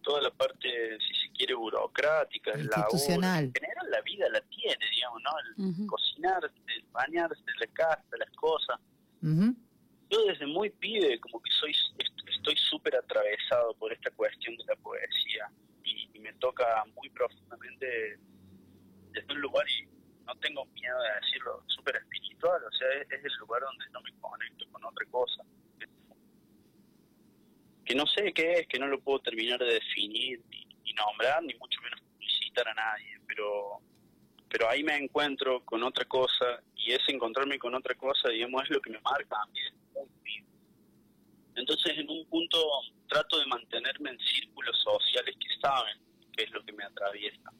toda 0.03 0.21
la 0.21 0.31
parte, 0.31 0.97
si 0.99 1.15
se 1.19 1.28
quiere, 1.39 1.53
burocrática, 1.55 2.51
el. 2.51 2.65
Institucional. 2.65 3.45
En 3.45 3.53
general 3.53 3.89
la 3.89 4.01
vida 4.01 4.27
la 4.29 4.41
tiene, 4.41 4.85
digamos, 4.93 5.21
¿no? 5.23 5.31
El 5.39 5.65
Ujú. 5.71 5.87
cocinar, 5.87 6.43
el 6.43 6.83
bañarse, 6.91 7.41
la 7.59 7.67
casa, 7.67 8.03
las 8.17 8.29
cosas. 8.35 8.77
Yo 10.11 10.25
desde 10.25 10.45
muy 10.47 10.69
pibe 10.69 11.19
como 11.21 11.39
que 11.41 11.51
soy 11.51 11.71
est- 11.71 12.27
estoy 12.35 12.55
súper 12.57 12.95
atravesado 12.95 13.73
por 13.75 13.93
esta 13.93 14.09
cuestión 14.11 14.57
de 14.57 14.63
la 14.65 14.75
poesía 14.77 15.49
y, 15.83 16.09
y 16.13 16.19
me 16.19 16.33
toca 16.33 16.83
muy 16.95 17.09
profundamente 17.11 18.17
desde 19.11 19.33
un 19.33 19.41
lugar 19.41 19.65
y 19.69 19.85
no 20.25 20.35
tengo 20.39 20.65
miedo 20.65 20.97
de 21.01 21.09
decirlo 21.21 21.63
súper 21.67 21.95
espiritual, 21.97 22.61
o 22.63 22.71
sea, 22.71 22.87
es, 23.01 23.11
es 23.11 23.23
el 23.23 23.33
lugar 23.39 23.61
donde 23.61 23.85
yo 23.93 24.01
me 24.01 24.11
conecto 24.19 24.65
con 24.71 24.83
otra 24.83 25.05
cosa. 25.11 25.43
Que 27.85 27.95
no 27.95 28.05
sé 28.07 28.31
qué 28.33 28.53
es, 28.53 28.67
que 28.67 28.77
no 28.79 28.87
lo 28.87 28.99
puedo 28.99 29.19
terminar 29.19 29.59
de 29.59 29.73
definir 29.73 30.41
ni, 30.49 30.65
ni 30.89 30.93
nombrar, 30.93 31.43
ni 31.43 31.53
mucho 31.55 31.79
menos 31.81 32.01
publicitar 32.01 32.67
a 32.67 32.73
nadie, 32.73 33.19
pero 33.27 33.81
pero 34.49 34.67
ahí 34.67 34.83
me 34.83 34.97
encuentro 34.97 35.63
con 35.63 35.83
otra 35.83 36.05
cosa 36.05 36.59
y 36.75 36.91
ese 36.91 37.11
encontrarme 37.11 37.59
con 37.59 37.75
otra 37.75 37.93
cosa, 37.93 38.29
digamos, 38.29 38.63
es 38.63 38.71
lo 38.71 38.81
que 38.81 38.89
me 38.89 38.99
marca 39.01 39.35
a. 39.35 39.47
Entonces, 41.55 41.97
en 41.97 42.09
un 42.09 42.25
punto 42.25 42.57
trato 43.07 43.37
de 43.37 43.45
mantenerme 43.45 44.11
en 44.11 44.19
círculos 44.19 44.75
sociales 44.81 45.35
que 45.39 45.61
saben 45.61 45.97
qué 46.35 46.43
es 46.45 46.51
lo 46.51 46.63
que 46.63 46.71
me 46.71 46.83
atraviesa 46.83 47.51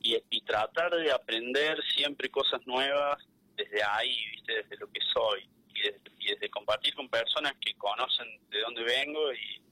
y, 0.00 0.16
y 0.30 0.40
tratar 0.42 0.94
de 0.94 1.10
aprender 1.10 1.82
siempre 1.94 2.30
cosas 2.30 2.64
nuevas 2.66 3.16
desde 3.56 3.82
ahí, 3.82 4.16
¿viste? 4.32 4.62
desde 4.62 4.76
lo 4.76 4.92
que 4.92 5.00
soy 5.12 5.48
y 5.74 5.80
desde, 5.80 6.00
y 6.20 6.26
desde 6.28 6.50
compartir 6.50 6.94
con 6.94 7.08
personas 7.08 7.54
que 7.60 7.74
conocen 7.74 8.28
de 8.50 8.60
dónde 8.60 8.84
vengo 8.84 9.32
y, 9.32 9.62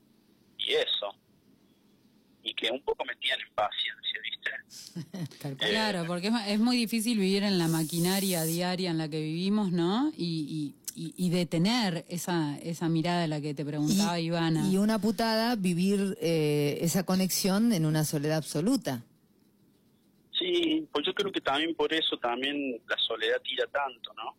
y 0.59 0.73
eso. 0.73 1.15
Y 2.45 2.55
que 2.55 2.71
un 2.71 2.81
poco 2.83 3.05
me 3.05 3.17
tienen 3.17 3.47
paciencia, 3.55 4.21
¿viste? 4.23 5.57
Claro, 5.59 6.05
porque 6.07 6.29
es, 6.29 6.35
es 6.49 6.61
muy 6.61 6.77
difícil 6.77 7.19
vivir 7.19 7.43
en 7.43 7.59
la 7.59 7.69
maquinaria 7.69 8.45
diaria 8.45 8.91
en 8.91 8.99
la 8.99 9.09
que 9.09 9.21
vivimos, 9.21 9.73
¿no? 9.73 10.13
Y, 10.17 10.75
y, 10.95 11.03
y, 11.03 11.15
y 11.17 11.31
detener 11.31 12.05
esa, 12.09 12.59
esa 12.59 12.89
mirada 12.89 13.23
de 13.23 13.29
la 13.29 13.41
que 13.41 13.55
te 13.55 13.65
preguntaba 13.65 14.21
Ivana. 14.21 14.69
y 14.71 14.77
una 14.77 14.99
putada 14.99 15.57
vivir 15.57 16.17
eh, 16.21 16.79
esa 16.81 17.05
conexión 17.05 17.73
en 17.73 17.87
una 17.87 18.05
soledad 18.05 18.37
absoluta. 18.39 19.03
Sí, 20.39 20.87
pues 20.93 21.07
yo 21.07 21.15
creo 21.15 21.33
que 21.33 21.41
también 21.41 21.75
por 21.75 21.93
eso 21.93 22.17
también 22.19 22.81
la 22.89 22.97
soledad 22.99 23.41
tira 23.43 23.67
tanto, 23.69 24.13
¿no? 24.15 24.37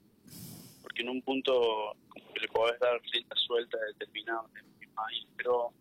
Porque 0.81 1.01
en 1.01 1.09
un 1.09 1.21
punto 1.21 1.95
como 2.09 2.33
que 2.33 2.41
le 2.41 2.47
podés 2.49 2.79
dar 2.79 3.01
rienda 3.11 3.35
suelta 3.35 3.77
a 3.77 3.85
determinados 3.97 4.51
país, 4.95 5.27
pero 5.35 5.73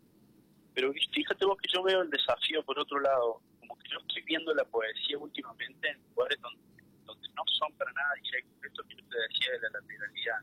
pero 0.74 0.92
fíjate 0.92 1.44
vos 1.44 1.56
que 1.58 1.72
yo 1.72 1.82
veo 1.82 2.02
el 2.02 2.10
desafío 2.10 2.62
por 2.64 2.78
otro 2.78 3.00
lado, 3.00 3.40
como 3.60 3.78
que 3.78 3.88
yo 3.88 3.98
estoy 3.98 4.22
viendo 4.22 4.52
la 4.54 4.64
poesía 4.64 5.18
últimamente 5.18 5.88
en 5.88 6.02
lugares 6.10 6.40
donde, 6.40 6.82
donde 7.04 7.28
no 7.28 7.42
son 7.46 7.72
para 7.76 7.92
nada 7.92 8.14
directos, 8.22 8.64
esto 8.64 8.82
que 8.88 8.96
yo 8.96 9.04
te 9.08 9.16
decía 9.28 9.52
de 9.52 9.60
la 9.60 9.80
lateralidad. 9.80 10.40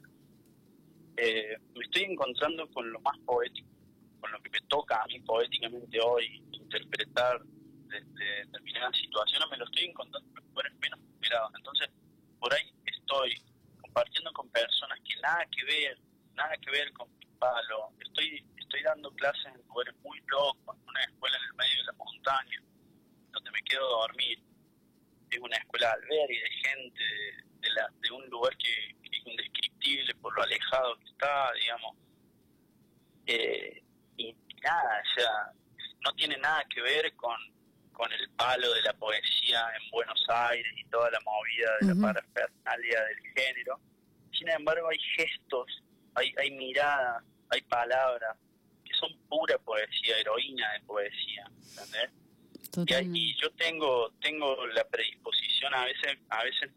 Eh, 1.17 1.57
me 1.75 1.83
estoy 1.83 2.03
encontrando 2.03 2.67
con 2.71 2.91
lo 2.91 2.99
más 3.01 3.17
poético, 3.19 3.67
con 4.19 4.31
lo 4.31 4.41
que 4.41 4.49
me 4.49 4.61
toca 4.67 5.03
a 5.03 5.07
mí 5.07 5.19
poéticamente 5.19 5.99
hoy 6.01 6.41
interpretar 6.51 7.41
desde 7.91 8.45
determinadas 8.45 8.97
situaciones, 8.97 9.49
me 9.51 9.57
lo 9.57 9.65
estoy 9.65 9.85
encontrando 9.85 10.29
en 10.39 10.47
lugares 10.47 10.73
menos 10.79 10.99
esperados. 10.99 11.51
Entonces, 11.57 11.89
por 12.39 12.53
ahí 12.53 12.71
estoy 12.85 13.35
compartiendo 13.81 14.31
con 14.33 14.49
personas 14.49 14.97
que 15.01 15.19
nada 15.21 15.45
que 15.51 15.65
ver, 15.65 15.99
nada 16.35 16.55
que 16.57 16.71
ver 16.71 16.91
con 16.93 17.09
mi 17.17 17.25
palo. 17.37 17.89
Estoy, 17.99 18.43
estoy 18.71 18.83
dando 18.83 19.11
clases 19.11 19.45
en 19.47 19.61
lugares 19.67 19.93
muy 20.01 20.17
locos, 20.27 20.77
en 20.77 20.87
una 20.87 21.01
escuela 21.01 21.37
en 21.37 21.43
el 21.43 21.53
medio 21.55 21.77
de 21.77 21.83
la 21.83 21.93
montaña, 21.93 22.63
donde 23.31 23.51
me 23.51 23.61
quedo 23.63 23.85
a 23.85 24.07
dormir. 24.07 24.39
Es 25.29 25.39
una 25.39 25.57
escuela 25.57 25.91
albergue 25.91 26.41
de 26.41 26.49
gente 26.69 27.03
de, 27.03 27.67
de 27.67 27.69
la, 27.73 27.89
de 27.99 28.11
un 28.11 28.25
lugar 28.29 28.55
que, 28.57 28.95
que 29.03 29.17
es 29.17 29.27
indescriptible 29.27 30.15
por 30.15 30.33
lo 30.35 30.43
alejado 30.43 30.97
que 30.99 31.05
está, 31.05 31.51
digamos. 31.59 31.97
Eh, 33.25 33.83
y 34.15 34.35
nada, 34.63 35.01
o 35.03 35.19
sea, 35.19 35.53
no 36.05 36.13
tiene 36.13 36.37
nada 36.37 36.63
que 36.69 36.81
ver 36.81 37.13
con, 37.17 37.37
con 37.91 38.09
el 38.13 38.29
palo 38.31 38.73
de 38.73 38.81
la 38.83 38.93
poesía 38.93 39.67
en 39.81 39.89
Buenos 39.91 40.25
Aires 40.29 40.73
y 40.77 40.85
toda 40.85 41.11
la 41.11 41.19
movida 41.19 41.77
de 41.81 41.87
la 41.93 42.01
parafernalia 42.01 43.03
del 43.03 43.19
género. 43.35 43.79
Sin 44.31 44.47
embargo, 44.47 44.87
hay 44.87 44.99
gestos, 45.17 45.83
hay, 46.15 46.33
hay 46.37 46.51
miradas, 46.51 47.21
hay 47.49 47.61
palabras 47.63 48.37
son 49.01 49.17
pura 49.27 49.57
poesía, 49.57 50.17
heroína 50.17 50.71
de 50.73 50.79
poesía, 50.81 51.45
¿entendés? 51.69 52.11
Y, 53.11 53.19
y 53.19 53.35
yo 53.35 53.51
tengo 53.51 54.11
tengo 54.21 54.65
la 54.67 54.87
predisposición, 54.87 55.73
a 55.73 55.85
veces 55.85 56.17
a 56.29 56.43
veces 56.43 56.71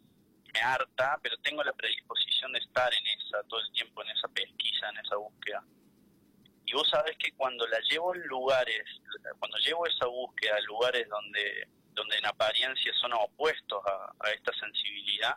me 0.52 0.60
harta, 0.60 1.18
pero 1.22 1.36
tengo 1.38 1.62
la 1.62 1.72
predisposición 1.72 2.52
de 2.52 2.58
estar 2.60 2.92
en 2.92 3.06
esa, 3.20 3.42
todo 3.48 3.60
el 3.60 3.72
tiempo 3.72 4.02
en 4.02 4.10
esa 4.10 4.28
pesquisa, 4.28 4.88
en 4.90 4.98
esa 4.98 5.16
búsqueda. 5.16 5.64
Y 6.66 6.72
vos 6.72 6.88
sabés 6.88 7.16
que 7.18 7.32
cuando 7.32 7.66
la 7.68 7.78
llevo 7.90 8.14
en 8.14 8.22
lugares, 8.22 8.84
cuando 9.38 9.58
llevo 9.58 9.86
esa 9.86 10.06
búsqueda 10.06 10.56
a 10.56 10.60
lugares 10.60 11.08
donde, 11.08 11.68
donde 11.92 12.16
en 12.16 12.26
apariencia 12.26 12.92
son 13.00 13.12
opuestos 13.12 13.82
a, 13.86 14.14
a 14.18 14.30
esta 14.30 14.52
sensibilidad, 14.54 15.36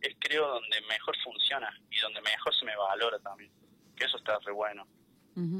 es 0.00 0.16
creo 0.18 0.48
donde 0.48 0.80
mejor 0.82 1.16
funciona 1.22 1.70
y 1.90 1.98
donde 2.00 2.20
mejor 2.22 2.54
se 2.54 2.64
me 2.64 2.76
valora 2.76 3.18
también. 3.20 3.52
Que 3.96 4.04
eso 4.04 4.16
está 4.16 4.38
re 4.40 4.52
bueno. 4.52 4.86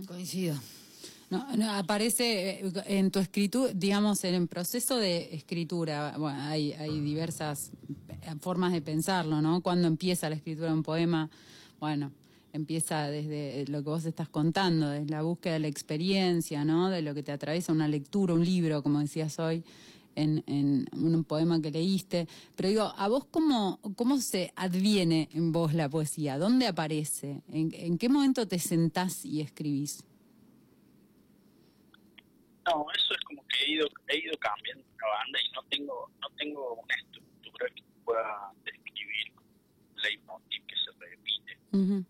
Coincido. 0.06 0.56
No, 1.30 1.56
no, 1.56 1.72
aparece 1.72 2.60
eh, 2.60 2.72
en 2.86 3.10
tu 3.10 3.18
escritura, 3.18 3.72
digamos, 3.74 4.22
en 4.24 4.34
el 4.34 4.46
proceso 4.46 4.96
de 4.96 5.34
escritura, 5.34 6.14
bueno, 6.18 6.40
hay, 6.42 6.72
hay 6.72 7.00
diversas 7.00 7.70
eh, 8.08 8.34
formas 8.40 8.72
de 8.72 8.82
pensarlo, 8.82 9.40
¿no? 9.42 9.60
Cuando 9.60 9.88
empieza 9.88 10.28
la 10.28 10.36
escritura 10.36 10.68
de 10.68 10.74
un 10.74 10.82
poema, 10.82 11.30
bueno, 11.80 12.12
empieza 12.52 13.08
desde 13.08 13.64
lo 13.66 13.82
que 13.82 13.90
vos 13.90 14.04
estás 14.04 14.28
contando, 14.28 14.90
desde 14.90 15.10
la 15.10 15.22
búsqueda 15.22 15.54
de 15.54 15.60
la 15.60 15.68
experiencia, 15.68 16.64
¿no? 16.64 16.88
De 16.88 17.02
lo 17.02 17.14
que 17.14 17.22
te 17.22 17.32
atraviesa 17.32 17.72
una 17.72 17.88
lectura, 17.88 18.34
un 18.34 18.44
libro, 18.44 18.82
como 18.82 19.00
decías 19.00 19.38
hoy, 19.40 19.64
en, 20.16 20.44
en 20.46 20.86
un 20.92 21.24
poema 21.24 21.60
que 21.60 21.70
leíste. 21.70 22.28
Pero 22.56 22.68
digo, 22.68 22.92
¿a 22.96 23.08
vos 23.08 23.24
cómo, 23.26 23.80
cómo 23.96 24.18
se 24.18 24.52
adviene 24.56 25.28
en 25.32 25.52
vos 25.52 25.74
la 25.74 25.88
poesía? 25.88 26.38
¿Dónde 26.38 26.66
aparece? 26.66 27.42
¿En, 27.48 27.70
en 27.74 27.98
qué 27.98 28.08
momento 28.08 28.46
te 28.46 28.58
sentás 28.58 29.24
y 29.24 29.40
escribís? 29.40 30.04
No, 32.66 32.86
eso 32.96 33.14
es 33.14 33.20
como 33.24 33.46
que 33.46 33.64
he 33.64 33.70
ido, 33.72 33.86
he 34.08 34.18
ido 34.18 34.36
cambiando 34.38 34.84
la 35.00 35.08
banda 35.08 35.38
y 35.38 35.52
no 35.52 35.62
tengo, 35.64 36.10
no 36.20 36.28
tengo 36.36 36.74
una 36.74 36.94
estructura 36.94 37.66
que 37.74 37.82
pueda 38.04 38.52
describir 38.64 39.32
leitmotiv 39.96 40.66
que 40.66 40.74
se 40.76 40.90
repite. 40.98 41.58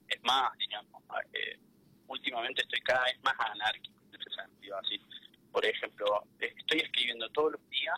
Es 0.08 0.22
más, 0.22 0.56
digamos, 0.58 1.02
eh, 1.32 1.58
últimamente 2.06 2.62
estoy 2.62 2.80
cada 2.80 3.04
vez 3.04 3.18
más 3.24 3.34
anárquico 3.38 3.96
en 4.12 4.20
ese 4.20 4.30
sentido. 4.30 4.78
Así, 4.78 5.00
por 5.54 5.64
ejemplo, 5.64 6.06
estoy 6.40 6.80
escribiendo 6.80 7.28
todos 7.30 7.52
los 7.52 7.70
días, 7.70 7.96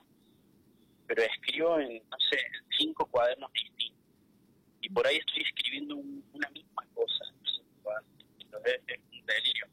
pero 1.07 1.23
escribo 1.23 1.81
en, 1.81 2.03
no 2.11 2.17
sé, 2.31 2.39
cinco 2.79 3.07
cuadernos 3.07 3.51
distintos. 3.55 4.05
Y 4.83 4.91
por 4.91 5.07
ahí 5.07 5.17
estoy 5.17 5.43
escribiendo 5.43 5.97
un- 5.97 6.23
una 6.35 6.51
misma 6.51 6.85
cosa. 6.95 7.25
Entonces, 8.43 8.81
es 8.89 8.99
un 9.11 9.25
delirio. 9.25 9.67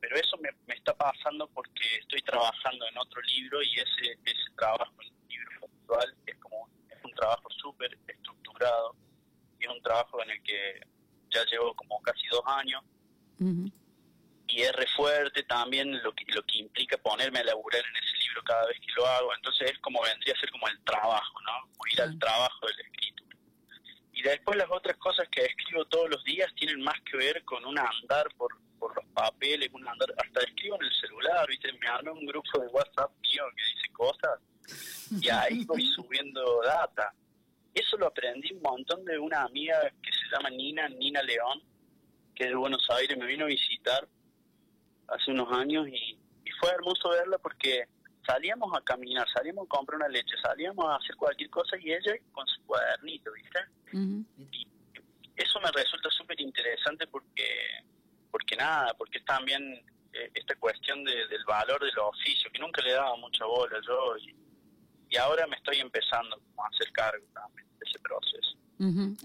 Pero 0.00 0.16
eso 0.16 0.36
me, 0.36 0.50
me 0.66 0.74
está 0.74 0.94
pasando 0.94 1.48
porque 1.48 1.82
estoy 1.98 2.20
trabajando 2.20 2.86
en 2.86 2.98
otro 2.98 3.22
libro 3.22 3.62
y 3.62 3.74
ese, 3.76 4.12
ese 4.26 4.50
trabajo 4.54 4.92
en 5.00 5.08
el 5.08 5.28
libro 5.28 5.50
actual 5.64 6.14
es 6.26 6.36
como 6.36 6.68
es 6.90 7.04
un 7.04 7.12
trabajo 7.14 7.48
súper 7.62 7.98
estructurado 8.06 8.94
y 9.58 9.64
es 9.64 9.70
un 9.70 9.80
trabajo 9.82 10.22
en 10.22 10.30
el 10.30 10.42
que 10.42 10.80
ya 11.30 11.42
llevo 11.50 11.74
como 11.74 12.00
casi 12.02 12.26
dos 12.28 12.42
años. 12.46 12.82
Y 14.48 14.62
es 14.62 14.72
re 14.72 14.86
fuerte 14.96 15.42
también 15.42 16.02
lo 16.02 16.12
que, 16.14 16.24
lo 16.32 16.42
que 16.44 16.58
implica 16.58 16.96
ponerme 16.96 17.40
a 17.40 17.44
laburar 17.44 17.80
en 17.80 17.96
ese 17.96 18.16
libro 18.26 18.42
cada 18.44 18.66
vez 18.66 18.80
que 18.80 18.92
lo 18.96 19.06
hago. 19.06 19.34
Entonces 19.34 19.72
es 19.72 19.78
como 19.78 20.02
vendría 20.02 20.34
a 20.34 20.40
ser 20.40 20.50
como 20.50 20.66
el 20.68 20.82
trabajo, 20.84 21.40
¿no? 21.42 21.70
Como 21.72 21.86
ir 21.92 22.00
al 22.00 22.18
trabajo 22.18 22.66
de 22.66 22.72
la 22.74 22.82
escritura. 22.82 23.36
Y 24.14 24.22
después 24.22 24.56
las 24.56 24.70
otras 24.70 24.96
cosas 24.96 25.28
que 25.30 25.44
escribo 25.44 25.84
todos 25.84 26.08
los 26.10 26.24
días 26.24 26.52
tienen 26.56 26.80
más 26.80 26.98
que 27.02 27.18
ver 27.18 27.44
con 27.44 27.64
un 27.64 27.78
andar 27.78 28.26
por, 28.36 28.50
por 28.78 28.96
los 28.96 29.04
papeles, 29.12 29.68
un 29.72 29.86
andar, 29.86 30.08
hasta 30.16 30.40
escribo 30.40 30.76
en 30.76 30.86
el 30.86 30.94
celular, 30.94 31.46
¿viste? 31.46 31.72
Me 31.74 31.86
armé 31.86 32.10
un 32.10 32.26
grupo 32.26 32.58
de 32.58 32.68
WhatsApp 32.68 33.12
mío 33.20 33.44
que 33.54 33.62
dice 33.62 33.92
cosas 33.92 34.40
y 35.20 35.28
ahí 35.28 35.64
voy 35.66 35.84
subiendo 35.86 36.62
data. 36.62 37.12
Eso 37.74 37.98
lo 37.98 38.06
aprendí 38.06 38.52
un 38.54 38.62
montón 38.62 39.04
de 39.04 39.18
una 39.18 39.42
amiga 39.42 39.78
que 40.02 40.10
se 40.10 40.34
llama 40.34 40.50
Nina, 40.50 40.88
Nina 40.88 41.22
León, 41.22 41.62
que 42.34 42.44
es 42.44 42.50
de 42.50 42.56
Buenos 42.56 42.88
Aires, 42.90 43.16
me 43.16 43.26
vino 43.26 43.44
a 43.44 43.48
visitar 43.48 44.08
hace 45.08 45.30
unos 45.30 45.50
años 45.52 45.86
y, 45.88 46.18
y 46.44 46.50
fue 46.60 46.70
hermoso 46.70 47.10
verla 47.10 47.38
porque 47.38 47.84
salíamos 48.26 48.70
a 48.76 48.80
caminar, 48.82 49.26
salíamos 49.32 49.64
a 49.66 49.68
comprar 49.68 49.96
una 50.00 50.08
leche, 50.08 50.34
salíamos 50.42 50.84
a 50.86 50.96
hacer 50.96 51.16
cualquier 51.16 51.48
cosa 51.50 51.76
y 51.80 51.92
ella 51.92 52.12
con 52.32 52.46
su 52.46 52.62
cuadernito, 52.66 53.32
¿viste? 53.32 53.58
Y 54.38 54.66
eso 55.36 55.60
me 55.60 55.70
resulta 55.72 56.10
súper 56.10 56.40
interesante 56.40 57.06
porque, 57.06 57.46
porque 58.30 58.56
nada, 58.56 58.92
porque 58.98 59.18
es 59.18 59.24
también 59.24 59.62
eh, 60.12 60.30
esta 60.34 60.54
cuestión 60.56 61.04
de- 61.04 61.26
del 61.28 61.44
valor 61.46 61.80
del 61.84 61.98
oficio, 61.98 62.50
que 62.52 62.58
nunca 62.58 62.82
le 62.82 62.92
daba 62.92 63.16
mucha 63.16 63.44
bola 63.46 63.78
yo, 63.86 64.16
y, 64.18 64.34
y 65.10 65.16
ahora 65.16 65.46
me 65.46 65.56
estoy 65.56 65.78
empezando 65.78 66.36
a 66.36 66.66
hacer 66.74 66.90
cargo 66.92 67.24
también 67.32 67.66
de 67.78 67.86
ese 67.88 67.98
proceso. 68.00 68.56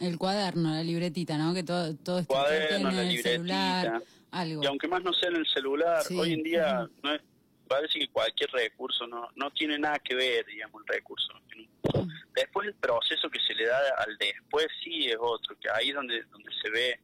El 0.02 0.18
cuaderno, 0.18 0.70
la 0.72 0.82
libretita, 0.84 1.38
¿no? 1.38 1.54
Que 1.54 1.64
todo, 1.64 1.96
todo 1.98 2.26
Cuaderno, 2.26 2.90
en 2.90 2.96
la 2.96 3.02
el 3.04 3.10
libretita. 3.10 3.30
celular, 3.32 4.04
algo. 4.34 4.64
Y 4.64 4.66
aunque 4.68 4.88
más 4.88 5.04
no 5.04 5.14
sea 5.14 5.30
en 5.30 5.38
el 5.38 5.48
celular, 5.48 6.04
Sí. 6.04 6.18
hoy 6.18 6.34
en 6.34 6.44
día 6.44 6.88
no 7.04 7.14
es, 7.14 7.22
parece 7.68 8.00
que 8.00 8.08
cualquier 8.10 8.50
recurso 8.52 9.08
no, 9.08 9.30
no 9.36 9.50
tiene 9.52 9.78
nada 9.80 10.00
que 10.00 10.16
ver, 10.16 10.46
digamos, 10.46 10.82
el 10.88 10.94
recurso. 10.96 11.34
Después 12.36 12.68
el 12.68 12.74
proceso 12.76 13.30
que 13.30 13.40
se 13.40 13.54
le 13.54 13.66
da 13.68 13.78
al 14.00 14.18
después 14.18 14.68
sí 14.84 15.08
es 15.08 15.18
otro, 15.20 15.56
que 15.60 15.70
ahí 15.70 15.90
es 15.90 15.96
donde, 15.96 16.24
donde 16.24 16.50
se 16.62 16.70
ve 16.70 17.00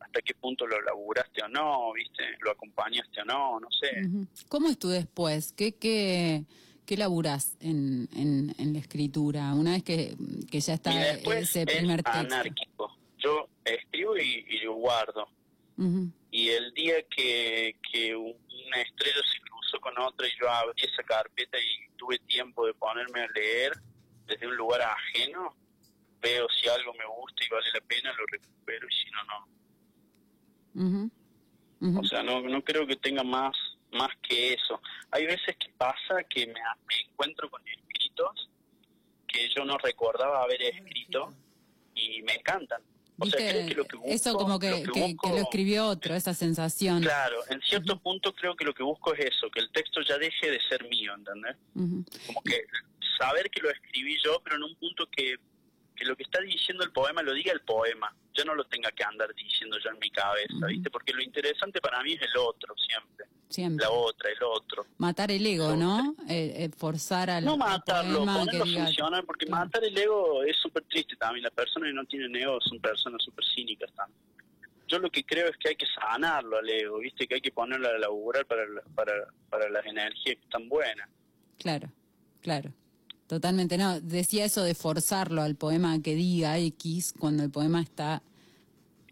hasta 0.00 0.22
qué 0.22 0.34
punto 0.34 0.66
lo 0.66 0.80
laburaste 0.82 1.42
o 1.42 1.48
no, 1.48 1.92
¿viste? 1.92 2.24
Lo 2.40 2.52
acompañaste 2.52 3.20
o 3.22 3.24
no, 3.24 3.60
no 3.60 3.68
sé. 3.70 4.02
¿Cómo 4.48 4.68
es 4.68 4.78
tu 4.78 4.88
después? 4.88 5.52
¿Qué, 5.52 5.72
qué, 5.76 6.44
qué 6.86 6.96
laburás 6.96 7.56
en, 7.60 8.08
en, 8.16 8.54
en 8.58 8.72
la 8.72 8.78
escritura? 8.78 9.52
Una 9.54 9.72
vez 9.72 9.82
que, 9.82 10.14
que 10.50 10.60
ya 10.60 10.74
está 10.74 11.10
ese 11.12 11.62
es 11.62 11.66
primer 11.66 12.02
texto. 12.02 12.18
anárquico. 12.20 12.96
Yo 13.18 13.48
escribo 13.64 14.16
y, 14.16 14.46
y 14.48 14.58
lo 14.60 14.74
guardo. 14.74 15.28
Y 16.30 16.48
el 16.50 16.72
día 16.74 17.02
que, 17.08 17.76
que 17.90 18.14
un- 18.16 18.36
una 18.66 18.82
estrella 18.82 19.20
se 19.32 19.40
cruzó 19.40 19.80
con 19.80 19.98
otra 19.98 20.26
y 20.26 20.30
yo 20.40 20.50
abrí 20.50 20.82
esa 20.82 21.02
carpeta 21.04 21.58
y 21.58 21.96
tuve 21.96 22.18
tiempo 22.20 22.66
de 22.66 22.74
ponerme 22.74 23.20
a 23.22 23.28
leer 23.28 23.72
desde 24.26 24.46
un 24.46 24.56
lugar 24.56 24.82
ajeno, 24.82 25.56
veo 26.20 26.46
si 26.50 26.68
algo 26.68 26.92
me 26.94 27.06
gusta 27.06 27.44
y 27.44 27.48
vale 27.48 27.66
la 27.72 27.80
pena, 27.80 28.12
lo 28.12 28.26
recupero 28.26 28.86
y 28.88 28.94
si 28.94 29.10
no, 29.10 29.24
no. 29.24 29.48
O 32.00 32.04
sea, 32.04 32.22
no, 32.22 32.40
no 32.42 32.62
creo 32.62 32.86
que 32.86 32.96
tenga 32.96 33.22
más, 33.22 33.56
más 33.92 34.10
que 34.22 34.52
eso. 34.52 34.80
Hay 35.12 35.26
veces 35.26 35.56
que 35.56 35.70
pasa 35.78 36.22
que 36.28 36.46
me, 36.46 36.54
me 36.54 37.00
encuentro 37.08 37.48
con 37.48 37.62
escritos 37.66 38.50
que 39.26 39.48
yo 39.50 39.64
no 39.64 39.78
recordaba 39.78 40.42
haber 40.42 40.60
escrito 40.62 41.32
y 41.94 42.20
me 42.22 42.34
encantan. 42.34 42.82
O 43.20 43.26
sea, 43.26 43.66
que 43.66 43.74
lo 43.74 43.84
que 43.84 43.96
busco, 43.96 44.10
Eso 44.10 44.34
como 44.34 44.58
que, 44.58 44.70
lo 44.70 44.76
que, 44.76 44.82
que 44.84 44.92
que 44.92 45.00
busco- 45.14 45.28
lo 45.30 45.36
escribió 45.38 45.86
otro, 45.88 46.14
esa 46.14 46.34
sensación. 46.34 47.02
Claro, 47.02 47.36
en 47.50 47.60
cierto 47.62 47.98
punto 48.00 48.32
creo 48.34 48.54
que 48.54 48.64
lo 48.64 48.72
que 48.72 48.82
busco 48.84 49.12
es 49.14 49.26
eso, 49.34 49.50
que 49.50 49.60
el 49.60 49.70
texto 49.72 50.00
ya 50.02 50.18
deje 50.18 50.50
de 50.50 50.60
ser 50.68 50.88
mío, 50.88 51.14
¿entendés? 51.16 51.56
Ujú. 51.74 52.04
Como 52.26 52.42
que 52.42 52.64
saber 53.18 53.50
que 53.50 53.60
lo 53.62 53.70
escribí 53.70 54.16
yo, 54.24 54.40
pero 54.44 54.56
en 54.56 54.62
un 54.62 54.74
punto 54.76 55.08
que, 55.10 55.36
que 55.98 56.04
lo 56.06 56.16
que 56.16 56.22
está 56.22 56.40
diciendo 56.40 56.84
el 56.84 56.92
poema 56.92 57.22
lo 57.22 57.32
diga 57.32 57.52
el 57.52 57.60
poema, 57.62 58.14
yo 58.34 58.44
no 58.44 58.54
lo 58.54 58.64
tenga 58.64 58.90
que 58.92 59.04
andar 59.04 59.34
diciendo 59.34 59.76
yo 59.82 59.90
en 59.90 59.98
mi 59.98 60.10
cabeza, 60.10 60.66
¿viste? 60.68 60.90
Porque 60.90 61.12
lo 61.12 61.22
interesante 61.22 61.80
para 61.80 62.02
mí 62.02 62.12
es 62.12 62.22
el 62.22 62.36
otro 62.38 62.74
siempre, 62.76 63.26
Siempre. 63.48 63.84
la 63.84 63.90
otra, 63.90 64.30
el 64.30 64.42
otro. 64.42 64.86
Matar 64.98 65.30
el 65.32 65.44
ego, 65.44 65.74
¿no? 65.76 66.14
Eh, 66.28 66.64
eh, 66.64 66.70
forzar 66.76 67.30
al, 67.30 67.44
No 67.44 67.56
matarlo, 67.56 68.18
poema 68.18 68.32
que 68.34 68.38
ponerlo 68.38 68.62
a 68.62 68.66
diga... 68.66 68.84
funcionar, 68.84 69.24
porque 69.24 69.46
Claro. 69.46 69.64
matar 69.64 69.84
el 69.84 69.98
ego 69.98 70.42
es 70.44 70.56
súper 70.56 70.84
triste 70.84 71.16
también. 71.16 71.42
Las 71.44 71.52
personas 71.52 71.88
que 71.88 71.94
no 71.94 72.04
tienen 72.04 72.34
ego 72.36 72.60
son 72.60 72.78
personas 72.80 73.22
súper 73.24 73.44
cínicas 73.54 73.92
también. 73.94 74.20
Yo 74.86 74.98
lo 74.98 75.10
que 75.10 75.22
creo 75.24 75.48
es 75.48 75.56
que 75.58 75.68
hay 75.70 75.76
que 75.76 75.86
sanarlo 75.86 76.56
al 76.58 76.68
ego, 76.68 76.98
¿viste? 76.98 77.26
Que 77.26 77.34
hay 77.36 77.40
que 77.42 77.50
ponerlo 77.52 77.88
a 77.88 77.98
laburar 77.98 78.46
para, 78.46 78.62
para, 78.94 79.12
para 79.50 79.68
las 79.68 79.84
energías 79.84 80.36
que 80.36 80.42
están 80.44 80.66
buenas. 80.68 81.08
Claro, 81.58 81.90
claro. 82.40 82.72
Totalmente, 83.28 83.78
no. 83.78 84.00
Decía 84.00 84.44
eso 84.46 84.62
de 84.64 84.74
forzarlo 84.74 85.42
al 85.42 85.54
poema 85.54 86.00
que 86.02 86.14
diga 86.16 86.58
X 86.58 87.14
cuando 87.18 87.44
el 87.44 87.50
poema 87.50 87.80
está 87.82 88.22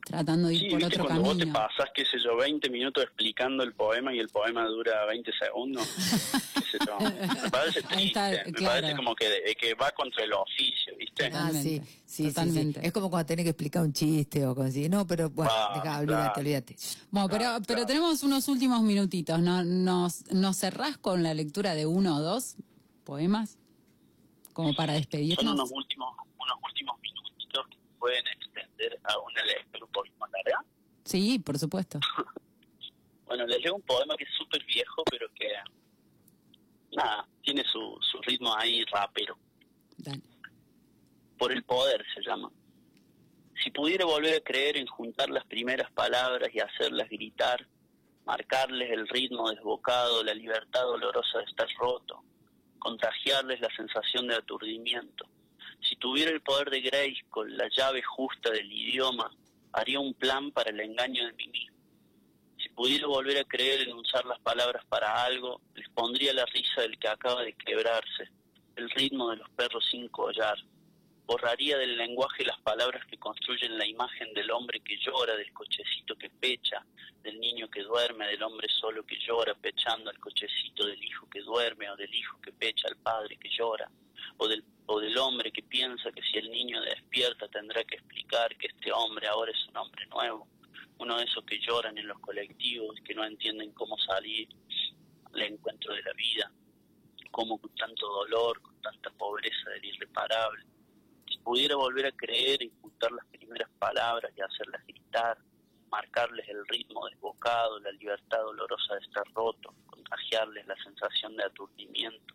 tratando 0.04 0.48
de 0.48 0.54
ir 0.54 0.60
Sí, 0.60 0.66
por 0.70 0.78
¿viste? 0.78 0.94
otro 0.94 1.04
Cuando 1.04 1.22
vos 1.24 1.32
te 1.36 1.40
camino. 1.40 1.58
pasas, 1.58 1.90
qué 1.94 2.04
sé 2.06 2.18
yo, 2.24 2.36
20 2.36 2.70
minutos 2.70 3.02
explicando 3.04 3.62
el 3.64 3.72
poema 3.74 4.14
y 4.14 4.20
el 4.20 4.28
poema 4.28 4.64
dura 4.66 5.04
20 5.04 5.32
segundos, 5.38 5.86
qué 6.54 6.60
sé 6.60 6.78
yo. 6.86 6.98
Me 7.00 7.50
parece 7.50 7.78
está, 7.80 7.88
triste, 7.96 8.42
me 8.46 8.52
claro. 8.52 8.74
parece 8.80 8.96
como 8.96 9.14
que, 9.16 9.26
que 9.60 9.74
va 9.74 9.90
contra 9.90 10.24
el 10.24 10.32
oficio, 10.32 10.94
¿viste? 10.96 11.26
Ah, 11.26 11.50
sí, 11.52 11.80
Totalmente, 11.80 11.86
sí, 12.06 12.28
totalmente. 12.28 12.86
Es 12.86 12.92
como 12.92 13.10
cuando 13.10 13.26
tenés 13.26 13.42
que 13.44 13.50
explicar 13.50 13.82
un 13.82 13.92
chiste 13.92 14.46
o 14.46 14.62
así. 14.62 14.88
No, 14.88 15.06
pero 15.08 15.28
bueno, 15.28 15.50
Ah, 15.52 15.72
dejá, 15.82 15.98
olvídate, 15.98 16.22
claro. 16.24 16.40
olvídate. 16.40 16.76
Bueno, 17.10 17.28
pero, 17.28 17.40
Claro, 17.40 17.64
pero 17.66 17.84
tenemos 17.86 18.22
unos 18.22 18.46
últimos 18.48 18.80
minutitos. 18.82 19.40
¿no? 19.40 19.62
¿Nos, 19.64 20.24
¿Nos 20.32 20.56
cerrás 20.56 20.96
con 20.98 21.22
la 21.24 21.34
lectura 21.34 21.74
de 21.74 21.84
uno 21.84 22.16
o 22.16 22.20
dos 22.20 22.54
poemas? 23.04 23.58
Como 24.56 24.72
para 24.72 24.94
Son 24.94 25.02
despedirnos. 25.02 25.52
unos 25.52 25.70
últimos, 25.70 26.16
unos 26.38 26.56
últimos 26.64 26.98
minutitos 27.02 27.66
que 27.68 27.76
pueden 27.98 28.26
extender 28.26 28.98
a 29.04 29.18
una 29.18 29.44
lectura 29.44 29.84
un 29.84 29.92
poquito 29.92 30.16
más 30.16 30.30
larga. 30.32 30.64
Sí, 31.04 31.38
por 31.38 31.58
supuesto. 31.58 32.00
Bueno, 33.26 33.44
les 33.44 33.60
leo 33.60 33.74
un 33.74 33.82
poema 33.82 34.16
que 34.16 34.22
es 34.22 34.30
súper 34.38 34.64
viejo, 34.66 35.02
pero 35.10 35.26
que, 35.34 35.48
nada, 36.92 37.28
tiene 37.42 37.64
su, 37.64 37.98
su 38.00 38.22
ritmo 38.22 38.54
ahí 38.56 38.84
rapero. 38.84 39.36
Dale. 39.98 40.22
Por 41.36 41.50
el 41.50 41.64
poder 41.64 42.06
se 42.14 42.22
llama. 42.22 42.48
Si 43.64 43.72
pudiera 43.72 44.04
volver 44.04 44.36
a 44.36 44.40
creer 44.44 44.76
en 44.76 44.86
juntar 44.86 45.28
las 45.28 45.44
primeras 45.44 45.90
palabras 45.90 46.48
y 46.54 46.60
hacerlas 46.60 47.08
gritar, 47.10 47.66
marcarles 48.24 48.92
el 48.92 49.08
ritmo 49.08 49.50
desbocado, 49.50 50.22
la 50.22 50.32
libertad 50.32 50.82
dolorosa 50.82 51.38
de 51.38 51.44
estar 51.46 51.68
roto, 51.80 52.22
contagiarles 52.86 53.60
la 53.60 53.70
sensación 53.74 54.28
de 54.28 54.36
aturdimiento. 54.36 55.26
Si 55.80 55.96
tuviera 55.96 56.30
el 56.30 56.40
poder 56.40 56.70
de 56.70 56.82
Grayskull, 56.82 57.56
la 57.56 57.68
llave 57.68 58.00
justa 58.00 58.52
del 58.52 58.70
idioma, 58.72 59.28
haría 59.72 59.98
un 59.98 60.14
plan 60.14 60.52
para 60.52 60.70
el 60.70 60.78
engaño 60.78 61.26
de 61.26 61.32
mí 61.32 61.48
mismo. 61.48 61.76
Si 62.56 62.68
pudiera 62.68 63.08
volver 63.08 63.38
a 63.38 63.44
creer 63.44 63.88
en 63.88 63.96
usar 63.96 64.24
las 64.24 64.38
palabras 64.38 64.84
para 64.84 65.24
algo, 65.24 65.60
les 65.74 65.88
pondría 65.88 66.32
la 66.32 66.46
risa 66.46 66.82
del 66.82 66.96
que 66.96 67.08
acaba 67.08 67.42
de 67.42 67.54
quebrarse, 67.54 68.30
el 68.76 68.88
ritmo 68.90 69.30
de 69.30 69.38
los 69.38 69.50
perros 69.50 69.84
sin 69.90 70.06
collar. 70.08 70.56
Borraría 71.26 71.76
del 71.76 71.96
lenguaje 71.96 72.44
las 72.44 72.60
palabras 72.60 73.04
que 73.06 73.18
construyen 73.18 73.76
la 73.76 73.84
imagen 73.84 74.32
del 74.32 74.48
hombre 74.52 74.78
que 74.80 74.96
llora, 74.96 75.34
del 75.34 75.52
cochecito 75.52 76.14
que 76.16 76.30
pecha, 76.30 76.86
del 77.22 77.40
niño 77.40 77.68
que 77.68 77.82
duerme, 77.82 78.28
del 78.28 78.44
hombre 78.44 78.68
solo 78.68 79.04
que 79.04 79.18
llora 79.18 79.52
pechando 79.54 80.08
al 80.08 80.20
cochecito, 80.20 80.86
del 80.86 81.02
hijo 81.02 81.28
que 81.28 81.40
duerme 81.40 81.90
o 81.90 81.96
del 81.96 82.14
hijo 82.14 82.40
que 82.40 82.52
pecha 82.52 82.86
al 82.86 82.96
padre 82.98 83.36
que 83.38 83.48
llora, 83.48 83.90
o 84.36 84.46
del, 84.46 84.64
o 84.86 85.00
del 85.00 85.18
hombre 85.18 85.50
que 85.50 85.64
piensa 85.64 86.12
que 86.12 86.22
si 86.22 86.38
el 86.38 86.48
niño 86.48 86.80
despierta 86.80 87.48
tendrá 87.48 87.82
que 87.82 87.96
explicar 87.96 88.56
que 88.56 88.68
este 88.68 88.92
hombre 88.92 89.26
ahora 89.26 89.50
es 89.50 89.66
un 89.68 89.76
hombre 89.78 90.06
nuevo, 90.06 90.46
uno 90.98 91.18
de 91.18 91.24
esos 91.24 91.44
que 91.44 91.58
lloran 91.58 91.98
en 91.98 92.06
los 92.06 92.20
colectivos, 92.20 92.96
que 93.04 93.14
no 93.14 93.24
entienden 93.24 93.72
cómo 93.72 93.98
salir 93.98 94.48
al 95.32 95.42
encuentro 95.42 95.92
de 95.92 96.02
la 96.02 96.12
vida, 96.12 96.52
cómo 97.32 97.58
con 97.58 97.74
tanto 97.74 98.06
dolor, 98.06 98.62
con 98.62 98.80
tanta 98.80 99.10
pobreza 99.10 99.70
del 99.70 99.84
irreparable. 99.86 100.64
Si 101.28 101.38
pudiera 101.38 101.76
volver 101.76 102.06
a 102.06 102.12
creer 102.12 102.60
juntar 102.80 103.12
las 103.12 103.26
primeras 103.26 103.70
palabras 103.78 104.32
y 104.36 104.40
hacerlas 104.40 104.86
gritar, 104.86 105.38
marcarles 105.90 106.48
el 106.48 106.66
ritmo 106.68 107.06
desbocado, 107.08 107.78
la 107.80 107.92
libertad 107.92 108.38
dolorosa 108.38 108.94
de 108.94 109.00
estar 109.00 109.24
roto, 109.34 109.74
contagiarles 109.86 110.66
la 110.66 110.76
sensación 110.82 111.36
de 111.36 111.44
aturdimiento. 111.44 112.34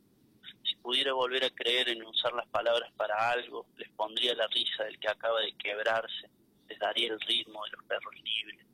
Si 0.64 0.76
pudiera 0.78 1.14
volver 1.14 1.46
a 1.46 1.50
creer 1.50 1.89
en 1.89 2.04
usar 2.04 2.34
las 2.34 2.48
palabras 2.48 2.92
para 2.94 3.32
algo, 3.32 3.66
les 3.78 3.89
pondría 3.89 4.36
la 4.36 4.48
risa 4.48 4.84
del 4.84 5.00
que 5.00 5.10
acaba 5.10 5.39
de 5.42 5.54
quebrarse, 5.58 6.30
les 6.68 6.80
daría 6.80 7.14
el 7.14 7.20
ritmo 7.22 7.64
de 7.66 7.72
los 7.72 7.86
perros 7.86 8.14
libres. 8.16 8.66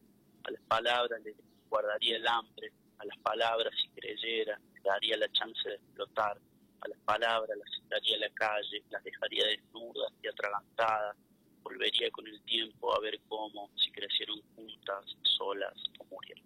A 0.44 0.52
las 0.52 0.62
palabras 0.64 1.22
les 1.24 1.36
guardaría 1.70 2.18
el 2.18 2.28
hambre, 2.28 2.72
a 3.00 3.06
las 3.06 3.18
palabras 3.20 3.74
si 3.82 3.90
creyera, 3.90 4.60
les 4.74 4.84
daría 4.84 5.18
la 5.18 5.32
chance 5.32 5.68
de 5.68 5.76
explotar, 5.76 6.38
a 6.82 6.88
las 6.88 7.00
palabras 7.00 7.58
las 7.58 7.78
sacaría 7.82 8.18
a 8.18 8.20
la 8.20 8.30
calle, 8.30 8.84
las 8.90 9.04
dejaría 9.04 9.46
desnudas 9.78 10.12
y 10.24 10.28
atragantadas, 10.28 11.16
volvería 11.64 12.10
con 12.12 12.28
el 12.28 12.42
tiempo 12.42 12.96
a 12.96 13.00
ver 13.00 13.20
cómo, 13.28 13.70
si 13.76 13.92
crecieron 13.92 14.42
juntas, 14.56 15.06
solas 15.38 15.74
o 16.00 16.06
murieron. 16.06 16.44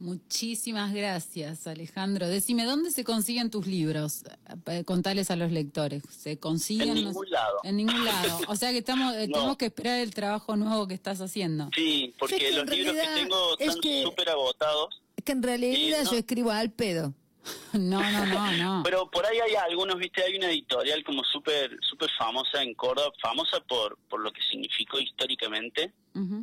Muchísimas 0.00 0.92
gracias, 0.92 1.66
Alejandro. 1.66 2.26
Decime, 2.28 2.64
¿dónde 2.64 2.90
se 2.90 3.04
consiguen 3.04 3.50
tus 3.50 3.66
libros? 3.66 4.24
Eh, 4.66 4.84
Contales 4.84 5.30
a 5.30 5.36
los 5.36 5.52
lectores. 5.52 6.02
¿Se 6.10 6.38
consiguen? 6.38 6.88
En 6.90 6.94
ningún 6.96 7.24
sé. 7.24 7.30
lado. 7.30 7.58
En 7.62 7.76
ningún 7.76 8.04
lado. 8.04 8.38
O 8.48 8.56
sea 8.56 8.72
que 8.72 8.78
estamos, 8.78 9.14
eh, 9.14 9.28
No. 9.28 9.34
tenemos 9.34 9.56
que 9.56 9.66
esperar 9.66 10.00
el 10.00 10.12
trabajo 10.12 10.56
nuevo 10.56 10.86
que 10.88 10.94
estás 10.94 11.20
haciendo. 11.20 11.70
Sí, 11.74 12.12
porque 12.18 12.34
Es 12.36 12.42
que 12.42 12.52
los 12.52 12.66
libros 12.68 12.94
que 12.96 13.08
tengo 13.22 13.58
es 13.58 13.68
están 13.68 13.80
que- 13.80 14.02
súper 14.02 14.28
agotados. 14.30 15.00
Es 15.16 15.24
que 15.24 15.32
en 15.32 15.42
realidad 15.42 15.74
Sí, 16.00 16.04
no. 16.04 16.12
yo 16.12 16.18
escribo 16.18 16.50
al 16.50 16.72
pedo. 16.72 17.14
No, 17.74 18.00
no, 18.00 18.26
no, 18.26 18.52
no. 18.52 18.82
Pero 18.84 19.10
por 19.10 19.26
ahí 19.26 19.38
hay 19.38 19.54
algunos, 19.54 19.96
viste, 19.98 20.22
hay 20.22 20.36
una 20.36 20.48
editorial 20.50 21.02
como 21.04 21.24
súper 21.24 21.76
súper 21.82 22.08
famosa 22.16 22.62
en 22.62 22.74
Córdoba, 22.74 23.12
famosa 23.20 23.60
por, 23.60 23.98
por 24.08 24.20
lo 24.20 24.32
que 24.32 24.40
significó 24.42 24.98
históricamente, 24.98 25.92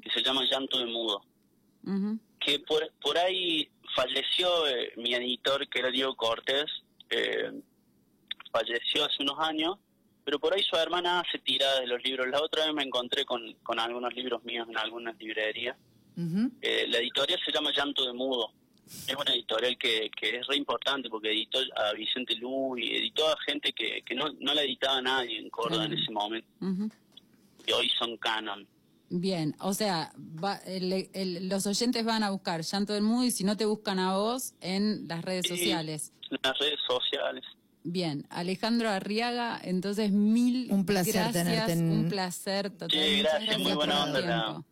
que 0.02 0.10
se 0.10 0.22
llama 0.22 0.44
Llanto 0.44 0.78
de 0.80 0.86
Mudo. 0.86 1.24
Que 2.40 2.60
por, 2.60 2.92
por 3.02 3.18
ahí 3.18 3.70
falleció 3.96 4.68
eh, 4.68 4.94
mi 4.98 5.14
editor, 5.14 5.68
que 5.70 5.80
era 5.80 5.90
Diego 5.90 6.16
Cortés, 6.16 6.66
eh, 7.10 7.52
falleció 8.52 9.06
hace 9.06 9.24
unos 9.24 9.40
años, 9.40 9.78
pero 10.24 10.40
por 10.40 10.54
ahí 10.54 10.62
su 10.64 10.76
hermana 10.76 11.22
hace 11.22 11.40
tiradas 11.40 11.80
de 11.80 11.88
los 11.88 12.04
libros. 12.04 12.28
La 12.28 12.42
otra 12.42 12.66
vez 12.66 12.74
me 12.74 12.84
encontré 12.84 13.26
con, 13.26 13.54
con 13.64 13.80
algunos 13.80 14.14
libros 14.14 14.44
míos 14.44 14.68
en 14.70 14.78
algunas 14.78 15.18
librerías. 15.18 15.78
Eh, 16.62 16.86
la 16.90 16.98
editorial 17.00 17.40
se 17.44 17.52
llama 17.52 17.72
Llanto 17.76 18.06
de 18.06 18.14
Mudo. 18.14 18.52
Es 19.08 19.16
una 19.16 19.34
editorial 19.34 19.78
que, 19.78 20.10
que 20.20 20.38
es 20.38 20.48
re 20.48 20.58
importante 20.58 21.10
porque 21.10 21.32
editó 21.32 21.60
a 21.78 21.94
Vicente 21.94 22.36
Lu 22.36 22.78
y 22.78 22.96
editó 22.96 23.28
a 23.30 23.36
gente 23.46 23.72
que, 23.74 24.02
que 24.06 24.16
no, 24.16 24.26
no 24.40 24.54
la 24.54 24.64
editaba 24.64 25.02
nadie 25.02 25.40
en 25.40 25.50
Córdoba 25.50 25.86
en 25.86 25.94
ese 25.94 26.12
momento. 26.12 26.48
Ujú. 26.62 26.90
Y 27.68 27.72
hoy 27.72 27.90
son 27.98 28.18
canon. 28.18 28.68
Bien, 29.10 29.56
o 29.60 29.74
sea, 29.74 30.14
va- 30.18 30.62
el- 30.66 31.10
el- 31.14 31.50
los 31.50 31.68
oyentes 31.68 32.04
van 32.06 32.24
a 32.24 32.30
buscar 32.30 32.62
Llanto 32.62 32.94
del 32.94 33.04
Mudo 33.04 33.26
y 33.26 33.32
si 33.32 33.44
no 33.44 33.58
te 33.58 33.66
buscan 33.66 34.00
a 34.00 34.16
vos 34.16 34.54
en 34.62 35.08
las 35.08 35.24
redes 35.24 35.44
Sí. 35.48 35.58
sociales. 35.58 36.14
En 36.30 36.38
las 36.44 36.58
redes 36.60 36.80
sociales. 36.88 37.44
Bien, 37.84 38.26
Alejandro 38.30 38.90
Arriaga, 38.90 39.60
entonces 39.64 40.12
mil 40.12 40.68
Un 40.72 40.86
placer 40.86 41.14
gracias, 41.16 41.46
tenerte 41.46 41.72
en- 41.74 41.92
un 41.92 42.10
placer 42.10 42.70
total. 42.70 42.92
Sí, 42.92 43.18
Muchas 43.18 43.34
gracias, 43.34 43.60
muy 43.60 43.74
buena 43.74 44.04
onda 44.04 44.64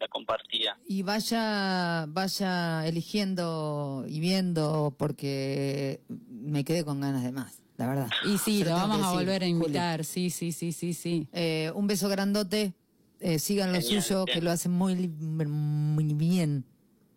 la, 0.00 0.08
compartida. 0.08 0.78
Y 0.86 1.02
vaya, 1.02 2.06
vaya 2.08 2.86
eligiendo 2.86 4.04
y 4.08 4.18
viendo 4.20 4.94
porque 4.98 6.00
me 6.28 6.64
quedé 6.64 6.84
con 6.84 7.00
ganas 7.00 7.22
de 7.22 7.32
más, 7.32 7.60
la 7.76 7.86
verdad. 7.86 8.08
Y 8.26 8.38
sí, 8.38 8.64
lo 8.64 8.72
vamos 8.72 8.96
a 8.96 9.00
decir, 9.00 9.14
volver 9.18 9.42
a 9.42 9.46
Juli. 9.46 9.50
invitar, 9.50 10.04
sí, 10.04 10.30
sí, 10.30 10.52
sí, 10.52 10.72
sí, 10.72 10.94
sí. 10.94 11.28
Eh, 11.32 11.70
un 11.74 11.86
beso 11.86 12.08
grandote. 12.08 12.72
eh, 13.20 13.38
sigan 13.38 13.72
lo 13.72 13.80
Genial, 13.80 14.02
suyo, 14.02 14.24
bien. 14.24 14.38
que 14.38 14.42
lo 14.44 14.50
hacen 14.50 14.72
muy, 14.72 15.08
muy 15.08 16.14
bien. 16.14 16.64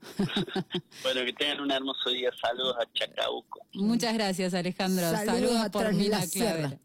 Bueno, 1.03 1.23
que 1.25 1.31
tengan 1.34 1.61
un 1.61 1.71
hermoso 1.71 2.09
día. 2.09 2.29
Saludos 2.41 2.75
a 2.77 2.91
Chacabuco. 2.93 3.65
Muchas 3.73 4.13
gracias, 4.13 4.53
Alejandro. 4.53 5.03
Saludos 5.09 5.25
Saludos, 5.25 5.57
a 5.65 5.71
por 5.71 5.81
tras 5.84 5.95
Mina 5.95 6.19
la 6.19 6.25
sierra. 6.25 6.69
Claver. 6.69 6.79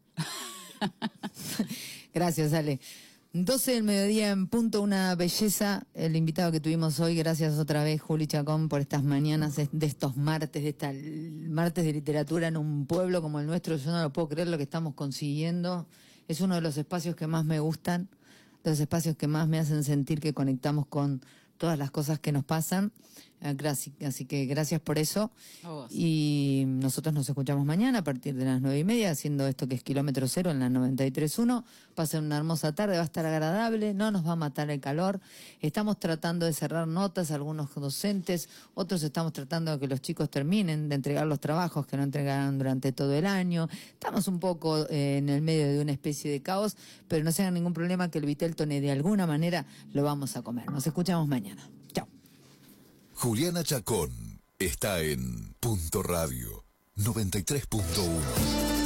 Gracias, 2.13 2.53
Ale. 2.53 2.79
12 3.31 3.73
del 3.73 3.83
mediodía 3.83 4.31
en 4.31 4.47
punto, 4.47 4.81
una 4.81 5.13
belleza. 5.13 5.85
El 5.93 6.15
invitado 6.15 6.51
que 6.51 6.59
tuvimos 6.59 6.99
hoy, 6.99 7.15
gracias 7.15 7.59
otra 7.59 7.83
vez, 7.83 8.01
Juli 8.01 8.25
Chacón, 8.25 8.69
por 8.69 8.81
estas 8.81 9.03
mañanas 9.03 9.55
de 9.55 9.85
estos 9.85 10.17
martes, 10.17 10.63
de 10.63 10.69
esta 10.69 10.91
martes 11.47 11.85
de 11.85 11.93
literatura 11.93 12.47
en 12.47 12.57
un 12.57 12.87
pueblo 12.87 13.21
como 13.21 13.39
el 13.39 13.45
nuestro. 13.45 13.77
Yo 13.77 13.91
no 13.91 14.01
lo 14.01 14.11
puedo 14.11 14.29
creer 14.29 14.47
lo 14.47 14.57
que 14.57 14.63
estamos 14.63 14.95
consiguiendo. 14.95 15.85
Es 16.27 16.41
uno 16.41 16.55
de 16.55 16.61
los 16.61 16.75
espacios 16.77 17.15
que 17.15 17.27
más 17.27 17.45
me 17.45 17.59
gustan, 17.59 18.09
los 18.63 18.79
espacios 18.79 19.15
que 19.15 19.27
más 19.27 19.47
me 19.47 19.59
hacen 19.59 19.83
sentir 19.83 20.19
que 20.19 20.33
conectamos 20.33 20.87
con 20.87 21.21
todas 21.59 21.77
las 21.77 21.91
cosas 21.91 22.17
que 22.17 22.31
nos 22.31 22.45
pasan. 22.45 22.91
Graci- 23.41 23.93
Así 24.05 24.25
que 24.25 24.45
gracias 24.45 24.81
por 24.81 24.97
eso. 24.99 25.31
A 25.63 25.69
vos. 25.69 25.91
Y 25.91 26.65
nosotros 26.67 27.13
nos 27.15 27.27
escuchamos 27.29 27.65
mañana 27.65 27.99
a 27.99 28.03
partir 28.03 28.35
de 28.35 28.43
las 28.45 28.61
nueve 28.61 28.79
y 28.79 28.83
media, 28.83 29.11
haciendo 29.11 29.47
esto 29.47 29.67
que 29.67 29.75
es 29.75 29.83
kilómetro 29.83 30.27
cero 30.27 30.51
en 30.51 30.59
la 30.59 30.69
93.1. 30.69 31.63
Pasen 31.95 32.25
una 32.25 32.37
hermosa 32.37 32.73
tarde, 32.75 32.95
va 32.95 33.01
a 33.01 33.05
estar 33.05 33.25
agradable, 33.25 33.93
no 33.93 34.11
nos 34.11 34.25
va 34.27 34.33
a 34.33 34.35
matar 34.35 34.69
el 34.69 34.79
calor. 34.81 35.19
Estamos 35.61 35.99
tratando 35.99 36.45
de 36.45 36.53
cerrar 36.53 36.87
notas, 36.87 37.31
algunos 37.31 37.73
docentes, 37.73 38.49
otros 38.73 39.03
estamos 39.03 39.31
tratando 39.33 39.71
de 39.71 39.79
que 39.79 39.87
los 39.87 40.01
chicos 40.01 40.29
terminen 40.29 40.89
de 40.89 40.95
entregar 40.95 41.25
los 41.25 41.39
trabajos 41.39 41.87
que 41.87 41.95
no 41.97 42.03
entregaron 42.03 42.57
durante 42.57 42.91
todo 42.91 43.13
el 43.13 43.25
año. 43.25 43.69
Estamos 43.93 44.27
un 44.27 44.39
poco 44.39 44.85
eh, 44.89 45.17
en 45.17 45.29
el 45.29 45.41
medio 45.41 45.67
de 45.67 45.81
una 45.81 45.91
especie 45.93 46.29
de 46.31 46.41
caos, 46.41 46.75
pero 47.07 47.23
no 47.23 47.31
se 47.31 47.41
hagan 47.43 47.53
ningún 47.53 47.73
problema 47.73 48.09
que 48.11 48.17
el 48.19 48.25
Viteltone 48.25 48.81
de 48.81 48.91
alguna 48.91 49.25
manera 49.27 49.65
lo 49.93 50.03
vamos 50.03 50.35
a 50.35 50.41
comer. 50.41 50.69
Nos 50.69 50.85
escuchamos 50.85 51.27
mañana. 51.27 51.69
Juliana 53.21 53.65
Chacón 53.65 54.39
está 54.59 55.01
en 55.01 55.53
Punto 55.59 56.01
Radio 56.01 56.63
93.1. 56.95 58.78